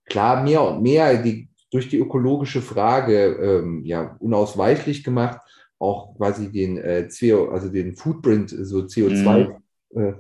klar, 0.06 0.42
mehr 0.42 0.64
und 0.64 0.82
mehr 0.82 1.22
die, 1.22 1.50
durch 1.70 1.88
die 1.88 2.00
ökologische 2.00 2.64
Frage 2.64 3.26
ähm, 3.26 3.86
ja, 3.86 4.18
unausweichlich 4.18 5.04
gemacht, 5.04 5.40
auch 5.78 6.18
quasi 6.18 6.52
den 6.52 6.80
äh, 6.80 7.08
CO, 7.08 7.50
also 7.50 7.70
den 7.70 7.96
Footprint, 7.96 8.50
so 8.50 8.80
CO2 8.80 9.60
mhm. 9.92 10.02
äh, 10.02 10.14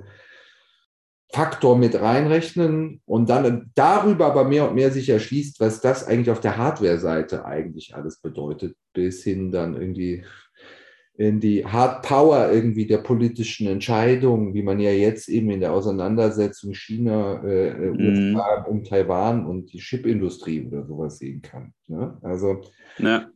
Faktor 1.31 1.75
mit 1.75 1.99
reinrechnen 1.99 3.01
und 3.05 3.31
dann 3.31 3.71
darüber 3.73 4.27
aber 4.27 4.43
mehr 4.43 4.69
und 4.69 4.75
mehr 4.75 4.91
sich 4.91 5.09
erschließt, 5.09 5.59
was 5.59 5.81
das 5.81 6.05
eigentlich 6.05 6.29
auf 6.29 6.39
der 6.39 6.57
Hardware-Seite 6.57 7.45
eigentlich 7.45 7.95
alles 7.95 8.19
bedeutet, 8.19 8.75
bis 8.93 9.23
hin 9.23 9.51
dann 9.51 9.73
irgendwie 9.73 10.23
in 11.15 11.39
die 11.39 11.65
Hard 11.65 12.03
Power 12.03 12.51
irgendwie 12.51 12.87
der 12.87 12.97
politischen 12.97 13.67
Entscheidungen, 13.67 14.53
wie 14.53 14.63
man 14.63 14.79
ja 14.79 14.91
jetzt 14.91 15.29
eben 15.29 15.51
in 15.51 15.59
der 15.59 15.71
Auseinandersetzung 15.71 16.73
China, 16.73 17.43
äh, 17.43 17.71
mm. 17.71 17.99
USA 17.99 18.63
um 18.63 18.83
Taiwan 18.83 19.45
und 19.45 19.71
die 19.71 19.79
Chipindustrie 19.79 20.65
oder 20.65 20.85
sowas 20.85 21.19
sehen 21.19 21.41
kann. 21.41 21.73
Ne? 21.87 22.17
Also, 22.23 22.61
ja. 22.97 23.27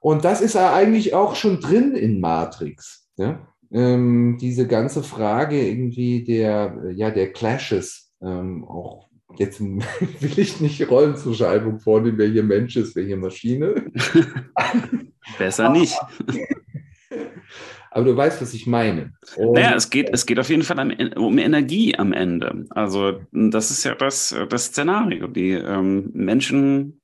und 0.00 0.24
das 0.24 0.40
ist 0.40 0.54
ja 0.54 0.72
eigentlich 0.72 1.12
auch 1.14 1.34
schon 1.34 1.60
drin 1.60 1.94
in 1.94 2.18
Matrix. 2.20 3.10
Ja? 3.16 3.46
Ähm, 3.70 4.38
diese 4.40 4.66
ganze 4.66 5.02
Frage 5.02 5.60
irgendwie 5.60 6.24
der, 6.24 6.92
ja, 6.94 7.10
der 7.10 7.32
Clashes, 7.32 8.10
ähm, 8.22 8.64
auch 8.64 9.08
jetzt 9.36 9.60
will 9.60 10.38
ich 10.38 10.62
nicht 10.62 10.90
Rollenzuschreibung 10.90 11.78
vornehmen, 11.78 12.16
wer 12.16 12.28
hier 12.28 12.42
Mensch 12.42 12.76
ist, 12.76 12.96
wer 12.96 13.04
hier 13.04 13.18
Maschine. 13.18 13.84
Besser 15.38 15.68
nicht. 15.68 15.94
Aber 17.98 18.06
du 18.06 18.16
weißt, 18.16 18.40
was 18.40 18.54
ich 18.54 18.68
meine. 18.68 19.14
Und 19.34 19.54
naja, 19.54 19.74
es 19.74 19.90
geht, 19.90 20.10
es 20.12 20.24
geht 20.24 20.38
auf 20.38 20.48
jeden 20.48 20.62
Fall 20.62 20.78
um 21.16 21.36
Energie 21.36 21.98
am 21.98 22.12
Ende. 22.12 22.64
Also 22.70 23.18
das 23.32 23.72
ist 23.72 23.82
ja 23.82 23.96
das, 23.96 24.36
das 24.48 24.66
Szenario. 24.66 25.26
Die 25.26 25.50
ähm, 25.50 26.08
Menschen 26.12 27.00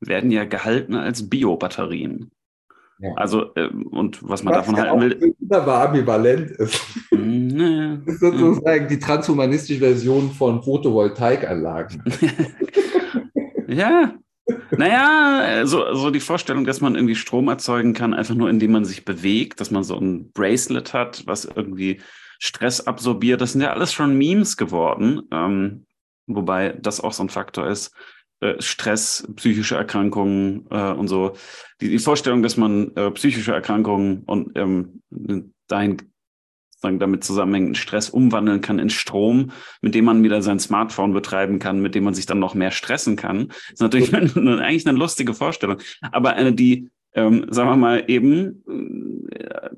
werden 0.00 0.30
ja 0.30 0.44
gehalten 0.44 0.96
als 0.96 1.30
Biobatterien. 1.30 2.30
Ja. 2.98 3.14
Also, 3.16 3.54
äh, 3.54 3.68
und 3.68 4.22
was 4.28 4.44
man 4.44 4.52
was 4.52 4.66
davon 4.66 4.76
halten 4.78 5.00
will. 5.00 5.34
Wunderbar 5.38 5.88
ambivalent 5.88 6.50
ist. 6.50 6.78
Nee, 7.10 7.96
das 8.04 8.16
ist 8.16 8.20
sozusagen 8.20 8.86
die 8.86 8.98
transhumanistische 8.98 9.80
Version 9.80 10.30
von 10.30 10.62
Photovoltaikanlagen. 10.62 12.02
ja, 13.66 14.14
naja, 14.76 15.66
so, 15.66 15.94
so 15.94 16.10
die 16.10 16.20
Vorstellung, 16.20 16.64
dass 16.64 16.80
man 16.80 16.94
irgendwie 16.94 17.14
Strom 17.14 17.48
erzeugen 17.48 17.94
kann, 17.94 18.14
einfach 18.14 18.34
nur 18.34 18.50
indem 18.50 18.72
man 18.72 18.84
sich 18.84 19.04
bewegt, 19.04 19.60
dass 19.60 19.70
man 19.70 19.84
so 19.84 19.98
ein 19.98 20.32
Bracelet 20.32 20.92
hat, 20.92 21.26
was 21.26 21.44
irgendwie 21.44 22.00
Stress 22.38 22.80
absorbiert, 22.80 23.40
das 23.40 23.52
sind 23.52 23.62
ja 23.62 23.72
alles 23.72 23.92
schon 23.92 24.18
Memes 24.18 24.56
geworden. 24.56 25.22
Ähm, 25.30 25.86
wobei 26.26 26.70
das 26.80 27.00
auch 27.00 27.12
so 27.12 27.22
ein 27.22 27.30
Faktor 27.30 27.66
ist. 27.68 27.94
Äh, 28.40 28.60
Stress, 28.60 29.26
psychische 29.36 29.76
Erkrankungen 29.76 30.66
äh, 30.70 30.92
und 30.92 31.08
so. 31.08 31.36
Die, 31.80 31.88
die 31.88 31.98
Vorstellung, 31.98 32.42
dass 32.42 32.56
man 32.56 32.94
äh, 32.96 33.10
psychische 33.12 33.52
Erkrankungen 33.52 34.24
und 34.24 34.56
ähm, 34.56 35.02
dahin 35.68 35.96
sozusagen 36.84 36.98
damit 36.98 37.24
zusammenhängenden 37.24 37.74
Stress 37.74 38.10
umwandeln 38.10 38.60
kann 38.60 38.78
in 38.78 38.90
Strom, 38.90 39.52
mit 39.80 39.94
dem 39.94 40.04
man 40.04 40.22
wieder 40.22 40.42
sein 40.42 40.58
Smartphone 40.58 41.14
betreiben 41.14 41.58
kann, 41.58 41.80
mit 41.80 41.94
dem 41.94 42.04
man 42.04 42.14
sich 42.14 42.26
dann 42.26 42.38
noch 42.38 42.54
mehr 42.54 42.70
stressen 42.70 43.16
kann. 43.16 43.48
Das 43.48 43.72
ist 43.74 43.80
natürlich 43.80 44.14
eine, 44.36 44.60
eigentlich 44.62 44.86
eine 44.86 44.98
lustige 44.98 45.34
Vorstellung. 45.34 45.78
Aber 46.12 46.34
eine, 46.34 46.52
die, 46.52 46.90
ähm, 47.14 47.46
sagen 47.48 47.70
wir 47.70 47.76
mal, 47.76 48.04
eben 48.08 48.62
äh, 49.30 49.70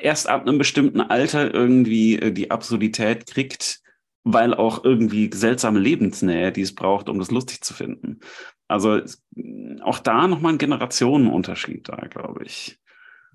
erst 0.00 0.28
ab 0.28 0.46
einem 0.46 0.58
bestimmten 0.58 1.00
Alter 1.00 1.52
irgendwie 1.52 2.18
äh, 2.18 2.32
die 2.32 2.50
Absurdität 2.50 3.26
kriegt, 3.26 3.80
weil 4.22 4.52
auch 4.52 4.84
irgendwie 4.84 5.30
seltsame 5.32 5.78
Lebensnähe, 5.78 6.52
die 6.52 6.60
es 6.60 6.74
braucht, 6.74 7.08
um 7.08 7.18
das 7.18 7.30
lustig 7.30 7.62
zu 7.62 7.72
finden. 7.72 8.20
Also 8.68 9.00
auch 9.80 9.98
da 9.98 10.28
nochmal 10.28 10.52
ein 10.52 10.58
Generationenunterschied 10.58 11.88
da, 11.88 11.96
glaube 12.08 12.44
ich. 12.44 12.78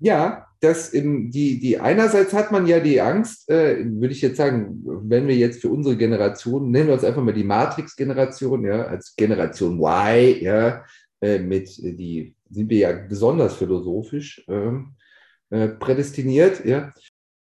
Ja, 0.00 0.46
das 0.60 0.90
in 0.90 1.30
die, 1.30 1.58
die 1.58 1.78
einerseits 1.78 2.32
hat 2.32 2.50
man 2.50 2.66
ja 2.66 2.80
die 2.80 3.00
Angst, 3.00 3.48
äh, 3.50 3.84
würde 3.84 4.12
ich 4.12 4.22
jetzt 4.22 4.36
sagen, 4.36 4.82
wenn 4.84 5.28
wir 5.28 5.36
jetzt 5.36 5.60
für 5.60 5.68
unsere 5.68 5.96
Generation, 5.96 6.70
nennen 6.70 6.88
wir 6.88 6.94
uns 6.94 7.04
einfach 7.04 7.22
mal 7.22 7.34
die 7.34 7.44
Matrix-Generation, 7.44 8.64
ja, 8.64 8.82
als 8.84 9.14
Generation 9.16 9.78
Y, 9.78 10.42
ja, 10.42 10.84
äh, 11.20 11.38
mit 11.38 11.76
die 11.78 12.34
sind 12.50 12.70
wir 12.70 12.78
ja 12.78 12.92
besonders 12.92 13.56
philosophisch 13.56 14.44
ähm, 14.48 14.94
äh, 15.50 15.68
prädestiniert, 15.68 16.64
ja 16.64 16.92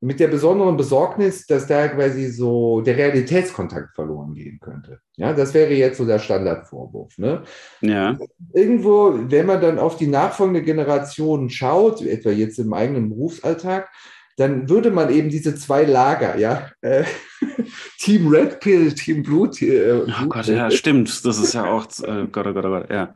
mit 0.03 0.19
der 0.19 0.27
besonderen 0.27 0.77
Besorgnis, 0.77 1.45
dass 1.45 1.67
da 1.67 1.87
quasi 1.87 2.31
so 2.31 2.81
der 2.81 2.97
Realitätskontakt 2.97 3.93
verloren 3.93 4.33
gehen 4.33 4.59
könnte. 4.59 4.99
Ja, 5.15 5.31
das 5.31 5.53
wäre 5.53 5.73
jetzt 5.73 5.99
so 5.99 6.05
der 6.05 6.17
Standardvorwurf. 6.17 7.19
Ne? 7.19 7.43
Ja. 7.81 8.17
Irgendwo, 8.51 9.13
wenn 9.29 9.45
man 9.45 9.61
dann 9.61 9.77
auf 9.77 9.97
die 9.97 10.07
nachfolgende 10.07 10.63
Generation 10.63 11.51
schaut, 11.51 12.01
etwa 12.01 12.31
jetzt 12.31 12.57
im 12.57 12.73
eigenen 12.73 13.09
Berufsalltag, 13.09 13.89
dann 14.37 14.67
würde 14.69 14.89
man 14.89 15.11
eben 15.11 15.29
diese 15.29 15.53
zwei 15.53 15.83
Lager, 15.83 16.35
ja, 16.37 16.71
äh, 16.81 17.03
Team 17.99 18.27
Red 18.27 18.59
Pill, 18.59 18.93
Team 18.93 19.21
Blue. 19.21 19.49
Äh, 19.61 20.01
oh 20.01 20.25
Gott, 20.29 20.47
ja, 20.47 20.71
stimmt. 20.71 21.23
Das 21.25 21.37
ist 21.37 21.53
ja 21.53 21.71
auch, 21.71 21.85
äh, 22.03 22.25
Gott, 22.31 22.47
oh 22.47 22.53
Gott, 22.53 22.65
oh 22.65 22.69
Gott, 22.69 22.89
ja. 22.89 23.13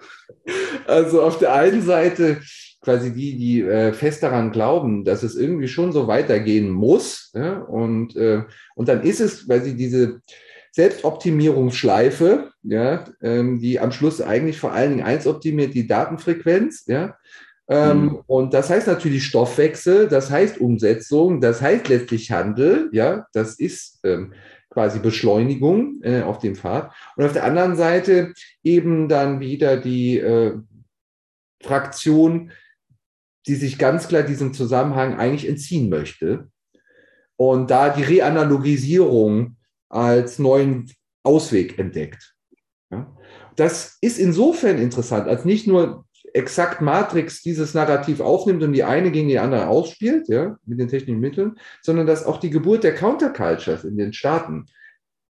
Also 0.86 1.24
auf 1.24 1.40
der 1.40 1.54
einen 1.54 1.82
Seite 1.82 2.42
quasi 2.86 3.12
die, 3.12 3.38
die 3.38 3.62
äh, 3.62 3.92
fest 3.92 4.24
daran 4.24 4.52
glauben, 4.52 5.04
dass 5.04 5.24
es 5.24 5.36
irgendwie 5.36 5.68
schon 5.68 5.92
so 5.92 6.08
weitergehen 6.08 6.70
muss. 6.70 7.32
Ja? 7.36 7.60
Und, 7.60 8.16
äh, 8.16 8.44
und 8.76 8.88
dann 8.88 9.04
ist 9.04 9.20
es 9.20 9.46
quasi 9.46 9.76
diese 9.76 10.22
Selbstoptimierungsschleife, 10.72 12.52
ja, 12.64 13.06
ähm, 13.22 13.60
die 13.60 13.80
am 13.80 13.92
Schluss 13.92 14.22
eigentlich 14.22 14.60
vor 14.60 14.74
allen 14.74 14.92
Dingen 14.92 15.06
eins 15.06 15.26
optimiert, 15.26 15.74
die 15.74 15.88
Datenfrequenz, 15.88 16.86
ja. 16.88 17.18
Ähm, 17.68 18.02
mhm. 18.02 18.20
Und 18.28 18.54
das 18.54 18.70
heißt 18.70 18.86
natürlich 18.86 19.26
Stoffwechsel, 19.26 20.08
das 20.08 20.30
heißt 20.30 20.60
Umsetzung, 20.60 21.42
das 21.42 21.62
heißt 21.62 21.88
letztlich 21.88 22.32
Handel, 22.32 22.90
ja, 22.92 23.26
das 23.34 23.58
ist 23.58 24.00
ähm, 24.04 24.34
quasi 24.70 25.00
Beschleunigung 25.00 26.02
äh, 26.04 26.22
auf 26.22 26.40
dem 26.40 26.56
Pfad. 26.56 26.92
Und 27.16 27.24
auf 27.26 27.34
der 27.34 27.46
anderen 27.46 27.78
Seite 27.78 28.34
eben 28.62 29.08
dann 29.08 29.40
wieder 29.40 29.78
die 29.78 30.20
äh, 30.20 30.58
Fraktion, 31.64 32.52
die 33.48 33.56
sich 33.56 33.78
ganz 33.78 34.08
klar 34.08 34.24
diesem 34.24 34.54
Zusammenhang 34.54 35.18
eigentlich 35.18 35.48
entziehen 35.48 35.90
möchte. 35.90 36.50
Und 37.38 37.70
da 37.70 37.90
die 37.90 38.04
Reanalogisierung 38.04 39.58
als 39.90 40.40
neuen 40.40 40.92
Ausweg 41.24 41.78
entdeckt. 41.78 42.36
Ja? 42.92 43.16
Das 43.56 43.98
ist 44.02 44.20
insofern 44.20 44.78
interessant, 44.78 45.28
als 45.28 45.46
nicht 45.46 45.68
nur 45.68 46.06
exakt 46.34 46.82
Matrix 46.82 47.42
dieses 47.42 47.74
Narrativ 47.74 48.20
aufnimmt 48.20 48.62
und 48.64 48.74
die 48.74 48.84
eine 48.84 49.12
gegen 49.12 49.30
die 49.30 49.40
andere 49.40 49.68
ausspielt, 49.68 50.28
ja, 50.28 50.58
mit 50.66 50.80
den 50.80 50.90
technischen 50.90 51.22
Mitteln, 51.22 51.58
sondern 51.82 52.08
dass 52.08 52.26
auch 52.26 52.40
die 52.40 52.50
Geburt 52.50 52.84
der 52.84 52.94
Countercultures 52.94 53.86
in 53.86 53.98
den 53.98 54.12
Staaten 54.12 54.66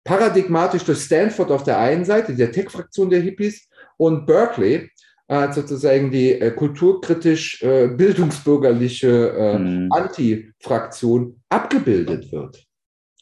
paradigmatisch 0.04 0.84
durch 0.86 1.00
Stanford 1.00 1.52
auf 1.52 1.64
der 1.64 1.78
einen 1.78 2.06
Seite, 2.06 2.34
der 2.34 2.52
Tech-Fraktion 2.52 3.10
der 3.10 3.22
Hippies, 3.22 3.70
und 3.98 4.26
Berkeley 4.26 4.90
äh, 5.28 5.52
sozusagen 5.52 6.12
die 6.12 6.32
äh, 6.32 6.52
kulturkritisch 6.52 7.62
äh, 7.62 7.88
bildungsbürgerliche 7.88 9.30
äh, 9.30 9.60
mhm. 9.60 9.92
Anti-Fraktion 9.92 11.42
abgebildet 11.50 12.32
wird. 12.32 12.64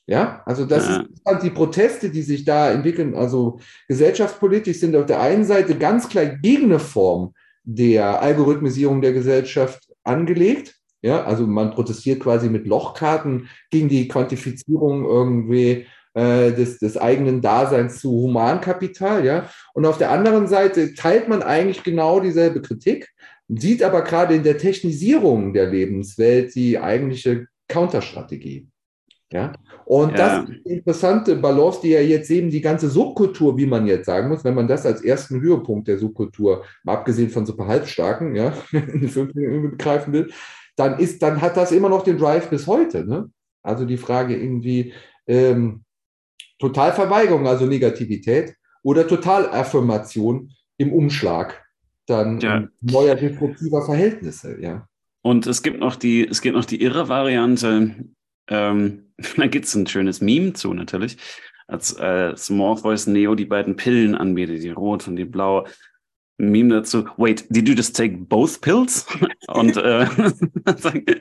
Ja, 0.07 0.43
also 0.45 0.65
das 0.65 0.87
ja. 0.87 1.01
ist 1.33 1.43
die 1.43 1.49
Proteste, 1.49 2.11
die 2.11 2.21
sich 2.21 2.45
da 2.45 2.71
entwickeln, 2.71 3.15
also 3.15 3.59
gesellschaftspolitisch 3.87 4.79
sind 4.79 4.95
auf 4.95 5.07
der 5.07 5.19
einen 5.19 5.45
Seite 5.45 5.75
ganz 5.75 6.07
klar 6.07 6.25
gegen 6.25 6.65
eine 6.65 6.79
Form 6.79 7.33
der 7.63 8.21
Algorithmisierung 8.21 9.01
der 9.01 9.13
Gesellschaft 9.13 9.91
angelegt. 10.03 10.75
Ja, 11.01 11.23
also 11.23 11.47
man 11.47 11.71
protestiert 11.71 12.19
quasi 12.19 12.49
mit 12.49 12.67
Lochkarten 12.67 13.47
gegen 13.71 13.89
die 13.89 14.07
Quantifizierung 14.07 15.05
irgendwie 15.05 15.87
äh, 16.15 16.51
des, 16.53 16.79
des 16.79 16.97
eigenen 16.97 17.41
Daseins 17.41 17.99
zu 17.99 18.09
Humankapital. 18.09 19.25
Ja, 19.25 19.49
und 19.73 19.85
auf 19.85 19.97
der 19.97 20.11
anderen 20.11 20.47
Seite 20.47 20.93
teilt 20.93 21.27
man 21.27 21.43
eigentlich 21.43 21.83
genau 21.83 22.19
dieselbe 22.19 22.61
Kritik, 22.61 23.09
sieht 23.47 23.83
aber 23.83 24.01
gerade 24.01 24.33
in 24.33 24.43
der 24.43 24.57
Technisierung 24.57 25.53
der 25.53 25.67
Lebenswelt 25.67 26.55
die 26.55 26.79
eigentliche 26.79 27.47
Counterstrategie. 27.67 28.67
Ja? 29.31 29.53
Und 29.85 30.11
ja. 30.11 30.17
das 30.17 30.49
ist 30.49 30.65
die 30.65 30.69
interessante 30.71 31.35
Balance, 31.35 31.79
die 31.83 31.89
ja 31.89 32.01
jetzt 32.01 32.31
eben 32.31 32.49
die 32.49 32.61
ganze 32.61 32.89
Subkultur, 32.89 33.57
wie 33.57 33.65
man 33.65 33.85
jetzt 33.85 34.05
sagen 34.05 34.29
muss, 34.29 34.43
wenn 34.43 34.55
man 34.55 34.67
das 34.67 34.85
als 34.85 35.03
ersten 35.03 35.41
Höhepunkt 35.41 35.87
der 35.87 35.97
Subkultur, 35.97 36.63
mal 36.83 36.93
abgesehen 36.93 37.29
von 37.29 37.45
super 37.45 37.67
halbstarken, 37.67 38.35
ja, 38.35 38.53
in 38.71 39.07
fünf 39.09 39.33
Minuten 39.35 39.71
begreifen 39.71 40.13
will, 40.13 40.31
dann 40.75 40.99
ist, 40.99 41.21
dann 41.21 41.41
hat 41.41 41.57
das 41.57 41.71
immer 41.71 41.89
noch 41.89 42.03
den 42.03 42.17
Drive 42.17 42.49
bis 42.49 42.67
heute. 42.67 43.05
Ne? 43.05 43.29
Also 43.61 43.85
die 43.85 43.97
Frage 43.97 44.35
irgendwie 44.35 44.93
ähm, 45.27 45.84
Totalverweigerung, 46.65 47.47
also 47.47 47.65
Negativität 47.65 48.55
oder 48.81 49.07
Totalaffirmation 49.07 50.51
im 50.77 50.91
Umschlag, 50.93 51.63
dann 52.07 52.39
ja. 52.39 52.67
neuer 52.81 53.15
disruptiver 53.15 53.85
Verhältnisse, 53.85 54.59
ja. 54.59 54.87
Und 55.21 55.47
es 55.47 55.63
gibt 55.63 55.79
noch 55.79 55.95
die, 55.95 56.27
es 56.27 56.41
gibt 56.41 56.55
noch 56.55 56.65
die 56.65 56.81
irre 56.81 57.07
Variante, 57.07 57.95
ähm, 58.47 59.11
da 59.37 59.47
gibt 59.47 59.65
es 59.65 59.75
ein 59.75 59.87
schönes 59.87 60.21
Meme 60.21 60.53
zu 60.53 60.73
natürlich, 60.73 61.17
als 61.67 61.93
äh, 61.97 62.35
Voice 62.35 63.07
Neo 63.07 63.35
die 63.35 63.45
beiden 63.45 63.75
Pillen 63.75 64.15
anbietet, 64.15 64.63
die 64.63 64.69
rot 64.69 65.07
und 65.07 65.15
die 65.15 65.25
blau. 65.25 65.65
Meme 66.37 66.69
dazu, 66.69 67.05
wait, 67.17 67.45
did 67.49 67.67
you 67.67 67.75
just 67.75 67.95
take 67.95 68.17
both 68.17 68.59
pills? 68.61 69.05
Und 69.47 69.77
äh, 69.77 70.05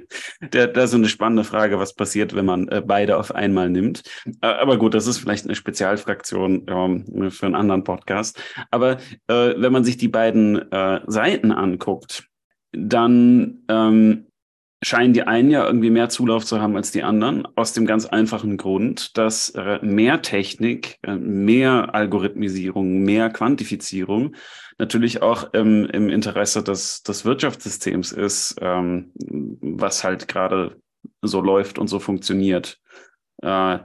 der, 0.52 0.68
da 0.68 0.82
ist 0.82 0.90
so 0.90 0.96
eine 0.96 1.08
spannende 1.08 1.44
Frage, 1.44 1.78
was 1.78 1.94
passiert, 1.94 2.34
wenn 2.34 2.46
man 2.46 2.68
äh, 2.68 2.82
beide 2.84 3.16
auf 3.16 3.32
einmal 3.34 3.70
nimmt. 3.70 4.02
Äh, 4.40 4.46
aber 4.46 4.76
gut, 4.76 4.94
das 4.94 5.06
ist 5.06 5.18
vielleicht 5.18 5.44
eine 5.44 5.54
Spezialfraktion 5.54 6.66
ähm, 6.68 7.30
für 7.30 7.46
einen 7.46 7.54
anderen 7.54 7.84
Podcast. 7.84 8.42
Aber 8.70 8.98
äh, 9.28 9.54
wenn 9.56 9.72
man 9.72 9.84
sich 9.84 9.96
die 9.96 10.08
beiden 10.08 10.70
äh, 10.72 11.00
Seiten 11.06 11.52
anguckt, 11.52 12.28
dann 12.72 13.62
ähm, 13.68 14.26
scheinen 14.84 15.14
die 15.14 15.22
einen 15.22 15.50
ja 15.50 15.64
irgendwie 15.64 15.90
mehr 15.90 16.08
Zulauf 16.08 16.44
zu 16.44 16.60
haben 16.60 16.76
als 16.76 16.90
die 16.90 17.02
anderen, 17.02 17.46
aus 17.56 17.72
dem 17.72 17.86
ganz 17.86 18.06
einfachen 18.06 18.56
Grund, 18.56 19.16
dass 19.16 19.50
äh, 19.50 19.78
mehr 19.82 20.22
Technik, 20.22 20.98
äh, 21.02 21.14
mehr 21.14 21.94
Algorithmisierung, 21.94 23.00
mehr 23.00 23.30
Quantifizierung 23.30 24.34
natürlich 24.78 25.22
auch 25.22 25.52
im, 25.52 25.86
im 25.86 26.08
Interesse 26.08 26.62
des, 26.62 27.02
des 27.02 27.24
Wirtschaftssystems 27.24 28.12
ist, 28.12 28.56
ähm, 28.60 29.12
was 29.14 30.04
halt 30.04 30.28
gerade 30.28 30.76
so 31.22 31.40
läuft 31.40 31.78
und 31.78 31.88
so 31.88 31.98
funktioniert. 31.98 32.80
Äh, 33.42 33.78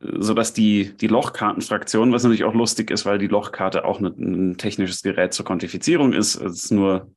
sodass 0.00 0.52
die, 0.52 0.96
die 0.96 1.06
Lochkartenfraktion, 1.06 2.12
was 2.12 2.24
natürlich 2.24 2.44
auch 2.44 2.54
lustig 2.54 2.90
ist, 2.90 3.06
weil 3.06 3.18
die 3.18 3.28
Lochkarte 3.28 3.84
auch 3.84 4.00
ein, 4.00 4.06
ein 4.50 4.56
technisches 4.56 5.02
Gerät 5.02 5.32
zur 5.32 5.44
Quantifizierung 5.44 6.12
ist, 6.12 6.36
es 6.36 6.64
ist 6.64 6.72
nur 6.72 7.12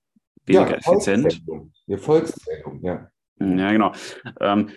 weniger 0.46 0.72
ja, 0.72 0.78
effizient. 0.78 1.42
Die 1.88 1.98
Volkszählung, 1.98 2.80
ja. 2.84 3.10
Ja, 3.40 3.72
genau. 3.72 3.92
Ähm, 4.40 4.70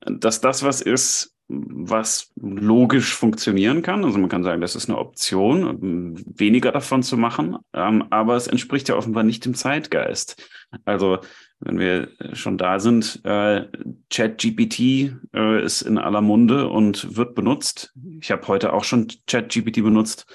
dass 0.00 0.40
das 0.40 0.62
was 0.62 0.80
ist, 0.80 1.34
was 1.48 2.32
logisch 2.36 3.14
funktionieren 3.14 3.82
kann. 3.82 4.04
Also 4.04 4.18
man 4.18 4.28
kann 4.28 4.44
sagen, 4.44 4.60
das 4.60 4.76
ist 4.76 4.88
eine 4.88 4.98
Option, 4.98 6.22
weniger 6.36 6.72
davon 6.72 7.02
zu 7.02 7.16
machen, 7.16 7.56
ähm, 7.72 8.04
aber 8.10 8.36
es 8.36 8.46
entspricht 8.46 8.88
ja 8.88 8.96
offenbar 8.96 9.22
nicht 9.22 9.44
dem 9.44 9.54
Zeitgeist. 9.54 10.46
Also 10.84 11.18
wenn 11.60 11.78
wir 11.78 12.08
schon 12.34 12.58
da 12.58 12.78
sind, 12.78 13.20
äh, 13.24 13.64
ChatGPT 14.10 15.12
äh, 15.34 15.64
ist 15.64 15.82
in 15.82 15.98
aller 15.98 16.20
Munde 16.20 16.68
und 16.68 17.16
wird 17.16 17.34
benutzt. 17.34 17.94
Ich 18.20 18.30
habe 18.30 18.46
heute 18.46 18.72
auch 18.72 18.84
schon 18.84 19.08
ChatGPT 19.26 19.82
benutzt 19.82 20.26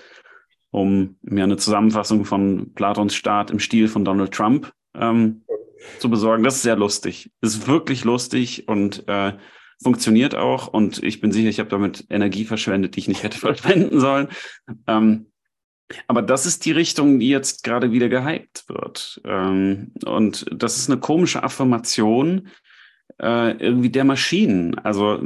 um 0.74 1.18
mir 1.22 1.44
eine 1.44 1.58
Zusammenfassung 1.58 2.26
von 2.26 2.74
Platons 2.74 3.14
Staat 3.14 3.52
im 3.52 3.60
Stil 3.60 3.88
von 3.88 4.04
Donald 4.04 4.34
Trump 4.34 4.74
ähm, 4.96 5.44
zu 6.00 6.10
besorgen. 6.10 6.44
Das 6.44 6.56
ist 6.56 6.64
sehr 6.64 6.76
lustig. 6.76 7.32
Ist 7.42 7.68
wirklich 7.68 8.04
lustig 8.04 8.68
und 8.68 9.08
äh, 9.08 9.34
funktioniert 9.84 10.36
auch. 10.36 10.68
Und 10.68 11.04
ich 11.04 11.22
bin 11.22 11.32
sicher, 11.32 11.50
ich 11.50 11.60
habe 11.60 11.70
damit 11.70 12.06
Energie 12.10 12.46
verschwendet, 12.46 12.96
die 12.96 13.02
ich 13.02 13.08
nicht 13.08 13.24
hätte 13.24 13.38
verschwenden 13.40 14.00
sollen. 14.00 14.30
Ähm, 14.88 15.28
aber 16.08 16.22
das 16.22 16.46
ist 16.46 16.66
die 16.66 16.72
Richtung, 16.72 17.20
die 17.20 17.30
jetzt 17.30 17.64
gerade 17.64 17.92
wieder 17.92 18.10
gehypt 18.10 18.68
wird. 18.68 19.22
Ähm, 19.26 19.92
und 20.06 20.46
das 20.52 20.78
ist 20.78 20.90
eine 20.90 21.00
komische 21.00 21.44
Affirmation 21.44 22.50
äh, 23.22 23.52
irgendwie 23.58 23.90
der 23.90 24.06
Maschinen. 24.06 24.78
Also 24.80 25.22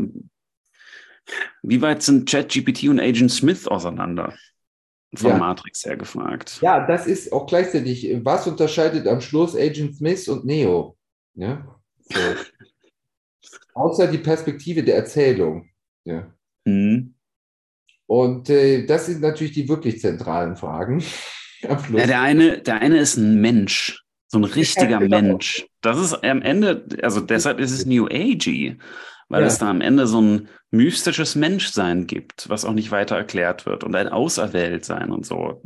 wie 1.61 1.81
weit 1.81 2.03
sind 2.03 2.29
ChatGPT 2.29 2.89
und 2.89 2.99
Agent 2.99 3.31
Smith 3.31 3.67
auseinander? 3.67 4.33
von 5.15 5.31
ja. 5.31 5.37
Matrix 5.37 5.85
her 5.85 5.95
gefragt. 5.95 6.59
Ja, 6.61 6.85
das 6.85 7.07
ist 7.07 7.31
auch 7.31 7.47
gleichzeitig, 7.47 8.09
was 8.23 8.47
unterscheidet 8.47 9.07
am 9.07 9.21
Schluss 9.21 9.55
Agent 9.55 9.95
Smith 9.95 10.27
und 10.27 10.45
Neo? 10.45 10.97
Ja? 11.35 11.65
So. 12.01 12.19
Außer 13.73 14.07
die 14.07 14.17
Perspektive 14.17 14.83
der 14.83 14.95
Erzählung. 14.95 15.69
Ja. 16.03 16.33
Mhm. 16.65 17.15
Und 18.05 18.49
äh, 18.49 18.85
das 18.85 19.07
sind 19.07 19.21
natürlich 19.21 19.53
die 19.53 19.67
wirklich 19.67 19.99
zentralen 19.99 20.55
Fragen. 20.55 21.03
Ja, 21.59 22.05
der 22.05 22.21
eine, 22.21 22.59
der 22.59 22.81
eine 22.81 22.99
ist 22.99 23.17
ein 23.17 23.41
Mensch, 23.41 24.03
so 24.27 24.37
ein 24.37 24.43
richtiger 24.43 24.91
ja, 24.91 24.99
genau. 24.99 25.21
Mensch. 25.21 25.65
Das 25.81 25.97
ist 25.99 26.13
am 26.23 26.43
Ende, 26.43 26.85
also 27.01 27.19
deshalb 27.19 27.59
ist 27.59 27.71
es 27.71 27.87
New 27.87 28.05
Agey 28.05 28.77
weil 29.29 29.41
ja. 29.41 29.47
es 29.47 29.57
da 29.57 29.69
am 29.69 29.81
Ende 29.81 30.07
so 30.07 30.21
ein 30.21 30.49
mystisches 30.71 31.35
Menschsein 31.35 32.07
gibt, 32.07 32.49
was 32.49 32.65
auch 32.65 32.73
nicht 32.73 32.91
weiter 32.91 33.15
erklärt 33.15 33.65
wird 33.65 33.83
und 33.83 33.95
ein 33.95 34.09
Auserwähltsein 34.09 35.11
und 35.11 35.25
so. 35.25 35.61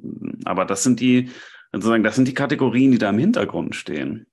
Aber 0.46 0.66
das 0.66 0.84
sind 0.84 1.00
die, 1.00 1.30
sozusagen, 1.72 2.04
das 2.04 2.16
sind 2.16 2.28
die 2.28 2.34
Kategorien, 2.34 2.92
die 2.92 2.98
da 2.98 3.10
im 3.10 3.20
Hintergrund 3.20 3.76
stehen. 3.76 4.28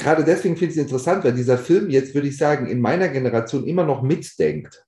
Gerade 0.00 0.24
deswegen 0.24 0.56
finde 0.56 0.72
ich 0.72 0.78
es 0.78 0.82
interessant, 0.84 1.24
weil 1.24 1.34
dieser 1.34 1.58
Film 1.58 1.90
jetzt, 1.90 2.14
würde 2.14 2.28
ich 2.28 2.36
sagen, 2.36 2.66
in 2.66 2.80
meiner 2.80 3.08
Generation 3.08 3.66
immer 3.66 3.84
noch 3.84 4.02
mitdenkt. 4.02 4.84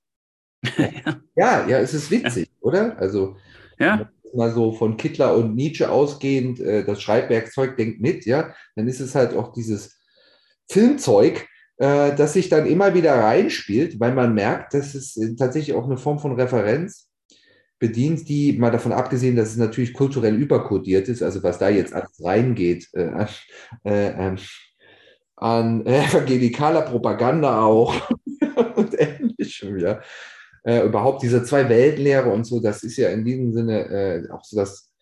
ja. 0.76 0.90
ja, 1.36 1.68
ja, 1.68 1.78
es 1.78 1.94
ist 1.94 2.10
witzig, 2.10 2.48
ja. 2.48 2.56
oder? 2.60 2.98
Also, 2.98 3.36
ja. 3.78 4.10
mal 4.34 4.52
so 4.52 4.72
von 4.72 4.96
Kittler 4.96 5.36
und 5.36 5.54
Nietzsche 5.54 5.90
ausgehend, 5.90 6.60
äh, 6.60 6.84
das 6.84 7.02
Schreibwerkzeug 7.02 7.76
denkt 7.76 8.00
mit, 8.00 8.24
ja, 8.26 8.54
dann 8.76 8.88
ist 8.88 9.00
es 9.00 9.14
halt 9.14 9.34
auch 9.34 9.52
dieses 9.52 9.98
Filmzeug, 10.70 11.46
äh, 11.78 12.14
das 12.14 12.34
sich 12.34 12.48
dann 12.48 12.66
immer 12.66 12.94
wieder 12.94 13.14
reinspielt, 13.14 13.98
weil 13.98 14.14
man 14.14 14.34
merkt, 14.34 14.74
dass 14.74 14.94
es 14.94 15.16
äh, 15.16 15.34
tatsächlich 15.36 15.74
auch 15.76 15.84
eine 15.84 15.96
Form 15.96 16.18
von 16.18 16.32
Referenz 16.32 17.08
bedient, 17.78 18.28
die 18.28 18.52
mal 18.52 18.70
davon 18.70 18.92
abgesehen, 18.92 19.34
dass 19.34 19.48
es 19.48 19.56
natürlich 19.56 19.92
kulturell 19.92 20.36
überkodiert 20.36 21.08
ist, 21.08 21.20
also 21.22 21.42
was 21.42 21.58
da 21.58 21.68
jetzt 21.68 21.92
alles 21.92 22.12
reingeht, 22.22 22.88
äh, 22.92 23.26
äh, 23.82 24.36
an 25.43 25.84
evangelikaler 25.86 26.82
Propaganda 26.82 27.62
auch 27.62 27.95
und 28.76 28.99
ähnlichem, 28.99 29.78
ja. 29.78 30.01
Äh, 30.64 30.86
überhaupt 30.86 31.24
diese 31.24 31.43
zwei 31.43 31.68
Weltenlehre 31.68 32.30
und 32.30 32.45
so, 32.45 32.61
das 32.61 32.84
ist 32.84 32.97
ja 32.97 33.09
in 33.09 33.24
diesem 33.24 33.53
Sinne 33.53 33.88
äh, 33.88 34.30
auch 34.30 34.45
so 34.45 34.57
das, 34.57 34.93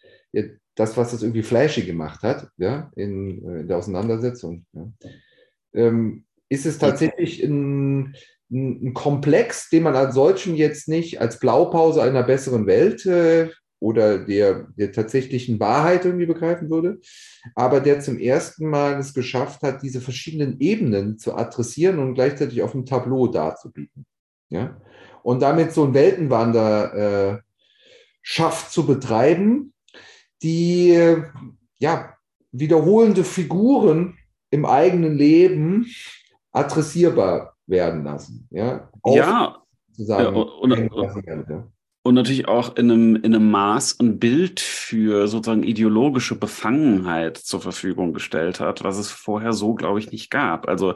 das, 0.74 0.96
was 0.96 1.10
das 1.10 1.22
irgendwie 1.22 1.42
flashy 1.42 1.82
gemacht 1.82 2.22
hat, 2.22 2.48
ja, 2.56 2.90
in, 2.96 3.44
in 3.44 3.68
der 3.68 3.76
Auseinandersetzung. 3.76 4.64
Ja. 4.72 4.90
Ähm, 5.74 6.24
ist 6.48 6.64
es 6.64 6.78
tatsächlich 6.78 7.42
ein, 7.44 8.14
ein, 8.50 8.94
Komplex, 8.94 9.68
den 9.68 9.82
man 9.82 9.94
als 9.94 10.14
solchen 10.14 10.56
jetzt 10.56 10.88
nicht 10.88 11.20
als 11.20 11.38
Blaupause 11.38 12.02
einer 12.02 12.22
besseren 12.22 12.66
Welt 12.66 13.04
äh, 13.04 13.50
oder 13.80 14.18
der, 14.18 14.68
der 14.76 14.92
tatsächlichen 14.92 15.58
Wahrheit 15.58 16.04
irgendwie 16.04 16.26
begreifen 16.26 16.70
würde, 16.70 17.00
aber 17.54 17.80
der 17.80 18.00
zum 18.00 18.18
ersten 18.18 18.68
Mal 18.68 18.98
es 18.98 19.14
geschafft 19.14 19.62
hat, 19.62 19.82
diese 19.82 20.00
verschiedenen 20.00 20.60
Ebenen 20.60 21.18
zu 21.18 21.34
adressieren 21.34 21.98
und 21.98 22.14
gleichzeitig 22.14 22.62
auf 22.62 22.72
dem 22.72 22.84
Tableau 22.84 23.26
darzubieten. 23.26 24.04
Ja? 24.50 24.80
Und 25.22 25.40
damit 25.40 25.72
so 25.72 25.84
ein 25.84 25.94
Weltenwander 25.94 26.94
äh, 27.32 27.38
schafft 28.22 28.70
zu 28.70 28.86
betreiben, 28.86 29.72
die 30.42 30.90
äh, 30.90 31.24
ja, 31.78 32.14
wiederholende 32.52 33.24
Figuren 33.24 34.18
im 34.50 34.66
eigenen 34.66 35.16
Leben 35.16 35.86
adressierbar 36.52 37.56
werden 37.66 38.04
lassen. 38.04 38.46
Ja, 38.50 38.90
Auf, 39.02 39.16
ja. 39.16 39.62
Sozusagen, 39.88 40.34
ja 40.34 40.42
und, 40.42 40.72
und, 40.72 40.92
und, 40.92 41.70
natürlich 42.04 42.48
auch 42.48 42.76
in 42.76 42.90
einem, 42.90 43.16
in 43.16 43.34
einem 43.34 43.50
Maß 43.50 44.00
ein 44.00 44.18
Bild 44.18 44.60
für 44.60 45.28
sozusagen 45.28 45.62
ideologische 45.62 46.34
Befangenheit 46.34 47.36
zur 47.36 47.60
Verfügung 47.60 48.14
gestellt 48.14 48.60
hat, 48.60 48.82
was 48.82 48.98
es 48.98 49.10
vorher 49.10 49.52
so, 49.52 49.74
glaube 49.74 49.98
ich, 49.98 50.10
nicht 50.10 50.30
gab. 50.30 50.68
Also 50.68 50.94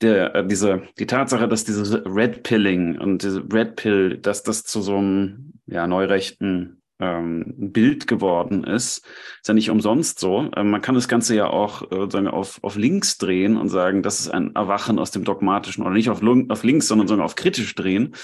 der, 0.00 0.34
äh, 0.34 0.46
diese, 0.46 0.82
die 0.98 1.06
Tatsache, 1.06 1.48
dass 1.48 1.64
dieses 1.64 1.92
Red 2.04 2.42
Pilling 2.42 2.98
und 2.98 3.22
diese 3.22 3.42
Red 3.52 3.76
Pill, 3.76 4.18
dass 4.18 4.42
das 4.42 4.64
zu 4.64 4.82
so 4.82 4.96
einem 4.98 5.54
ja, 5.66 5.86
neurechten 5.86 6.82
ähm, 7.00 7.54
Bild 7.56 8.06
geworden 8.06 8.64
ist. 8.64 9.06
Ist 9.40 9.48
ja 9.48 9.54
nicht 9.54 9.70
umsonst 9.70 10.18
so. 10.18 10.50
Ähm, 10.56 10.70
man 10.70 10.82
kann 10.82 10.94
das 10.94 11.08
Ganze 11.08 11.34
ja 11.34 11.48
auch 11.48 11.82
äh, 11.82 11.96
sozusagen 11.96 12.28
auf, 12.28 12.62
auf 12.62 12.76
links 12.76 13.18
drehen 13.18 13.56
und 13.56 13.68
sagen, 13.68 14.02
das 14.02 14.20
ist 14.20 14.30
ein 14.30 14.54
Erwachen 14.54 14.98
aus 14.98 15.10
dem 15.10 15.24
Dogmatischen 15.24 15.84
oder 15.84 15.94
nicht 15.94 16.10
auf, 16.10 16.22
auf 16.22 16.64
links, 16.64 16.88
sondern 16.88 17.08
sogar 17.08 17.24
auf 17.24 17.36
kritisch 17.36 17.74
drehen. 17.74 18.14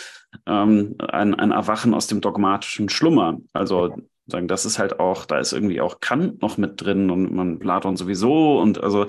Ähm, 0.47 0.97
ein, 0.99 1.35
ein 1.35 1.53
Erwachen 1.53 1.95
aus 1.95 2.07
dem 2.07 2.21
dogmatischen 2.21 2.89
Schlummer. 2.89 3.39
Also 3.53 3.95
sagen, 4.27 4.49
das 4.49 4.65
ist 4.65 4.79
halt 4.79 5.01
auch, 5.01 5.27
da 5.27 5.39
ist 5.39 5.53
irgendwie 5.53 5.81
auch 5.81 6.01
Kant 6.01 6.41
noch 6.41 6.57
mit 6.57 6.81
drin 6.81 7.11
und 7.11 7.33
man 7.33 7.59
Platon 7.59 7.97
sowieso 7.97 8.59
und 8.61 8.83
also 8.83 9.05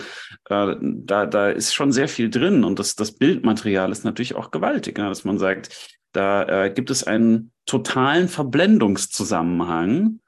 äh, 0.50 0.76
da, 0.82 1.26
da 1.26 1.50
ist 1.50 1.74
schon 1.74 1.92
sehr 1.92 2.08
viel 2.08 2.30
drin 2.30 2.64
und 2.64 2.80
das, 2.80 2.96
das 2.96 3.14
Bildmaterial 3.14 3.92
ist 3.92 4.04
natürlich 4.04 4.36
auch 4.36 4.52
gewaltig, 4.52 4.98
ne? 4.98 5.08
dass 5.08 5.24
man 5.24 5.38
sagt, 5.38 5.98
da 6.12 6.66
äh, 6.66 6.70
gibt 6.70 6.90
es 6.90 7.04
einen 7.04 7.52
totalen 7.66 8.28
Verblendungszusammenhang, 8.28 10.20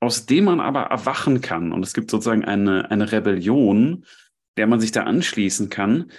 aus 0.00 0.26
dem 0.26 0.44
man 0.44 0.60
aber 0.60 0.84
erwachen 0.84 1.40
kann. 1.40 1.72
Und 1.72 1.84
es 1.84 1.94
gibt 1.94 2.10
sozusagen 2.10 2.44
eine, 2.44 2.90
eine 2.90 3.12
Rebellion, 3.12 4.04
der 4.56 4.66
man 4.66 4.80
sich 4.80 4.92
da 4.92 5.04
anschließen 5.04 5.68
kann. 5.68 6.10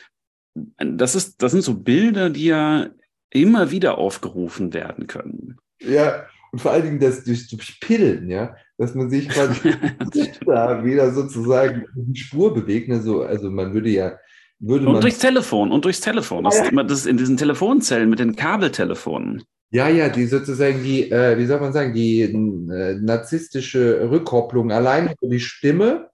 Das, 0.77 1.15
ist, 1.15 1.41
das 1.41 1.51
sind 1.51 1.63
so 1.63 1.75
Bilder, 1.75 2.29
die 2.29 2.45
ja 2.45 2.89
immer 3.29 3.71
wieder 3.71 3.97
aufgerufen 3.97 4.73
werden 4.73 5.07
können. 5.07 5.57
Ja, 5.79 6.25
und 6.51 6.59
vor 6.59 6.71
allen 6.71 6.83
Dingen 6.83 6.99
das 6.99 7.23
durch, 7.23 7.47
durch 7.47 7.79
Pillen, 7.79 8.29
ja, 8.29 8.55
dass 8.77 8.93
man 8.93 9.09
sich 9.09 9.29
quasi 9.29 9.73
da 10.45 10.83
wieder 10.83 11.11
sozusagen 11.11 11.85
die 11.95 12.19
Spur 12.19 12.53
bewegt. 12.53 12.89
Ne? 12.89 13.01
So, 13.01 13.23
also 13.23 13.49
man 13.49 13.73
würde 13.73 13.89
ja 13.89 14.17
würde 14.59 14.87
und 14.87 15.03
durchs 15.03 15.19
Telefon 15.19 15.71
und 15.71 15.85
durchs 15.85 16.01
Telefon. 16.01 16.43
Das, 16.43 16.57
ja. 16.57 16.63
ist 16.63 16.71
immer, 16.71 16.83
das 16.83 17.05
in 17.05 17.17
diesen 17.17 17.37
Telefonzellen 17.37 18.09
mit 18.09 18.19
den 18.19 18.35
Kabeltelefonen. 18.35 19.43
Ja, 19.71 19.87
ja, 19.87 20.09
die 20.09 20.25
sozusagen 20.25 20.83
die, 20.83 21.09
äh, 21.09 21.37
wie 21.37 21.45
soll 21.45 21.59
man 21.59 21.73
sagen, 21.73 21.93
die 21.93 22.21
äh, 22.21 22.95
narzisstische 22.99 24.09
Rückkopplung 24.11 24.71
allein 24.71 25.15
über 25.19 25.31
die 25.31 25.39
Stimme 25.39 26.09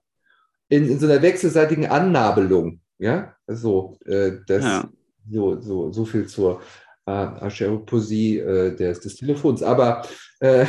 in, 0.68 0.88
in 0.88 0.98
so 0.98 1.06
einer 1.06 1.20
wechselseitigen 1.20 1.86
Annabelung. 1.86 2.80
Ja, 2.98 3.34
so, 3.46 3.98
äh, 4.06 4.32
das, 4.46 4.64
ja. 4.64 4.88
so, 5.30 5.60
so, 5.60 5.92
so 5.92 6.04
viel 6.04 6.26
zur 6.26 6.62
äh, 7.06 7.10
Acheroposie 7.10 8.38
äh, 8.38 8.76
des, 8.76 9.00
des 9.00 9.16
Telefons. 9.16 9.62
Aber 9.62 10.02
äh, 10.40 10.66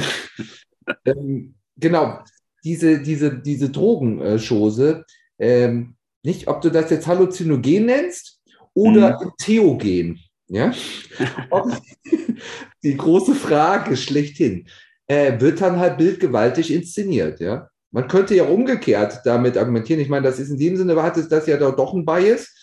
ähm, 1.05 1.55
genau, 1.77 2.19
diese, 2.63 3.01
diese, 3.01 3.39
diese 3.39 3.69
Drogenschose, 3.69 5.05
ähm, 5.37 5.95
nicht, 6.23 6.47
ob 6.47 6.61
du 6.61 6.69
das 6.69 6.89
jetzt 6.89 7.07
Halluzinogen 7.07 7.85
nennst 7.85 8.41
oder 8.73 9.23
mhm. 9.23 9.31
Theogen. 9.37 10.19
Ja? 10.47 10.73
die 12.83 12.97
große 12.97 13.35
Frage 13.35 13.95
schlechthin. 13.95 14.67
Äh, 15.07 15.39
wird 15.39 15.61
dann 15.61 15.79
halt 15.79 15.97
bildgewaltig 15.97 16.71
inszeniert, 16.71 17.39
ja? 17.39 17.67
Man 17.91 18.07
könnte 18.07 18.35
ja 18.35 18.43
umgekehrt 18.43 19.21
damit 19.25 19.57
argumentieren. 19.57 19.99
Ich 19.99 20.09
meine, 20.09 20.27
das 20.27 20.37
ist 20.37 20.51
in 20.51 20.59
dem 20.59 20.77
Sinne, 20.77 21.01
hat 21.01 21.17
es 21.17 21.27
das 21.27 21.47
ja 21.47 21.57
doch 21.57 21.93
ein 21.95 22.05
Bias, 22.05 22.53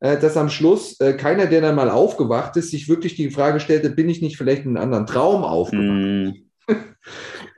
äh, 0.00 0.18
dass 0.18 0.36
am 0.36 0.50
Schluss 0.50 1.00
äh, 1.00 1.14
keiner, 1.14 1.46
der 1.46 1.62
dann 1.62 1.74
mal 1.74 1.88
aufgewacht 1.88 2.56
ist, 2.58 2.70
sich 2.70 2.90
wirklich 2.90 3.14
die 3.14 3.30
Frage 3.30 3.60
stellte, 3.60 3.88
bin 3.88 4.10
ich 4.10 4.20
nicht 4.20 4.36
vielleicht 4.36 4.66
in 4.66 4.76
einem 4.76 4.84
anderen 4.84 5.06
Traum 5.06 5.44
aufgewacht? 5.44 6.04
Mm. 6.04 6.43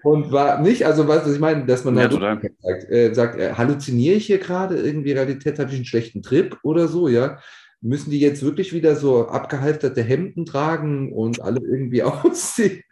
Und 0.02 0.32
war 0.32 0.60
nicht, 0.60 0.86
also 0.86 1.08
was 1.08 1.30
ich 1.32 1.38
meine, 1.38 1.66
dass 1.66 1.84
man 1.84 1.96
ja, 1.96 2.10
halt 2.10 2.52
sagt, 2.60 2.90
äh, 2.90 3.14
sagt 3.14 3.38
äh, 3.38 3.52
halluziniere 3.54 4.16
ich 4.16 4.26
hier 4.26 4.38
gerade 4.38 4.76
irgendwie 4.76 5.12
Realität, 5.12 5.58
habe 5.58 5.70
ich 5.70 5.76
einen 5.76 5.84
schlechten 5.84 6.22
Trip 6.22 6.56
oder 6.62 6.88
so, 6.88 7.08
ja? 7.08 7.38
Müssen 7.80 8.10
die 8.10 8.20
jetzt 8.20 8.42
wirklich 8.42 8.72
wieder 8.72 8.96
so 8.96 9.28
abgehalfterte 9.28 10.02
Hemden 10.02 10.46
tragen 10.46 11.12
und 11.12 11.40
alle 11.40 11.60
irgendwie 11.60 12.02
aussehen 12.02 12.82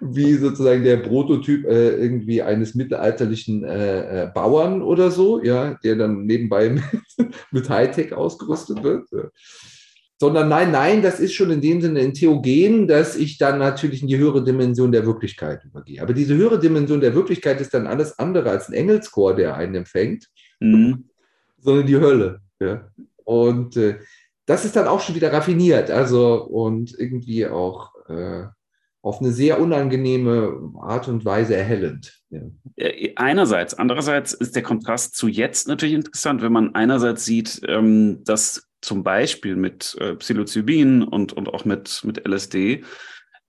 wie 0.00 0.34
sozusagen 0.34 0.82
der 0.82 0.96
Prototyp 0.96 1.64
äh, 1.66 1.90
irgendwie 1.90 2.42
eines 2.42 2.74
mittelalterlichen 2.74 3.62
äh, 3.62 4.24
äh, 4.24 4.26
Bauern 4.26 4.82
oder 4.82 5.12
so, 5.12 5.40
ja, 5.40 5.74
der 5.84 5.94
dann 5.94 6.26
nebenbei 6.26 6.68
mit, 7.18 7.34
mit 7.52 7.68
Hightech 7.68 8.12
ausgerüstet 8.12 8.82
wird? 8.82 9.06
Ja 9.12 9.28
sondern 10.22 10.48
nein, 10.48 10.70
nein, 10.70 11.02
das 11.02 11.18
ist 11.18 11.34
schon 11.34 11.50
in 11.50 11.60
dem 11.60 11.80
Sinne 11.80 11.98
ein 11.98 12.14
Theogen, 12.14 12.86
dass 12.86 13.16
ich 13.16 13.38
dann 13.38 13.58
natürlich 13.58 14.02
in 14.02 14.06
die 14.06 14.18
höhere 14.18 14.44
Dimension 14.44 14.92
der 14.92 15.04
Wirklichkeit 15.04 15.64
übergehe. 15.64 16.00
Aber 16.00 16.12
diese 16.12 16.36
höhere 16.36 16.60
Dimension 16.60 17.00
der 17.00 17.16
Wirklichkeit 17.16 17.60
ist 17.60 17.74
dann 17.74 17.88
alles 17.88 18.20
andere 18.20 18.48
als 18.50 18.68
ein 18.68 18.74
Engelschor, 18.74 19.34
der 19.34 19.56
einen 19.56 19.74
empfängt, 19.74 20.28
mhm. 20.60 21.08
sondern 21.58 21.86
die 21.86 21.96
Hölle. 21.96 22.40
Ja. 22.60 22.88
Und 23.24 23.76
äh, 23.76 23.98
das 24.46 24.64
ist 24.64 24.76
dann 24.76 24.86
auch 24.86 25.00
schon 25.00 25.16
wieder 25.16 25.32
raffiniert, 25.32 25.90
also 25.90 26.44
und 26.44 26.96
irgendwie 26.96 27.48
auch 27.48 27.90
äh, 28.08 28.44
auf 29.02 29.20
eine 29.20 29.32
sehr 29.32 29.60
unangenehme 29.60 30.72
Art 30.80 31.08
und 31.08 31.24
Weise 31.24 31.56
erhellend. 31.56 32.20
Ja. 32.30 32.42
Einerseits, 33.16 33.74
andererseits 33.74 34.34
ist 34.34 34.54
der 34.54 34.62
Kontrast 34.62 35.16
zu 35.16 35.26
jetzt 35.26 35.66
natürlich 35.66 35.96
interessant, 35.96 36.42
wenn 36.42 36.52
man 36.52 36.76
einerseits 36.76 37.24
sieht, 37.24 37.60
ähm, 37.66 38.22
dass 38.22 38.68
zum 38.82 39.02
Beispiel 39.02 39.56
mit 39.56 39.96
äh, 40.00 40.14
Psilocybin 40.14 41.02
und, 41.02 41.32
und 41.32 41.48
auch 41.48 41.64
mit, 41.64 42.02
mit 42.04 42.26
LSD 42.26 42.84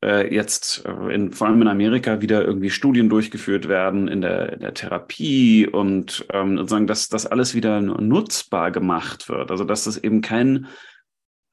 äh, 0.03 0.33
jetzt 0.33 0.85
äh, 0.85 1.13
in, 1.13 1.31
vor 1.31 1.47
allem 1.47 1.61
in 1.61 1.67
Amerika 1.67 2.21
wieder 2.21 2.45
irgendwie 2.45 2.69
Studien 2.69 3.09
durchgeführt 3.09 3.67
werden 3.67 4.07
in 4.07 4.21
der, 4.21 4.53
in 4.53 4.59
der 4.59 4.73
Therapie 4.73 5.67
und 5.67 6.25
ähm, 6.31 6.57
sozusagen, 6.57 6.87
dass 6.87 7.09
das 7.09 7.25
alles 7.25 7.55
wieder 7.55 7.81
nutzbar 7.81 8.71
gemacht 8.71 9.29
wird. 9.29 9.49
Also 9.49 9.63
dass 9.63 9.85
das 9.85 9.97
eben 9.97 10.21
kein 10.21 10.67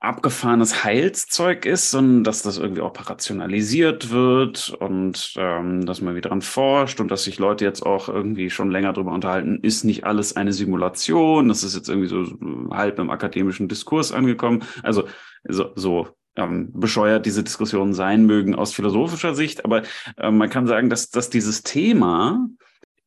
abgefahrenes 0.01 0.83
Heilszeug 0.83 1.67
ist, 1.67 1.91
sondern 1.91 2.25
dass 2.25 2.43
das 2.43 2.57
irgendwie 2.57 2.81
operationalisiert 2.81 4.11
wird 4.11 4.71
und 4.71 5.35
ähm, 5.37 5.85
dass 5.85 6.01
man 6.01 6.17
wieder 6.17 6.31
dran 6.31 6.41
forscht 6.41 7.01
und 7.01 7.11
dass 7.11 7.25
sich 7.25 7.39
Leute 7.39 7.67
jetzt 7.67 7.83
auch 7.83 8.09
irgendwie 8.09 8.49
schon 8.49 8.71
länger 8.71 8.95
darüber 8.95 9.13
unterhalten, 9.13 9.59
ist 9.61 9.85
nicht 9.85 10.05
alles 10.05 10.37
eine 10.37 10.55
Simulation, 10.55 11.49
das 11.49 11.63
ist 11.63 11.77
jetzt 11.77 11.91
irgendwie 11.91 12.09
so 12.09 12.25
halb 12.71 12.99
im 12.99 13.11
akademischen 13.11 13.69
Diskurs 13.69 14.11
angekommen. 14.11 14.65
Also 14.83 15.05
so, 15.45 15.73
so 15.75 16.09
ähm, 16.35 16.71
bescheuert 16.73 17.27
diese 17.27 17.45
Diskussionen 17.45 17.93
sein 17.93 18.25
mögen 18.25 18.55
aus 18.55 18.73
philosophischer 18.73 19.35
Sicht, 19.35 19.67
aber 19.67 19.83
äh, 20.17 20.31
man 20.31 20.49
kann 20.49 20.67
sagen, 20.67 20.89
dass, 20.89 21.11
dass 21.11 21.29
dieses 21.29 21.63
Thema 21.63 22.49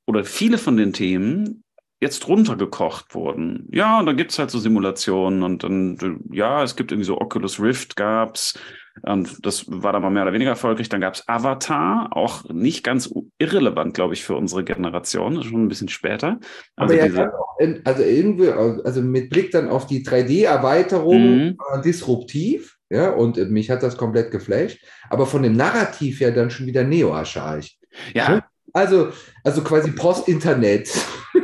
oder 0.06 0.26
viele 0.26 0.60
von 0.60 0.78
den 0.78 0.94
Themen 0.94 1.64
jetzt 2.04 2.28
runtergekocht 2.28 3.16
wurden. 3.16 3.68
Ja, 3.72 4.04
da 4.04 4.14
gibt 4.14 4.32
es 4.32 4.40
halt 4.40 4.52
so 4.52 4.60
Simulationen 4.60 5.42
und 5.42 5.64
dann, 5.64 6.20
ja, 6.32 6.62
es 6.64 6.76
gibt 6.76 6.92
irgendwie 6.92 7.08
so 7.08 7.20
Oculus 7.20 7.60
Rift 7.60 7.96
gab's. 7.96 8.60
Und 9.02 9.44
das 9.44 9.66
war 9.68 9.92
dann 9.92 10.04
mal 10.04 10.12
mehr 10.12 10.22
oder 10.22 10.34
weniger 10.34 10.52
erfolgreich. 10.52 10.88
Dann 10.88 11.02
gab 11.02 11.16
es 11.16 11.28
Avatar, 11.28 12.10
auch 12.12 12.44
nicht 12.50 12.84
ganz 12.84 13.12
irrelevant, 13.40 13.96
glaube 13.96 14.14
ich, 14.14 14.24
für 14.24 14.36
unsere 14.36 14.64
Generation, 14.64 15.42
schon 15.44 15.66
ein 15.66 15.68
bisschen 15.68 15.90
später. 15.90 16.40
Also, 16.76 16.94
Aber 16.94 17.08
ja, 17.08 17.32
in, 17.58 17.82
also 17.86 18.04
irgendwie, 18.04 18.50
also 18.50 19.02
mit 19.02 19.32
Blick 19.32 19.50
dann 19.50 19.70
auf 19.70 19.88
die 19.88 20.06
3D-Erweiterung 20.06 21.38
mhm. 21.38 21.58
äh, 21.74 21.82
disruptiv, 21.82 22.78
ja, 22.92 23.10
und 23.10 23.38
mich 23.50 23.72
hat 23.72 23.82
das 23.82 23.98
komplett 23.98 24.30
geflasht. 24.30 24.78
Aber 25.10 25.26
von 25.26 25.42
dem 25.42 25.54
Narrativ 25.54 26.20
ja 26.20 26.30
dann 26.30 26.52
schon 26.52 26.68
wieder 26.68 26.84
neo-archaisch. 26.84 27.78
Ja. 28.14 28.46
Also, 28.74 29.10
also 29.44 29.64
quasi 29.64 29.92
Post-Internet. 29.92 30.90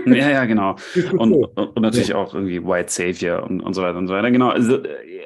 Ja, 0.05 0.29
ja, 0.29 0.45
genau. 0.45 0.75
Und, 1.17 1.33
und 1.33 1.81
natürlich 1.81 2.13
auch 2.13 2.33
irgendwie 2.33 2.63
White 2.63 2.91
Savior 2.91 3.43
und, 3.43 3.61
und 3.61 3.73
so 3.73 3.81
weiter 3.81 3.97
und 3.97 4.07
so 4.07 4.13
weiter. 4.13 4.31
Genau. 4.31 4.49
Also, 4.49 4.81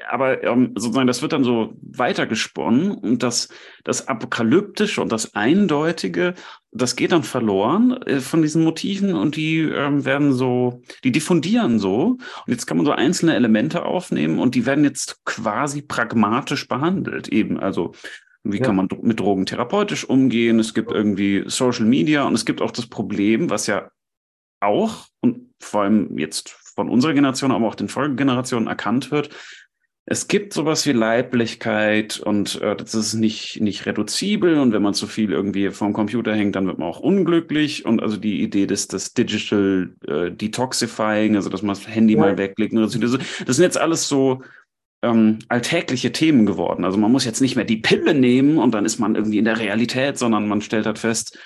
aber 0.09 0.43
ähm, 0.43 0.71
sozusagen, 0.75 1.07
das 1.07 1.21
wird 1.21 1.33
dann 1.33 1.43
so 1.43 1.73
weitergesponnen 1.81 2.91
und 2.91 3.23
das, 3.23 3.49
das 3.83 4.07
Apokalyptische 4.07 5.01
und 5.01 5.11
das 5.11 5.35
Eindeutige, 5.35 6.33
das 6.71 6.95
geht 6.95 7.11
dann 7.11 7.23
verloren 7.23 8.01
äh, 8.03 8.19
von 8.19 8.41
diesen 8.41 8.63
Motiven 8.63 9.13
und 9.13 9.35
die 9.35 9.59
ähm, 9.59 10.05
werden 10.05 10.33
so, 10.33 10.81
die 11.03 11.11
diffundieren 11.11 11.79
so. 11.79 12.17
Und 12.45 12.47
jetzt 12.47 12.65
kann 12.65 12.77
man 12.77 12.85
so 12.85 12.91
einzelne 12.91 13.35
Elemente 13.35 13.85
aufnehmen 13.85 14.39
und 14.39 14.55
die 14.55 14.65
werden 14.65 14.83
jetzt 14.83 15.23
quasi 15.25 15.81
pragmatisch 15.81 16.67
behandelt. 16.67 17.27
Eben, 17.29 17.59
also 17.59 17.93
wie 18.43 18.57
ja. 18.57 18.65
kann 18.65 18.75
man 18.75 18.89
mit 19.01 19.19
Drogen 19.19 19.45
therapeutisch 19.45 20.07
umgehen? 20.07 20.59
Es 20.59 20.73
gibt 20.73 20.91
irgendwie 20.91 21.43
Social 21.47 21.85
Media 21.85 22.25
und 22.25 22.33
es 22.33 22.45
gibt 22.45 22.61
auch 22.61 22.71
das 22.71 22.87
Problem, 22.87 23.49
was 23.49 23.67
ja 23.67 23.89
auch 24.63 25.05
und 25.21 25.53
vor 25.59 25.83
allem 25.83 26.17
jetzt 26.17 26.49
von 26.75 26.89
unserer 26.89 27.13
Generation, 27.13 27.51
aber 27.51 27.67
auch 27.67 27.75
den 27.75 27.89
Folgegenerationen 27.89 28.67
erkannt 28.67 29.11
wird. 29.11 29.29
Es 30.05 30.27
gibt 30.27 30.51
sowas 30.51 30.85
wie 30.85 30.91
Leiblichkeit 30.91 32.19
und 32.19 32.61
äh, 32.61 32.75
das 32.75 32.93
ist 32.93 33.13
nicht, 33.13 33.61
nicht 33.61 33.85
reduzibel 33.85 34.59
und 34.59 34.73
wenn 34.73 34.81
man 34.81 34.93
zu 34.93 35.07
viel 35.07 35.31
irgendwie 35.31 35.69
vorm 35.69 35.93
Computer 35.93 36.35
hängt, 36.35 36.57
dann 36.57 36.67
wird 36.67 36.77
man 36.77 36.89
auch 36.89 36.99
unglücklich 36.99 37.85
und 37.85 38.01
also 38.01 38.17
die 38.17 38.41
Idee 38.41 38.67
des, 38.67 38.89
des 38.89 39.13
Digital 39.13 39.95
äh, 40.05 40.29
Detoxifying, 40.29 41.37
also 41.37 41.49
dass 41.49 41.61
man 41.61 41.75
das 41.75 41.87
Handy 41.87 42.15
ja. 42.15 42.19
mal 42.19 42.37
weglegt, 42.37 42.73
das, 42.73 42.99
das 42.99 43.55
sind 43.55 43.63
jetzt 43.63 43.77
alles 43.77 44.09
so 44.09 44.41
ähm, 45.03 45.39
alltägliche 45.47 46.11
Themen 46.11 46.45
geworden. 46.45 46.83
Also 46.83 46.97
man 46.97 47.11
muss 47.11 47.23
jetzt 47.23 47.39
nicht 47.39 47.55
mehr 47.55 47.65
die 47.65 47.77
Pille 47.77 48.13
nehmen 48.13 48.57
und 48.57 48.73
dann 48.73 48.83
ist 48.83 48.99
man 48.99 49.15
irgendwie 49.15 49.37
in 49.37 49.45
der 49.45 49.59
Realität, 49.59 50.17
sondern 50.17 50.49
man 50.49 50.61
stellt 50.61 50.85
halt 50.85 50.99
fest, 50.99 51.39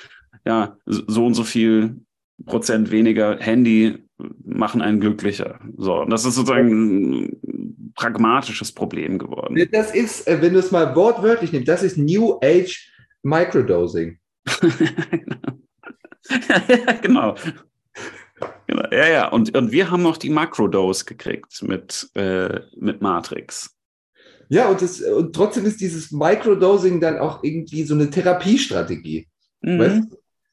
ja, 0.45 0.77
so 0.85 1.27
und 1.27 1.35
so 1.35 1.43
viel 1.43 1.97
Prozent 2.45 2.91
weniger 2.91 3.37
Handy 3.39 4.07
machen 4.45 4.81
einen 4.81 4.99
glücklicher. 4.99 5.59
So, 5.77 6.01
und 6.01 6.09
das 6.09 6.25
ist 6.25 6.35
sozusagen 6.35 7.13
ein 7.13 7.93
pragmatisches 7.95 8.71
Problem 8.71 9.17
geworden. 9.17 9.67
Das 9.71 9.93
ist, 9.93 10.27
äh, 10.27 10.41
wenn 10.41 10.53
du 10.53 10.59
es 10.59 10.71
mal 10.71 10.95
wortwörtlich 10.95 11.51
nimmst, 11.51 11.67
das 11.67 11.83
ist 11.83 11.97
New 11.97 12.39
Age 12.43 12.91
Microdosing. 13.23 14.17
genau. 17.01 17.35
genau. 18.67 18.87
Ja, 18.91 19.07
ja. 19.07 19.27
Und, 19.29 19.55
und 19.57 19.71
wir 19.71 19.89
haben 19.91 20.03
noch 20.03 20.17
die 20.17 20.29
Makrodose 20.29 21.05
gekriegt 21.05 21.63
mit, 21.63 22.09
äh, 22.15 22.61
mit 22.75 23.01
Matrix. 23.01 23.75
Ja, 24.49 24.69
und, 24.69 24.81
das, 24.81 25.01
und 25.01 25.35
trotzdem 25.35 25.65
ist 25.65 25.81
dieses 25.81 26.11
Microdosing 26.11 27.01
dann 27.01 27.17
auch 27.17 27.43
irgendwie 27.43 27.83
so 27.83 27.95
eine 27.95 28.09
Therapiestrategie. 28.09 29.27
Mhm. 29.61 29.79
Weißt? 29.79 30.03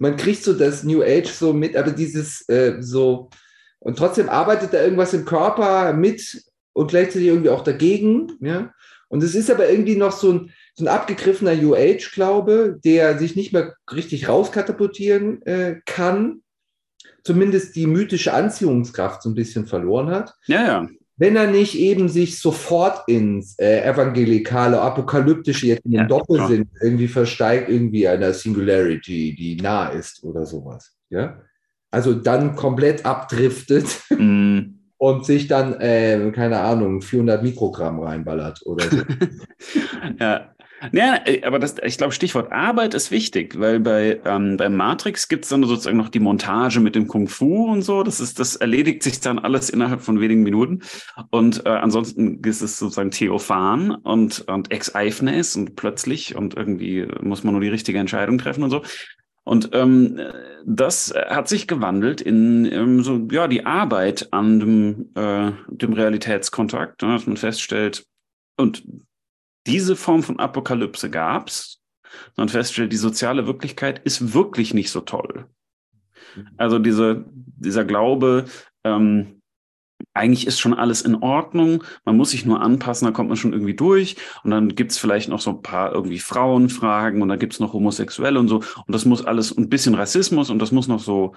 Man 0.04 0.18
kriegt 0.18 0.44
so 0.44 0.52
das 0.52 0.84
New 0.84 1.02
Age 1.02 1.30
so 1.30 1.54
mit, 1.54 1.76
aber 1.76 1.90
dieses 1.90 2.46
äh, 2.50 2.76
so, 2.80 3.30
und 3.78 3.96
trotzdem 3.96 4.28
arbeitet 4.28 4.74
da 4.74 4.82
irgendwas 4.82 5.14
im 5.14 5.24
Körper 5.24 5.94
mit 5.94 6.44
und 6.74 6.88
gleichzeitig 6.88 7.28
irgendwie 7.28 7.48
auch 7.48 7.64
dagegen. 7.64 8.32
Ja? 8.40 8.70
Und 9.08 9.22
es 9.22 9.34
ist 9.34 9.50
aber 9.50 9.70
irgendwie 9.70 9.96
noch 9.96 10.12
so 10.12 10.30
ein, 10.30 10.50
so 10.74 10.84
ein 10.84 10.88
abgegriffener 10.88 11.54
New 11.54 11.74
Age-Glaube, 11.74 12.78
der 12.84 13.18
sich 13.18 13.34
nicht 13.34 13.54
mehr 13.54 13.76
richtig 13.90 14.28
rauskatapultieren 14.28 15.40
äh, 15.46 15.80
kann, 15.86 16.42
zumindest 17.22 17.74
die 17.74 17.86
mythische 17.86 18.34
Anziehungskraft 18.34 19.22
so 19.22 19.30
ein 19.30 19.34
bisschen 19.34 19.66
verloren 19.66 20.10
hat. 20.10 20.34
Ja, 20.46 20.66
ja 20.66 20.88
wenn 21.16 21.36
er 21.36 21.46
nicht 21.48 21.78
eben 21.78 22.08
sich 22.08 22.38
sofort 22.40 23.08
ins 23.08 23.56
äh, 23.58 23.82
evangelikale, 23.82 24.80
apokalyptische, 24.80 25.68
jetzt 25.68 25.84
in 25.84 25.92
dem 25.92 26.00
ja, 26.00 26.06
Doppelsinn 26.06 26.68
klar. 26.68 26.82
irgendwie 26.82 27.08
versteigt, 27.08 27.68
irgendwie 27.68 28.08
einer 28.08 28.32
Singularity, 28.32 29.34
die 29.34 29.56
nah 29.56 29.88
ist 29.88 30.24
oder 30.24 30.44
sowas. 30.44 30.96
Ja? 31.10 31.40
Also 31.90 32.14
dann 32.14 32.56
komplett 32.56 33.06
abdriftet 33.06 33.86
mm. 34.10 34.60
und 34.96 35.24
sich 35.24 35.46
dann, 35.46 35.74
äh, 35.74 36.32
keine 36.32 36.58
Ahnung, 36.60 37.00
400 37.00 37.42
Mikrogramm 37.42 38.00
reinballert 38.00 38.62
oder 38.64 38.84
so. 38.86 38.96
ja, 40.18 40.52
ja, 40.92 41.20
äh, 41.24 41.42
aber 41.44 41.58
das, 41.58 41.76
ich 41.82 41.98
glaube, 41.98 42.12
Stichwort 42.12 42.52
Arbeit 42.52 42.94
ist 42.94 43.10
wichtig, 43.10 43.58
weil 43.58 43.80
bei, 43.80 44.20
ähm, 44.24 44.56
bei 44.56 44.68
Matrix 44.68 45.28
gibt 45.28 45.44
es 45.44 45.50
dann 45.50 45.62
sozusagen 45.64 45.96
noch 45.96 46.08
die 46.08 46.20
Montage 46.20 46.80
mit 46.80 46.94
dem 46.94 47.06
Kung 47.06 47.28
Fu 47.28 47.70
und 47.70 47.82
so. 47.82 48.02
Das 48.02 48.20
ist, 48.20 48.38
das 48.38 48.56
erledigt 48.56 49.02
sich 49.02 49.20
dann 49.20 49.38
alles 49.38 49.70
innerhalb 49.70 50.02
von 50.02 50.20
wenigen 50.20 50.42
Minuten. 50.42 50.82
Und 51.30 51.64
äh, 51.66 51.70
ansonsten 51.70 52.40
ist 52.44 52.62
es 52.62 52.78
sozusagen 52.78 53.10
Theophan 53.10 53.92
und, 53.92 54.40
und 54.48 54.70
Ex-Eifnes 54.70 55.56
und 55.56 55.76
plötzlich 55.76 56.36
und 56.36 56.54
irgendwie 56.54 57.06
muss 57.20 57.44
man 57.44 57.54
nur 57.54 57.62
die 57.62 57.68
richtige 57.68 57.98
Entscheidung 57.98 58.38
treffen 58.38 58.64
und 58.64 58.70
so. 58.70 58.82
Und 59.44 59.70
ähm, 59.74 60.18
das 60.64 61.12
hat 61.14 61.48
sich 61.48 61.68
gewandelt 61.68 62.22
in 62.22 62.64
ähm, 62.64 63.02
so 63.02 63.28
ja 63.30 63.46
die 63.46 63.66
Arbeit 63.66 64.32
an 64.32 64.58
dem, 64.58 65.10
äh, 65.14 65.52
dem 65.68 65.92
Realitätskontakt, 65.92 67.02
ne, 67.02 67.12
dass 67.12 67.26
man 67.26 67.36
feststellt, 67.36 68.06
und 68.56 68.84
diese 69.66 69.96
Form 69.96 70.22
von 70.22 70.38
Apokalypse 70.38 71.10
gab 71.10 71.48
es, 71.48 71.80
sondern 72.36 72.50
feststellt, 72.50 72.92
die 72.92 72.96
soziale 72.96 73.46
Wirklichkeit 73.46 74.00
ist 74.04 74.34
wirklich 74.34 74.74
nicht 74.74 74.90
so 74.90 75.00
toll. 75.00 75.46
Mhm. 76.36 76.48
Also 76.56 76.78
diese, 76.78 77.24
dieser 77.32 77.84
Glaube, 77.84 78.44
ähm, 78.84 79.40
eigentlich 80.12 80.46
ist 80.46 80.60
schon 80.60 80.74
alles 80.74 81.02
in 81.02 81.16
Ordnung, 81.16 81.82
man 82.04 82.16
muss 82.16 82.30
sich 82.30 82.44
nur 82.44 82.60
anpassen, 82.60 83.06
da 83.06 83.12
kommt 83.12 83.28
man 83.28 83.36
schon 83.36 83.52
irgendwie 83.52 83.74
durch. 83.74 84.16
Und 84.42 84.50
dann 84.50 84.68
gibt 84.74 84.92
es 84.92 84.98
vielleicht 84.98 85.28
noch 85.28 85.40
so 85.40 85.50
ein 85.50 85.62
paar 85.62 85.92
irgendwie 85.92 86.18
Frauenfragen 86.18 87.22
und 87.22 87.28
dann 87.28 87.38
gibt 87.38 87.54
es 87.54 87.60
noch 87.60 87.72
Homosexuelle 87.72 88.38
und 88.38 88.48
so. 88.48 88.56
Und 88.56 88.88
das 88.88 89.04
muss 89.04 89.24
alles, 89.24 89.56
ein 89.56 89.68
bisschen 89.68 89.94
Rassismus 89.94 90.50
und 90.50 90.58
das 90.58 90.72
muss 90.72 90.88
noch 90.88 91.00
so 91.00 91.34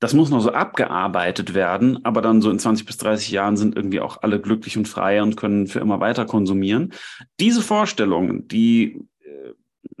das 0.00 0.14
muss 0.14 0.30
noch 0.30 0.40
so 0.40 0.50
abgearbeitet 0.50 1.54
werden, 1.54 2.04
aber 2.04 2.22
dann 2.22 2.40
so 2.40 2.50
in 2.50 2.58
20 2.58 2.86
bis 2.86 2.96
30 2.96 3.30
Jahren 3.30 3.58
sind 3.58 3.76
irgendwie 3.76 4.00
auch 4.00 4.22
alle 4.22 4.40
glücklich 4.40 4.76
und 4.78 4.88
frei 4.88 5.22
und 5.22 5.36
können 5.36 5.66
für 5.66 5.78
immer 5.78 6.00
weiter 6.00 6.24
konsumieren. 6.24 6.94
Diese 7.38 7.60
Vorstellung, 7.60 8.48
die 8.48 9.02
äh, 9.20 9.52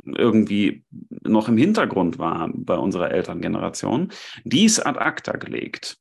irgendwie 0.06 0.84
noch 1.22 1.48
im 1.48 1.58
Hintergrund 1.58 2.18
war 2.18 2.50
bei 2.54 2.76
unserer 2.76 3.10
Elterngeneration, 3.10 4.10
die 4.44 4.64
ist 4.64 4.84
ad 4.84 4.98
acta 4.98 5.36
gelegt. 5.36 5.98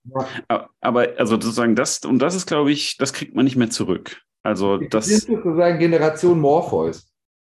Ja. 0.50 0.70
Aber 0.80 1.10
also 1.18 1.36
sozusagen 1.36 1.76
das, 1.76 2.00
und 2.00 2.20
das 2.20 2.36
ist, 2.36 2.48
glaube 2.48 2.72
ich, 2.72 2.96
das 2.98 3.12
kriegt 3.12 3.36
man 3.36 3.44
nicht 3.44 3.58
mehr 3.58 3.70
zurück. 3.70 4.22
Also 4.44 4.78
das. 4.78 5.10
ist 5.10 5.28
sozusagen 5.28 5.78
Generation 5.78 6.40
Morpheus. 6.40 7.12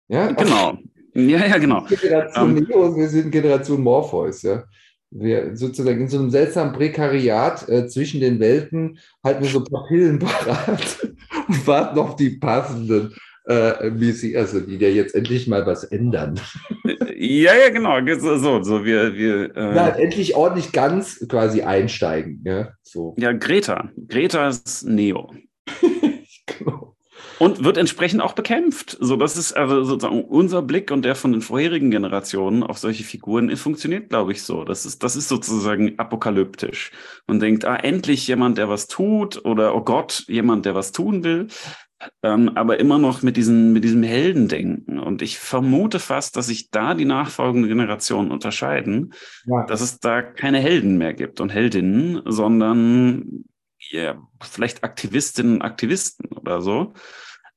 Ja, 0.10 0.30
genau. 0.34 0.78
Ja, 1.16 1.46
ja, 1.46 1.58
genau. 1.58 1.86
Generation 1.86 2.58
ähm, 2.58 2.68
Neos, 2.68 2.98
wir 2.98 3.08
sind 3.08 3.32
Generation 3.32 3.82
Morpheus, 3.82 4.42
ja 4.42 4.64
wir 5.16 5.56
sozusagen 5.56 6.02
in 6.02 6.08
so 6.08 6.20
einem 6.20 6.30
seltsamen 6.30 6.74
Prekariat 6.74 7.68
äh, 7.70 7.88
zwischen 7.88 8.20
den 8.20 8.40
Welten 8.40 9.00
halten 9.24 9.44
wir 9.44 9.50
so 9.50 9.60
ein 9.60 9.66
paar 9.66 9.86
Pillen 9.88 10.20
parat 10.20 11.08
und 11.48 11.68
warten 11.68 12.00
auf 12.00 12.16
die 12.16 12.32
passenden 12.32 13.14
äh, 13.46 13.90
BC, 13.92 14.36
also 14.36 14.60
die 14.60 14.78
ja 14.78 14.88
jetzt 14.88 15.16
endlich 15.16 15.48
mal 15.48 15.66
was 15.66 15.84
ändern. 15.84 16.40
Ja, 17.16 17.54
ja, 17.56 17.70
genau. 17.70 18.00
So, 18.18 18.64
so 18.64 18.86
wir, 18.86 19.14
wir 19.16 19.56
äh, 19.56 19.76
ja, 19.76 19.90
endlich 19.90 20.36
ordentlich 20.36 20.72
ganz 20.72 21.26
quasi 21.28 21.62
einsteigen. 21.62 22.42
Ja, 22.46 22.70
so. 22.82 23.16
ja 23.18 23.34
Greta. 23.34 23.92
Greta 24.08 24.50
ist 24.50 24.86
Neo. 24.86 25.32
und 27.44 27.66
wird 27.66 27.78
entsprechend 27.78 28.22
auch 28.22 28.32
bekämpft. 28.32 28.98
So, 29.02 29.18
das 29.18 29.36
ist 29.36 29.52
also 29.52 29.84
sozusagen 29.84 30.24
unser 30.24 30.62
Blick 30.62 30.92
und 30.92 31.04
der 31.04 31.14
von 31.14 31.34
den 31.34 31.42
vorherigen 31.42 31.92
Generationen 31.92 32.64
auf 32.64 32.78
solche 32.78 33.04
Figuren 33.04 33.54
funktioniert, 33.58 34.08
glaube 34.08 34.32
ich, 34.32 34.44
so. 34.44 34.64
Das 34.64 34.86
ist, 34.86 35.04
das 35.04 35.18
ist 35.18 35.28
sozusagen 35.28 36.00
apokalyptisch. 36.00 36.92
Man 37.28 37.42
denkt, 37.42 37.66
ah, 37.66 37.76
endlich 37.76 38.26
jemand, 38.28 38.58
der 38.58 38.70
was 38.70 38.88
tut 38.88 39.44
oder, 39.44 39.76
oh 39.76 39.82
Gott, 39.82 40.24
jemand, 40.28 40.66
der 40.66 40.74
was 40.74 40.94
tun 40.94 41.26
will. 41.26 41.48
Ähm, 42.22 42.52
aber 42.56 42.80
immer 42.80 42.98
noch 42.98 43.24
mit, 43.24 43.36
diesen, 43.36 43.74
mit 43.74 43.84
diesem 43.84 44.04
Heldendenken. 44.04 45.00
Und 45.00 45.22
ich 45.22 45.38
vermute 45.38 46.00
fast, 46.00 46.38
dass 46.38 46.48
sich 46.48 46.70
da 46.70 46.94
die 46.94 47.06
nachfolgenden 47.06 47.70
Generationen 47.70 48.32
unterscheiden, 48.32 49.14
ja. 49.46 49.66
dass 49.66 49.82
es 49.82 50.00
da 50.00 50.22
keine 50.22 50.60
Helden 50.60 50.98
mehr 50.98 51.14
gibt 51.14 51.42
und 51.42 51.50
Heldinnen, 51.50 52.22
sondern 52.26 53.44
ja, 53.90 54.16
vielleicht 54.42 54.86
Aktivistinnen 54.86 55.56
und 55.56 55.62
Aktivisten 55.62 56.28
oder 56.38 56.62
so. 56.62 56.94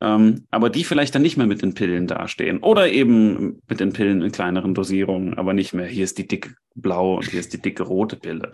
Ähm, 0.00 0.44
aber 0.50 0.68
die 0.68 0.84
vielleicht 0.84 1.14
dann 1.14 1.22
nicht 1.22 1.38
mehr 1.38 1.46
mit 1.46 1.62
den 1.62 1.74
Pillen 1.74 2.06
dastehen. 2.06 2.58
Oder 2.62 2.90
eben 2.90 3.62
mit 3.68 3.80
den 3.80 3.92
Pillen 3.92 4.22
in 4.22 4.30
kleineren 4.30 4.74
Dosierungen, 4.74 5.38
aber 5.38 5.54
nicht 5.54 5.72
mehr, 5.72 5.86
hier 5.86 6.04
ist 6.04 6.18
die 6.18 6.28
dicke 6.28 6.54
blaue 6.74 7.16
und 7.16 7.30
hier 7.30 7.40
ist 7.40 7.52
die 7.54 7.62
dicke 7.62 7.82
rote 7.82 8.16
Pille. 8.16 8.52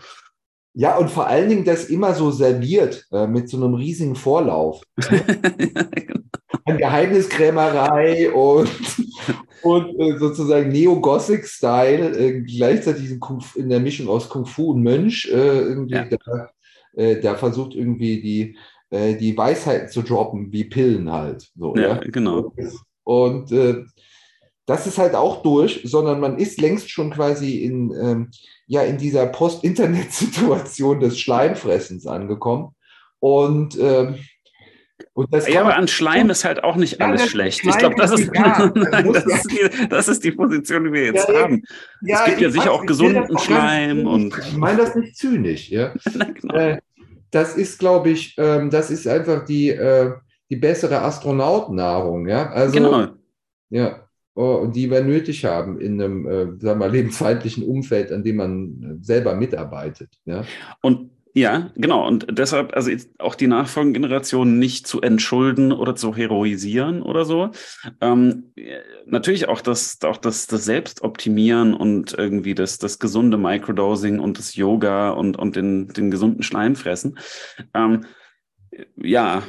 Ja, 0.75 0.97
und 0.97 1.11
vor 1.11 1.27
allen 1.27 1.49
Dingen 1.49 1.65
das 1.65 1.87
immer 1.87 2.15
so 2.15 2.31
serviert, 2.31 3.07
äh, 3.13 3.27
mit 3.27 3.49
so 3.49 3.57
einem 3.59 3.75
riesigen 3.75 4.15
Vorlauf. 4.15 4.83
An 6.65 6.79
Geheimniskrämerei 6.79 8.33
und, 8.33 8.71
und 9.63 10.01
äh, 10.01 10.17
sozusagen 10.19 10.71
Neo-Gothic-Style, 10.71 12.17
äh, 12.17 12.41
gleichzeitig 12.43 13.11
in, 13.11 13.21
in, 13.57 13.69
der 13.69 13.81
Mischung 13.81 14.09
aus 14.09 14.29
Kung 14.29 14.47
Fu 14.47 14.71
und 14.71 14.83
Mönch, 14.83 15.29
äh, 15.31 15.61
irgendwie 15.61 15.95
ja. 15.97 16.05
da, 16.05 16.51
äh, 16.95 17.21
da 17.21 17.35
versucht 17.35 17.75
irgendwie 17.75 18.23
die 18.23 18.57
äh, 18.93 19.17
die 19.17 19.37
Weisheiten 19.37 19.89
zu 19.89 20.03
droppen, 20.03 20.53
wie 20.53 20.65
Pillen 20.65 21.11
halt. 21.11 21.51
So, 21.57 21.75
ja, 21.77 21.95
ja? 21.95 22.01
genau. 22.05 22.53
Und 23.05 23.51
äh, 23.51 23.85
das 24.67 24.87
ist 24.87 24.99
halt 24.99 25.15
auch 25.15 25.43
durch, 25.43 25.81
sondern 25.85 26.21
man 26.21 26.39
ist 26.39 26.61
längst 26.61 26.91
schon 26.91 27.11
quasi 27.11 27.65
in, 27.65 27.91
ähm, 28.01 28.31
ja, 28.67 28.83
in 28.83 28.99
dieser 28.99 29.27
Post-Internet-Situation 29.27 31.01
des 31.01 31.19
Schleimfressens 31.19 32.07
angekommen. 32.07 32.75
Und, 33.19 33.79
ähm, 33.81 34.17
und 35.15 35.35
das 35.35 35.49
ja, 35.49 35.63
aber 35.63 35.77
an 35.77 35.89
Schleim 35.89 36.31
ist 36.31 36.45
halt 36.45 36.63
auch 36.63 36.77
nicht 36.77 37.01
ja, 37.01 37.07
alles 37.07 37.29
schlecht. 37.29 37.65
Ich 37.65 37.79
glaube, 37.79 37.97
das, 37.97 38.13
ist, 38.13 38.31
das, 38.35 39.25
ist 39.25 39.51
die, 39.51 39.89
das 39.89 40.09
ist 40.09 40.23
die 40.23 40.33
Position, 40.33 40.85
die 40.85 40.93
wir 40.93 41.07
jetzt 41.07 41.29
ja, 41.29 41.43
haben. 41.43 41.63
Ja, 42.03 42.21
es 42.21 42.25
gibt 42.27 42.41
ja 42.43 42.51
sicher 42.51 42.73
auch 42.73 42.87
gesunden 42.87 43.39
Schleim. 43.39 44.07
Und 44.07 44.37
ich 44.39 44.57
meine 44.57 44.79
das 44.79 44.95
nicht 44.95 45.17
zynisch. 45.17 45.71
Ja? 45.71 45.95
genau. 46.41 46.55
äh, 46.55 46.79
das 47.33 47.57
ist, 47.57 47.79
glaube 47.79 48.11
ich, 48.11 48.37
ähm, 48.39 48.71
das 48.71 48.91
ist 48.91 49.09
einfach 49.09 49.45
die, 49.45 49.71
äh, 49.71 50.13
die 50.51 50.57
bessere 50.57 51.01
Astronautennahrung, 51.01 52.29
ja. 52.29 52.51
Also, 52.51 52.75
genau. 52.75 53.07
Ja, 53.71 54.07
oh, 54.35 54.67
die 54.67 54.91
wir 54.91 55.03
nötig 55.03 55.45
haben 55.45 55.81
in 55.81 56.01
einem, 56.01 56.27
äh, 56.27 56.61
sagen 56.61 56.79
wir, 56.79 56.89
lebensfeindlichen 56.89 57.65
Umfeld, 57.65 58.13
an 58.13 58.23
dem 58.23 58.37
man 58.37 58.83
äh, 59.01 59.05
selber 59.05 59.35
mitarbeitet. 59.35 60.11
Ja? 60.27 60.45
Und 60.83 61.11
ja, 61.35 61.71
genau. 61.77 62.07
Und 62.07 62.27
deshalb, 62.31 62.75
also 62.77 62.91
auch 63.19 63.35
die 63.35 63.47
nachfolgende 63.47 64.01
Generation 64.01 64.59
nicht 64.59 64.87
zu 64.87 65.01
entschulden 65.01 65.73
oder 65.73 65.97
zu 65.97 66.15
heroisieren 66.15 67.03
oder 67.03 67.25
so. 67.25 67.51
Ähm, 68.01 68.53
natürlich 69.07 69.49
auch 69.49 69.63
das, 69.63 69.99
auch 70.05 70.19
das, 70.19 70.47
das 70.47 70.65
Selbstoptimieren 70.65 71.73
und 71.73 72.13
irgendwie 72.13 72.55
das, 72.55 72.79
das 72.79 72.99
gesunde 72.99 73.39
Microdosing 73.39 74.21
und 74.21 74.39
das 74.39 74.57
Yoga 74.57 75.11
und, 75.11 75.39
und 75.39 75.57
den, 75.57 75.89
den 75.89 76.11
gesunden 76.11 76.43
Schleim 76.43 76.77
fressen. 76.77 77.19
Ähm, 77.73 78.05
ja, 78.97 79.43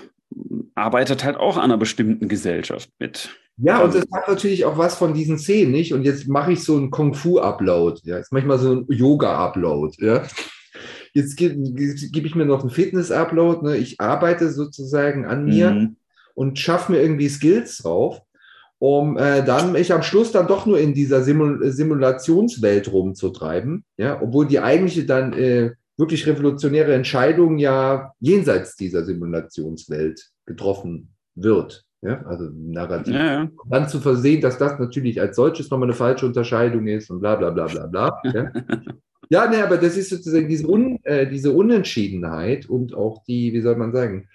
arbeitet 0.76 1.24
halt 1.24 1.36
auch 1.36 1.58
an 1.58 1.64
einer 1.64 1.78
bestimmten 1.78 2.30
Gesellschaft 2.30 2.90
mit. 3.00 3.30
Ja, 3.58 3.84
und 3.84 3.94
es 3.94 4.06
hat 4.12 4.28
natürlich 4.28 4.66
auch 4.66 4.78
was 4.78 4.96
von 4.96 5.14
diesen 5.14 5.38
Szenen, 5.38 5.72
nicht? 5.72 5.94
Und 5.94 6.04
jetzt 6.04 6.28
mache 6.28 6.54
ich 6.54 6.64
so 6.64 6.76
einen 6.76 6.90
Kung-Fu-Upload, 6.90 8.02
ja. 8.04 8.18
Jetzt 8.18 8.32
mache 8.32 8.42
ich 8.42 8.48
mal 8.48 8.58
so 8.58 8.72
einen 8.72 8.86
Yoga-Upload, 8.90 9.98
ja. 10.00 10.24
Jetzt 11.14 11.38
gebe 11.38 11.56
geb 11.56 12.26
ich 12.26 12.36
mir 12.36 12.46
noch 12.46 12.62
einen 12.62 12.72
Fitness-Upload. 12.72 13.66
Ne? 13.66 13.78
Ich 13.78 14.02
arbeite 14.02 14.52
sozusagen 14.52 15.26
an 15.26 15.46
mir 15.46 15.72
mhm. 15.72 15.96
und 16.34 16.58
schaffe 16.58 16.92
mir 16.92 17.02
irgendwie 17.02 17.30
Skills 17.30 17.78
drauf. 17.78 18.22
um 18.80 19.18
äh, 19.18 19.46
dann 19.46 19.72
mich 19.72 19.94
am 19.94 20.04
Schluss 20.04 20.32
dann 20.32 20.48
doch 20.48 20.66
nur 20.66 20.80
in 20.80 20.94
dieser 20.94 21.24
Simul 21.24 21.72
Simulationswelt 21.72 22.92
rumzutreiben, 22.92 23.86
ja, 23.98 24.22
obwohl 24.22 24.48
die 24.48 24.60
eigentliche 24.60 25.06
dann 25.06 25.34
äh, 25.34 25.72
wirklich 25.98 26.26
revolutionäre 26.28 26.94
Entscheidung 26.94 27.60
ja 27.60 28.12
jenseits 28.20 28.76
dieser 28.76 29.06
Simulationswelt 29.06 30.32
getroffen 30.46 31.14
wird. 31.36 31.86
Ja, 32.02 32.22
also 32.26 32.50
narrativ. 32.54 33.14
Ja, 33.14 33.44
ja. 33.44 33.50
Dann 33.70 33.88
zu 33.88 34.02
versehen, 34.02 34.42
dass 34.42 34.58
das 34.58 34.78
natürlich 34.78 35.22
als 35.22 35.38
solches 35.38 35.70
nochmal 35.70 35.88
eine 35.88 35.96
falsche 35.96 36.26
Unterscheidung 36.26 36.88
ist 36.88 37.10
und 37.10 37.22
bla 37.22 37.36
bla 37.36 37.52
bla 37.52 37.68
bla 37.68 37.88
bla. 37.88 38.22
Ja, 38.34 38.52
ja 39.30 39.50
ne, 39.50 39.64
aber 39.64 39.78
das 39.78 39.98
ist 39.98 40.10
sozusagen 40.10 40.48
diese, 40.48 40.68
Un, 40.68 41.00
äh, 41.04 41.28
diese 41.28 41.52
Unentschiedenheit 41.52 42.68
und 42.68 42.94
auch 42.94 43.24
die, 43.26 43.54
wie 43.54 43.62
soll 43.62 43.76
man 43.76 43.94
sagen, 43.94 44.28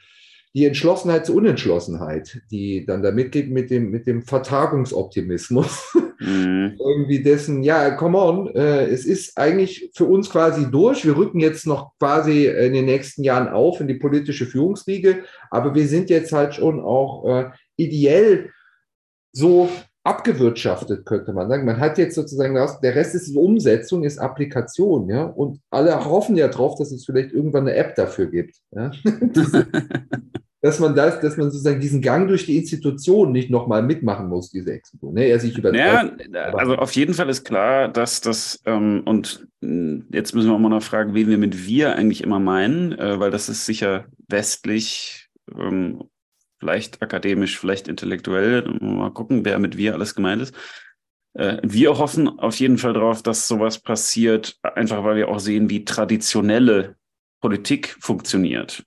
die 0.55 0.65
Entschlossenheit 0.65 1.27
zur 1.27 1.37
Unentschlossenheit, 1.37 2.41
die 2.51 2.85
dann 2.85 3.03
da 3.03 3.13
mitgeht 3.13 3.51
mit 3.51 3.71
dem, 3.71 3.91
mit 3.91 4.07
dem 4.07 4.23
Vertagungsoptimismus. 4.23 5.95
Mhm. 6.19 6.77
Irgendwie 6.81 7.23
dessen, 7.23 7.63
ja, 7.63 7.91
come 7.93 8.19
on, 8.19 8.49
äh, 8.55 8.87
es 8.87 9.05
ist 9.05 9.37
eigentlich 9.37 9.91
für 9.95 10.07
uns 10.07 10.31
quasi 10.31 10.71
durch. 10.71 11.05
Wir 11.05 11.17
rücken 11.17 11.39
jetzt 11.39 11.67
noch 11.67 11.93
quasi 11.99 12.47
in 12.47 12.73
den 12.73 12.87
nächsten 12.87 13.23
Jahren 13.23 13.49
auf 13.49 13.81
in 13.81 13.89
die 13.89 13.95
politische 13.95 14.47
Führungsriege, 14.47 15.25
aber 15.51 15.75
wir 15.75 15.87
sind 15.87 16.11
jetzt 16.11 16.33
halt 16.33 16.55
schon 16.55 16.81
auch 16.81 17.25
äh, 17.29 17.51
ideell 17.77 18.51
so 19.33 19.69
abgewirtschaftet, 20.09 21.05
könnte 21.05 21.33
man 21.33 21.49
sagen. 21.49 21.67
Man 21.67 21.79
hat 21.79 21.99
jetzt 21.99 22.15
sozusagen, 22.15 22.55
der 22.55 22.95
Rest 22.95 23.15
ist 23.15 23.29
die 23.29 23.37
Umsetzung, 23.37 24.05
ist 24.05 24.19
Applikation, 24.19 25.09
ja, 25.09 25.25
und 25.25 25.61
alle 25.71 26.05
hoffen 26.05 26.37
ja 26.37 26.49
drauf, 26.49 26.77
dass 26.79 26.93
es 26.93 27.05
vielleicht 27.05 27.33
irgendwann 27.33 27.69
eine 27.69 27.77
App 27.77 27.95
dafür 27.95 28.27
gibt. 28.27 28.57
Ja? 28.75 28.91
dass 30.61 30.81
man 30.81 30.95
das, 30.95 31.21
dass 31.21 31.37
man 31.37 31.51
sozusagen 31.51 31.81
diesen 31.81 32.03
Gang 32.03 32.27
durch 32.27 32.47
die 32.47 32.57
Institution 32.57 33.33
nicht 33.33 33.51
nochmal 33.51 33.83
mitmachen 33.83 34.29
muss, 34.29 34.51
diese 34.51 34.73
Exekution. 34.73 35.15
Ne? 35.15 35.27
Er 35.27 35.39
sich 35.39 35.57
Ja, 35.57 36.11
also 36.55 36.77
auf 36.77 36.93
jeden 36.93 37.15
Fall 37.15 37.29
ist 37.29 37.45
klar, 37.45 37.89
dass 37.89 38.21
das, 38.21 38.61
ähm, 38.65 39.03
und 39.05 39.47
hm, 39.63 40.07
jetzt 40.11 40.35
müssen 40.35 40.49
wir 40.49 40.55
auch 40.55 40.59
mal 40.59 40.69
noch 40.69 40.83
fragen, 40.83 41.15
wen 41.15 41.29
wir 41.29 41.39
mit 41.39 41.67
wir 41.67 41.95
eigentlich 41.95 42.23
immer 42.23 42.41
meinen, 42.41 42.93
äh, 42.93 43.21
weil 43.21 43.31
das 43.31 43.49
ist 43.49 43.67
sicher 43.67 44.07
westlich, 44.29 45.29
ähm, 45.57 46.03
vielleicht 46.59 47.03
akademisch, 47.03 47.59
vielleicht 47.59 47.89
intellektuell. 47.89 48.63
Mal 48.81 49.11
gucken, 49.11 49.45
wer 49.45 49.59
mit 49.59 49.77
wir 49.77 49.95
alles 49.95 50.15
gemeint 50.15 50.43
ist. 50.43 50.55
Äh, 51.35 51.59
wir 51.63 51.99
hoffen 51.99 52.29
auf 52.39 52.59
jeden 52.59 52.79
Fall 52.79 52.93
darauf, 52.93 53.23
dass 53.23 53.49
sowas 53.49 53.79
passiert, 53.79 54.59
einfach 54.63 55.05
weil 55.05 55.17
wir 55.17 55.29
auch 55.29 55.41
sehen, 55.41 55.71
wie 55.71 55.85
traditionelle 55.85 56.97
Politik 57.41 57.97
funktioniert 58.01 58.85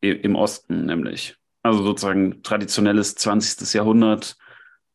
im 0.00 0.36
Osten 0.36 0.86
nämlich. 0.86 1.36
Also 1.62 1.82
sozusagen 1.82 2.42
traditionelles 2.42 3.14
20. 3.14 3.72
Jahrhundert, 3.72 4.36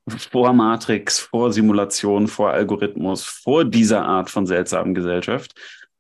vor 0.08 0.54
Matrix, 0.54 1.20
vor 1.20 1.52
Simulation, 1.52 2.28
vor 2.28 2.52
Algorithmus, 2.52 3.24
vor 3.24 3.66
dieser 3.66 4.06
Art 4.06 4.30
von 4.30 4.46
seltsamen 4.46 4.94
Gesellschaft. 4.94 5.54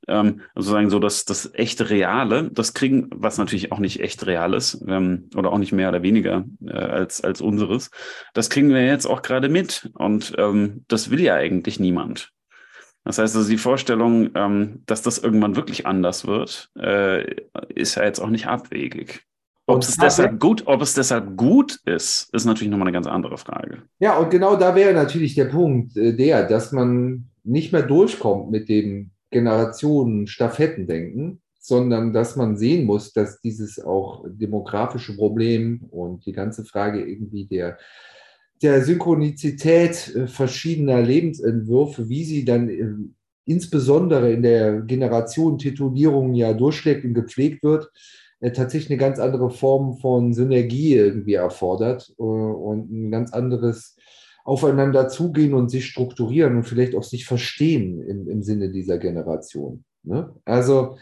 Ähm, 0.09 0.41
sozusagen 0.55 0.89
so 0.89 0.99
das, 0.99 1.25
das 1.25 1.53
echte 1.53 1.89
Reale, 1.89 2.49
das 2.51 2.73
kriegen, 2.73 3.09
was 3.13 3.37
natürlich 3.37 3.71
auch 3.71 3.79
nicht 3.79 3.99
echt 4.01 4.25
real 4.25 4.53
ist, 4.53 4.83
ähm, 4.87 5.29
oder 5.35 5.51
auch 5.53 5.57
nicht 5.59 5.71
mehr 5.71 5.89
oder 5.89 6.01
weniger 6.01 6.45
äh, 6.65 6.71
als, 6.71 7.21
als 7.21 7.41
unseres, 7.41 7.91
das 8.33 8.49
kriegen 8.49 8.69
wir 8.69 8.85
jetzt 8.85 9.05
auch 9.05 9.21
gerade 9.21 9.49
mit. 9.49 9.91
Und 9.93 10.33
ähm, 10.37 10.83
das 10.87 11.11
will 11.11 11.21
ja 11.21 11.35
eigentlich 11.35 11.79
niemand. 11.79 12.31
Das 13.05 13.17
heißt 13.17 13.35
also, 13.35 13.49
die 13.49 13.57
Vorstellung, 13.57 14.29
ähm, 14.35 14.83
dass 14.85 15.01
das 15.01 15.17
irgendwann 15.17 15.55
wirklich 15.55 15.85
anders 15.85 16.27
wird, 16.27 16.69
äh, 16.77 17.35
ist 17.73 17.95
ja 17.95 18.03
jetzt 18.03 18.19
auch 18.19 18.29
nicht 18.29 18.47
abwegig. 18.47 19.23
Ob 19.69 19.83
es, 19.83 19.95
deshalb 19.97 20.39
gut, 20.39 20.63
ob 20.65 20.81
es 20.81 20.95
deshalb 20.95 21.37
gut 21.37 21.77
ist, 21.85 22.33
ist 22.33 22.45
natürlich 22.45 22.71
nochmal 22.71 22.87
eine 22.87 22.95
ganz 22.95 23.05
andere 23.05 23.37
Frage. 23.37 23.83
Ja, 23.99 24.17
und 24.17 24.31
genau 24.31 24.55
da 24.55 24.73
wäre 24.75 24.93
natürlich 24.93 25.35
der 25.35 25.45
Punkt 25.45 25.95
äh, 25.95 26.15
der, 26.15 26.47
dass 26.47 26.71
man 26.71 27.29
nicht 27.43 27.71
mehr 27.71 27.83
durchkommt 27.83 28.49
mit 28.49 28.67
dem 28.67 29.11
Generationen-Stafettendenken, 29.31 31.41
sondern 31.59 32.13
dass 32.13 32.35
man 32.35 32.57
sehen 32.57 32.85
muss, 32.85 33.13
dass 33.13 33.41
dieses 33.41 33.79
auch 33.79 34.25
demografische 34.27 35.15
Problem 35.15 35.81
und 35.91 36.25
die 36.25 36.33
ganze 36.33 36.65
Frage 36.65 37.03
irgendwie 37.03 37.45
der 37.45 37.77
der 38.61 38.83
Synchronizität 38.83 40.13
äh, 40.15 40.27
verschiedener 40.27 41.01
Lebensentwürfe, 41.01 42.09
wie 42.09 42.23
sie 42.23 42.45
dann 42.45 42.69
äh, 42.69 42.93
insbesondere 43.45 44.31
in 44.31 44.41
der 44.41 44.81
Generation 44.81 45.57
Titulierung 45.57 46.33
ja 46.33 46.53
durchschlägt 46.53 47.05
und 47.05 47.13
gepflegt 47.13 47.63
wird, 47.63 47.89
äh, 48.41 48.51
tatsächlich 48.51 48.91
eine 48.91 48.99
ganz 48.99 49.19
andere 49.19 49.49
Form 49.49 49.97
von 49.97 50.33
Synergie 50.33 50.95
irgendwie 50.95 51.35
erfordert 51.35 52.13
und 52.17 52.91
ein 52.91 53.11
ganz 53.11 53.33
anderes 53.33 53.95
Aufeinander 54.49 55.07
zugehen 55.07 55.53
und 55.53 55.69
sich 55.69 55.85
strukturieren 55.85 56.57
und 56.57 56.63
vielleicht 56.63 56.95
auch 56.95 57.03
sich 57.03 57.25
verstehen 57.25 58.01
im, 58.01 58.27
im 58.27 58.41
Sinne 58.41 58.71
dieser 58.71 58.97
Generation. 58.97 59.83
Ne? 60.03 60.33
Also 60.43 60.97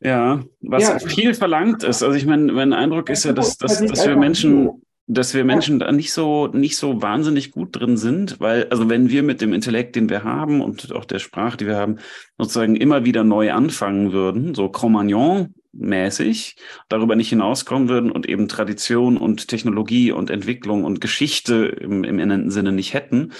ja, 0.00 0.42
was 0.60 0.82
ja, 0.82 0.98
viel 0.98 1.34
verlangt 1.34 1.84
ist. 1.84 2.02
Also 2.02 2.16
ich 2.16 2.26
meine, 2.26 2.52
mein 2.52 2.72
Eindruck 2.72 3.10
ist 3.10 3.24
ja, 3.24 3.32
dass, 3.32 3.56
dass, 3.58 3.78
dass 3.80 4.06
wir 4.06 4.16
Menschen 4.16 4.82
dass 5.06 5.34
wir 5.34 5.44
Menschen 5.44 5.78
da 5.78 5.92
nicht 5.92 6.12
so, 6.14 6.46
nicht 6.48 6.78
so 6.78 7.02
wahnsinnig 7.02 7.50
gut 7.50 7.78
drin 7.78 7.98
sind, 7.98 8.40
weil, 8.40 8.68
also 8.70 8.88
wenn 8.88 9.10
wir 9.10 9.22
mit 9.22 9.42
dem 9.42 9.52
Intellekt, 9.52 9.96
den 9.96 10.08
wir 10.08 10.24
haben 10.24 10.62
und 10.62 10.92
auch 10.92 11.04
der 11.04 11.18
Sprache, 11.18 11.58
die 11.58 11.66
wir 11.66 11.76
haben, 11.76 11.98
sozusagen 12.38 12.74
immer 12.74 13.04
wieder 13.04 13.22
neu 13.22 13.52
anfangen 13.52 14.12
würden, 14.12 14.54
so 14.54 14.70
Cro-Magnon 14.70 15.54
mäßig, 15.76 16.56
darüber 16.88 17.16
nicht 17.16 17.28
hinauskommen 17.28 17.88
würden 17.88 18.10
und 18.10 18.28
eben 18.28 18.48
Tradition 18.48 19.16
und 19.16 19.48
Technologie 19.48 20.12
und 20.12 20.30
Entwicklung 20.30 20.84
und 20.84 21.00
Geschichte 21.00 21.66
im, 21.66 22.04
im 22.04 22.18
inneren 22.18 22.50
Sinne 22.50 22.72
nicht 22.72 22.94
hätten, 22.94 23.32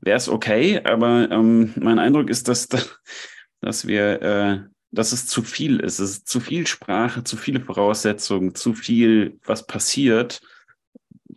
wäre 0.00 0.16
es 0.16 0.28
okay. 0.28 0.80
Aber 0.84 1.30
ähm, 1.30 1.72
mein 1.80 1.98
Eindruck 1.98 2.30
ist, 2.30 2.48
dass, 2.48 2.68
dass 3.60 3.86
wir, 3.86 4.22
äh, 4.22 4.58
dass 4.90 5.12
es 5.12 5.26
zu 5.26 5.42
viel 5.42 5.80
ist. 5.80 5.98
Es 5.98 6.10
ist 6.10 6.28
zu 6.28 6.40
viel 6.40 6.66
Sprache, 6.66 7.24
zu 7.24 7.36
viele 7.36 7.60
Voraussetzungen, 7.60 8.54
zu 8.54 8.74
viel, 8.74 9.38
was 9.44 9.66
passiert 9.66 10.40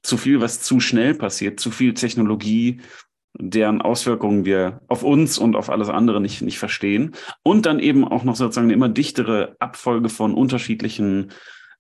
zu 0.04 0.18
viel, 0.18 0.41
was 0.41 0.62
zu 0.62 0.80
schnell 0.80 1.16
passiert, 1.16 1.60
zu 1.60 1.72
viel 1.72 1.93
Technologie, 1.93 2.82
deren 3.40 3.82
Auswirkungen 3.82 4.46
wir 4.46 4.82
auf 4.88 5.04
uns 5.04 5.38
und 5.38 5.56
auf 5.56 5.70
alles 5.70 5.90
andere 5.90 6.22
nicht, 6.22 6.42
nicht 6.42 6.60
verstehen. 6.60 7.16
Und 7.42 7.66
dann 7.66 7.80
eben 7.80 8.08
auch 8.08 8.24
noch 8.24 8.36
sozusagen 8.36 8.68
eine 8.68 8.74
immer 8.74 8.90
dichtere 8.90 9.56
Abfolge 9.60 10.10
von 10.10 10.34
unterschiedlichen 10.34 11.32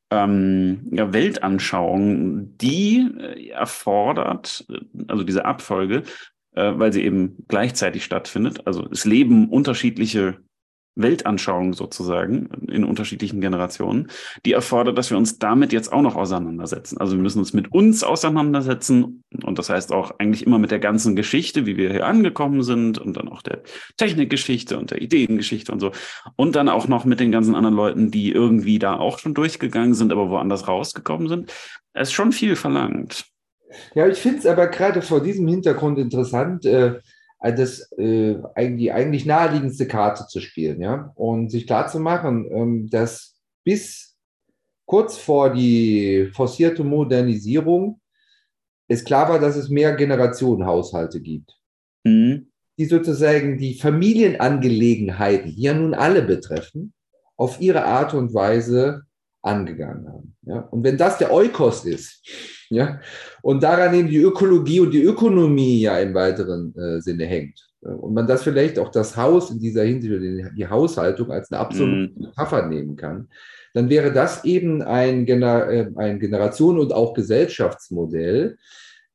ähm, 0.09 0.87
ja, 0.91 1.13
Weltanschauungen, 1.13 2.57
die 2.57 3.07
äh, 3.19 3.49
erfordert, 3.49 4.65
also 5.07 5.23
diese 5.23 5.45
Abfolge, 5.45 6.03
äh, 6.53 6.73
weil 6.75 6.91
sie 6.91 7.03
eben 7.03 7.45
gleichzeitig 7.47 8.03
stattfindet. 8.03 8.65
Also 8.65 8.87
es 8.91 9.05
leben 9.05 9.49
unterschiedliche 9.49 10.39
Weltanschauung 10.95 11.73
sozusagen 11.73 12.49
in 12.67 12.83
unterschiedlichen 12.83 13.41
Generationen, 13.41 14.09
die 14.45 14.53
erfordert, 14.53 14.97
dass 14.97 15.09
wir 15.09 15.17
uns 15.17 15.39
damit 15.39 15.73
jetzt 15.73 15.91
auch 15.91 16.01
noch 16.01 16.15
auseinandersetzen. 16.15 16.97
Also 16.99 17.15
wir 17.15 17.21
müssen 17.21 17.39
uns 17.39 17.53
mit 17.53 17.71
uns 17.71 18.03
auseinandersetzen 18.03 19.23
und 19.43 19.57
das 19.57 19.69
heißt 19.69 19.91
auch 19.91 20.19
eigentlich 20.19 20.45
immer 20.45 20.59
mit 20.59 20.71
der 20.71 20.79
ganzen 20.79 21.15
Geschichte, 21.15 21.65
wie 21.65 21.77
wir 21.77 21.91
hier 21.91 22.05
angekommen 22.05 22.63
sind 22.63 22.99
und 22.99 23.17
dann 23.17 23.27
auch 23.27 23.41
der 23.41 23.63
Technikgeschichte 23.97 24.77
und 24.77 24.91
der 24.91 25.01
Ideengeschichte 25.01 25.71
und 25.71 25.79
so 25.79 25.91
und 26.35 26.55
dann 26.55 26.69
auch 26.69 26.87
noch 26.87 27.05
mit 27.05 27.19
den 27.19 27.31
ganzen 27.31 27.55
anderen 27.55 27.75
Leuten, 27.75 28.11
die 28.11 28.31
irgendwie 28.31 28.79
da 28.79 28.97
auch 28.97 29.19
schon 29.19 29.33
durchgegangen 29.33 29.95
sind, 29.95 30.11
aber 30.11 30.29
woanders 30.29 30.67
rausgekommen 30.67 31.27
sind. 31.27 31.51
Es 31.93 32.09
ist 32.09 32.13
schon 32.13 32.31
viel 32.31 32.55
verlangt. 32.55 33.25
Ja, 33.95 34.07
ich 34.07 34.19
finde 34.19 34.39
es 34.39 34.45
aber 34.45 34.67
gerade 34.67 35.01
vor 35.01 35.21
diesem 35.21 35.47
Hintergrund 35.47 35.97
interessant, 35.97 36.65
äh, 36.65 36.99
das, 37.51 37.91
äh, 37.97 38.35
die 38.57 38.91
eigentlich 38.91 39.25
naheliegendste 39.25 39.87
Karte 39.87 40.27
zu 40.27 40.39
spielen, 40.39 40.81
ja, 40.81 41.11
und 41.15 41.49
sich 41.49 41.67
klarzumachen, 41.67 42.49
ähm, 42.51 42.89
dass 42.89 43.35
bis 43.63 44.17
kurz 44.85 45.17
vor 45.17 45.53
die 45.53 46.29
forcierte 46.33 46.83
Modernisierung 46.83 47.99
es 48.87 49.03
klar 49.03 49.29
war, 49.29 49.39
dass 49.39 49.55
es 49.55 49.69
mehr 49.69 49.95
Generationenhaushalte 49.95 51.21
gibt, 51.21 51.57
mhm. 52.03 52.51
die 52.77 52.85
sozusagen 52.85 53.57
die 53.57 53.75
Familienangelegenheiten, 53.75 55.55
die 55.55 55.61
ja 55.61 55.73
nun 55.73 55.93
alle 55.93 56.21
betreffen, 56.21 56.93
auf 57.35 57.59
ihre 57.59 57.85
Art 57.85 58.13
und 58.13 58.33
Weise 58.33 59.03
angegangen 59.43 60.07
haben. 60.07 60.35
Ja? 60.45 60.59
Und 60.71 60.83
wenn 60.83 60.97
das 60.97 61.17
der 61.17 61.31
Eukos 61.31 61.85
ist, 61.85 62.25
ja, 62.69 62.99
und 63.43 63.61
daran 63.61 63.93
eben 63.93 64.09
die 64.09 64.17
Ökologie 64.17 64.79
und 64.79 64.91
die 64.91 65.03
Ökonomie 65.03 65.81
ja 65.81 65.99
im 65.99 66.13
weiteren 66.13 66.73
äh, 66.75 66.99
Sinne 67.01 67.25
hängt, 67.25 67.59
und 67.83 68.13
man 68.13 68.25
das 68.25 68.43
vielleicht 68.43 68.79
auch 68.79 68.89
das 68.89 69.17
Haus 69.17 69.51
in 69.51 69.59
dieser 69.59 69.83
Hinsicht, 69.83 70.13
die 70.57 70.67
Haushaltung 70.67 71.31
als 71.31 71.51
eine 71.51 71.59
absolute 71.59 72.13
mm. 72.13 72.21
Metapher 72.21 72.65
nehmen 72.67 72.95
kann, 72.95 73.27
dann 73.73 73.89
wäre 73.89 74.13
das 74.13 74.45
eben 74.45 74.81
ein, 74.81 75.25
Gener 75.25 75.69
äh, 75.69 75.89
ein 75.95 76.19
Generation- 76.19 76.79
und 76.79 76.93
auch 76.93 77.13
Gesellschaftsmodell, 77.13 78.57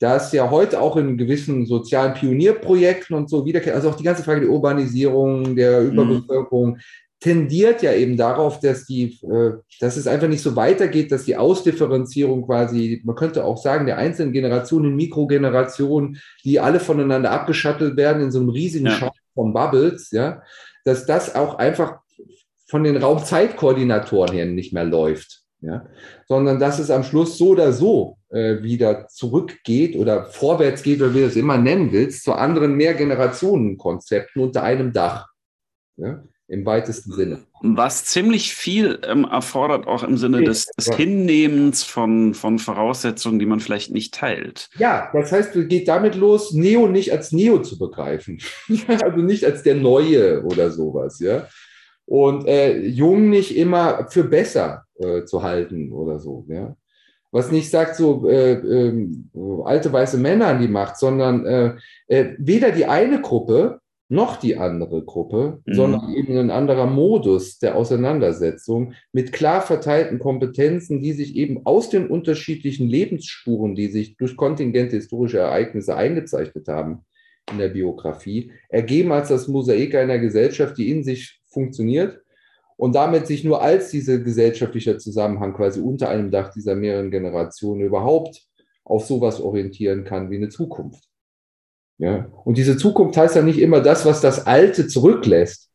das 0.00 0.32
ja 0.32 0.50
heute 0.50 0.80
auch 0.80 0.96
in 0.96 1.16
gewissen 1.16 1.66
sozialen 1.66 2.14
Pionierprojekten 2.14 3.16
und 3.16 3.30
so 3.30 3.44
wiederkehrt, 3.46 3.74
also 3.74 3.90
auch 3.90 3.96
die 3.96 4.04
ganze 4.04 4.22
Frage 4.22 4.42
der 4.42 4.50
Urbanisierung, 4.50 5.56
der 5.56 5.80
mhm. 5.80 5.92
Überbevölkerung, 5.92 6.78
tendiert 7.20 7.82
ja 7.82 7.92
eben 7.92 8.16
darauf, 8.16 8.60
dass 8.60 8.84
die, 8.84 9.18
äh, 9.22 9.54
dass 9.80 9.96
es 9.96 10.06
einfach 10.06 10.28
nicht 10.28 10.42
so 10.42 10.54
weitergeht, 10.54 11.10
dass 11.10 11.24
die 11.24 11.36
Ausdifferenzierung 11.36 12.46
quasi, 12.46 13.02
man 13.04 13.16
könnte 13.16 13.44
auch 13.44 13.58
sagen, 13.58 13.86
der 13.86 13.98
einzelnen 13.98 14.32
Generationen, 14.32 14.94
Mikrogenerationen, 14.94 16.20
die 16.44 16.60
alle 16.60 16.80
voneinander 16.80 17.32
abgeschattelt 17.32 17.96
werden 17.96 18.22
in 18.22 18.30
so 18.30 18.38
einem 18.38 18.50
riesigen 18.50 18.86
ja. 18.86 18.92
Schaum 18.92 19.10
von 19.34 19.52
Bubbles, 19.52 20.10
ja, 20.12 20.42
dass 20.84 21.06
das 21.06 21.34
auch 21.34 21.56
einfach 21.56 21.98
von 22.68 22.84
den 22.84 22.96
Raumzeitkoordinatoren 22.96 24.32
her 24.32 24.46
nicht 24.46 24.72
mehr 24.72 24.84
läuft, 24.84 25.42
ja, 25.60 25.86
sondern 26.28 26.60
dass 26.60 26.78
es 26.78 26.90
am 26.90 27.02
Schluss 27.02 27.36
so 27.36 27.48
oder 27.50 27.72
so 27.72 28.18
äh, 28.28 28.62
wieder 28.62 29.08
zurückgeht 29.08 29.96
oder 29.96 30.26
vorwärts 30.26 30.84
geht, 30.84 31.00
oder 31.00 31.14
wie 31.14 31.20
du 31.20 31.26
es 31.26 31.36
immer 31.36 31.56
nennen 31.56 31.90
willst, 31.90 32.22
zu 32.22 32.34
anderen 32.34 32.76
Mehrgenerationenkonzepten 32.76 34.40
unter 34.40 34.62
einem 34.62 34.92
Dach. 34.92 35.26
Ja 35.96 36.22
im 36.48 36.64
weitesten 36.64 37.12
Sinne. 37.12 37.40
Was 37.60 38.06
ziemlich 38.06 38.54
viel 38.54 39.00
ähm, 39.06 39.24
erfordert, 39.24 39.86
auch 39.86 40.02
im 40.02 40.16
Sinne 40.16 40.42
des, 40.42 40.66
des 40.66 40.94
Hinnehmens 40.94 41.84
von, 41.84 42.32
von 42.32 42.58
Voraussetzungen, 42.58 43.38
die 43.38 43.44
man 43.44 43.60
vielleicht 43.60 43.90
nicht 43.92 44.14
teilt. 44.14 44.70
Ja, 44.78 45.10
das 45.12 45.30
heißt, 45.30 45.54
es 45.54 45.68
geht 45.68 45.88
damit 45.88 46.14
los, 46.14 46.54
Neo 46.54 46.88
nicht 46.88 47.12
als 47.12 47.32
Neo 47.32 47.60
zu 47.60 47.78
begreifen. 47.78 48.40
also 48.88 49.18
nicht 49.18 49.44
als 49.44 49.62
der 49.62 49.74
Neue 49.74 50.42
oder 50.42 50.70
sowas, 50.70 51.20
ja. 51.20 51.46
Und 52.06 52.48
äh, 52.48 52.78
Jung 52.78 53.28
nicht 53.28 53.54
immer 53.54 54.08
für 54.08 54.24
besser 54.24 54.84
äh, 54.98 55.24
zu 55.24 55.42
halten 55.42 55.92
oder 55.92 56.18
so, 56.18 56.46
ja. 56.48 56.74
Was 57.30 57.52
nicht 57.52 57.70
sagt, 57.70 57.96
so 57.96 58.26
äh, 58.26 58.52
ähm, 58.54 59.30
alte 59.66 59.92
weiße 59.92 60.16
Männer 60.16 60.46
an 60.46 60.62
die 60.62 60.68
Macht, 60.68 60.96
sondern 60.96 61.44
äh, 61.44 61.74
äh, 62.06 62.34
weder 62.38 62.70
die 62.70 62.86
eine 62.86 63.20
Gruppe 63.20 63.80
noch 64.08 64.36
die 64.36 64.56
andere 64.56 65.04
Gruppe, 65.04 65.60
mhm. 65.66 65.74
sondern 65.74 66.14
eben 66.14 66.36
ein 66.38 66.50
anderer 66.50 66.86
Modus 66.86 67.58
der 67.58 67.76
Auseinandersetzung 67.76 68.94
mit 69.12 69.32
klar 69.32 69.60
verteilten 69.60 70.18
Kompetenzen, 70.18 71.02
die 71.02 71.12
sich 71.12 71.36
eben 71.36 71.66
aus 71.66 71.90
den 71.90 72.08
unterschiedlichen 72.08 72.88
Lebensspuren, 72.88 73.74
die 73.74 73.88
sich 73.88 74.16
durch 74.16 74.36
kontingente 74.36 74.96
historische 74.96 75.38
Ereignisse 75.38 75.94
eingezeichnet 75.94 76.68
haben 76.68 77.04
in 77.52 77.58
der 77.58 77.68
Biografie, 77.68 78.52
ergeben 78.68 79.12
als 79.12 79.28
das 79.28 79.48
Mosaik 79.48 79.94
einer 79.94 80.18
Gesellschaft, 80.18 80.78
die 80.78 80.90
in 80.90 81.04
sich 81.04 81.40
funktioniert 81.46 82.20
und 82.76 82.94
damit 82.94 83.26
sich 83.26 83.44
nur 83.44 83.60
als 83.60 83.90
dieser 83.90 84.18
gesellschaftliche 84.18 84.98
Zusammenhang 84.98 85.52
quasi 85.52 85.80
unter 85.80 86.08
einem 86.08 86.30
Dach 86.30 86.52
dieser 86.52 86.76
mehreren 86.76 87.10
Generationen 87.10 87.82
überhaupt 87.82 88.46
auf 88.84 89.04
sowas 89.04 89.40
orientieren 89.40 90.04
kann 90.04 90.30
wie 90.30 90.36
eine 90.36 90.48
Zukunft. 90.48 91.07
Ja? 91.98 92.26
Und 92.44 92.56
diese 92.56 92.76
Zukunft 92.76 93.16
heißt 93.16 93.36
ja 93.36 93.42
nicht 93.42 93.58
immer 93.58 93.80
das, 93.80 94.06
was 94.06 94.20
das 94.20 94.46
Alte 94.46 94.86
zurücklässt, 94.86 95.68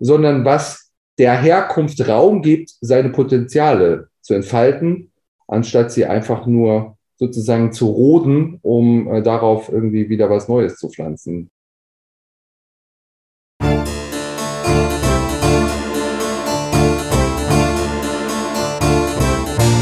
sondern 0.00 0.44
was 0.44 0.90
der 1.18 1.40
Herkunft 1.40 2.06
Raum 2.08 2.42
gibt, 2.42 2.70
seine 2.80 3.10
Potenziale 3.10 4.08
zu 4.20 4.34
entfalten, 4.34 5.12
anstatt 5.46 5.92
sie 5.92 6.04
einfach 6.04 6.46
nur 6.46 6.96
sozusagen 7.16 7.72
zu 7.72 7.86
roden, 7.86 8.58
um 8.62 9.08
äh, 9.08 9.22
darauf 9.22 9.70
irgendwie 9.70 10.08
wieder 10.08 10.28
was 10.28 10.48
Neues 10.48 10.76
zu 10.76 10.90
pflanzen. 10.90 11.50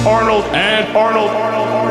Arnold 0.06 0.44
and 0.52 0.94
Arnold, 0.94 1.30
Arnold. 1.30 1.83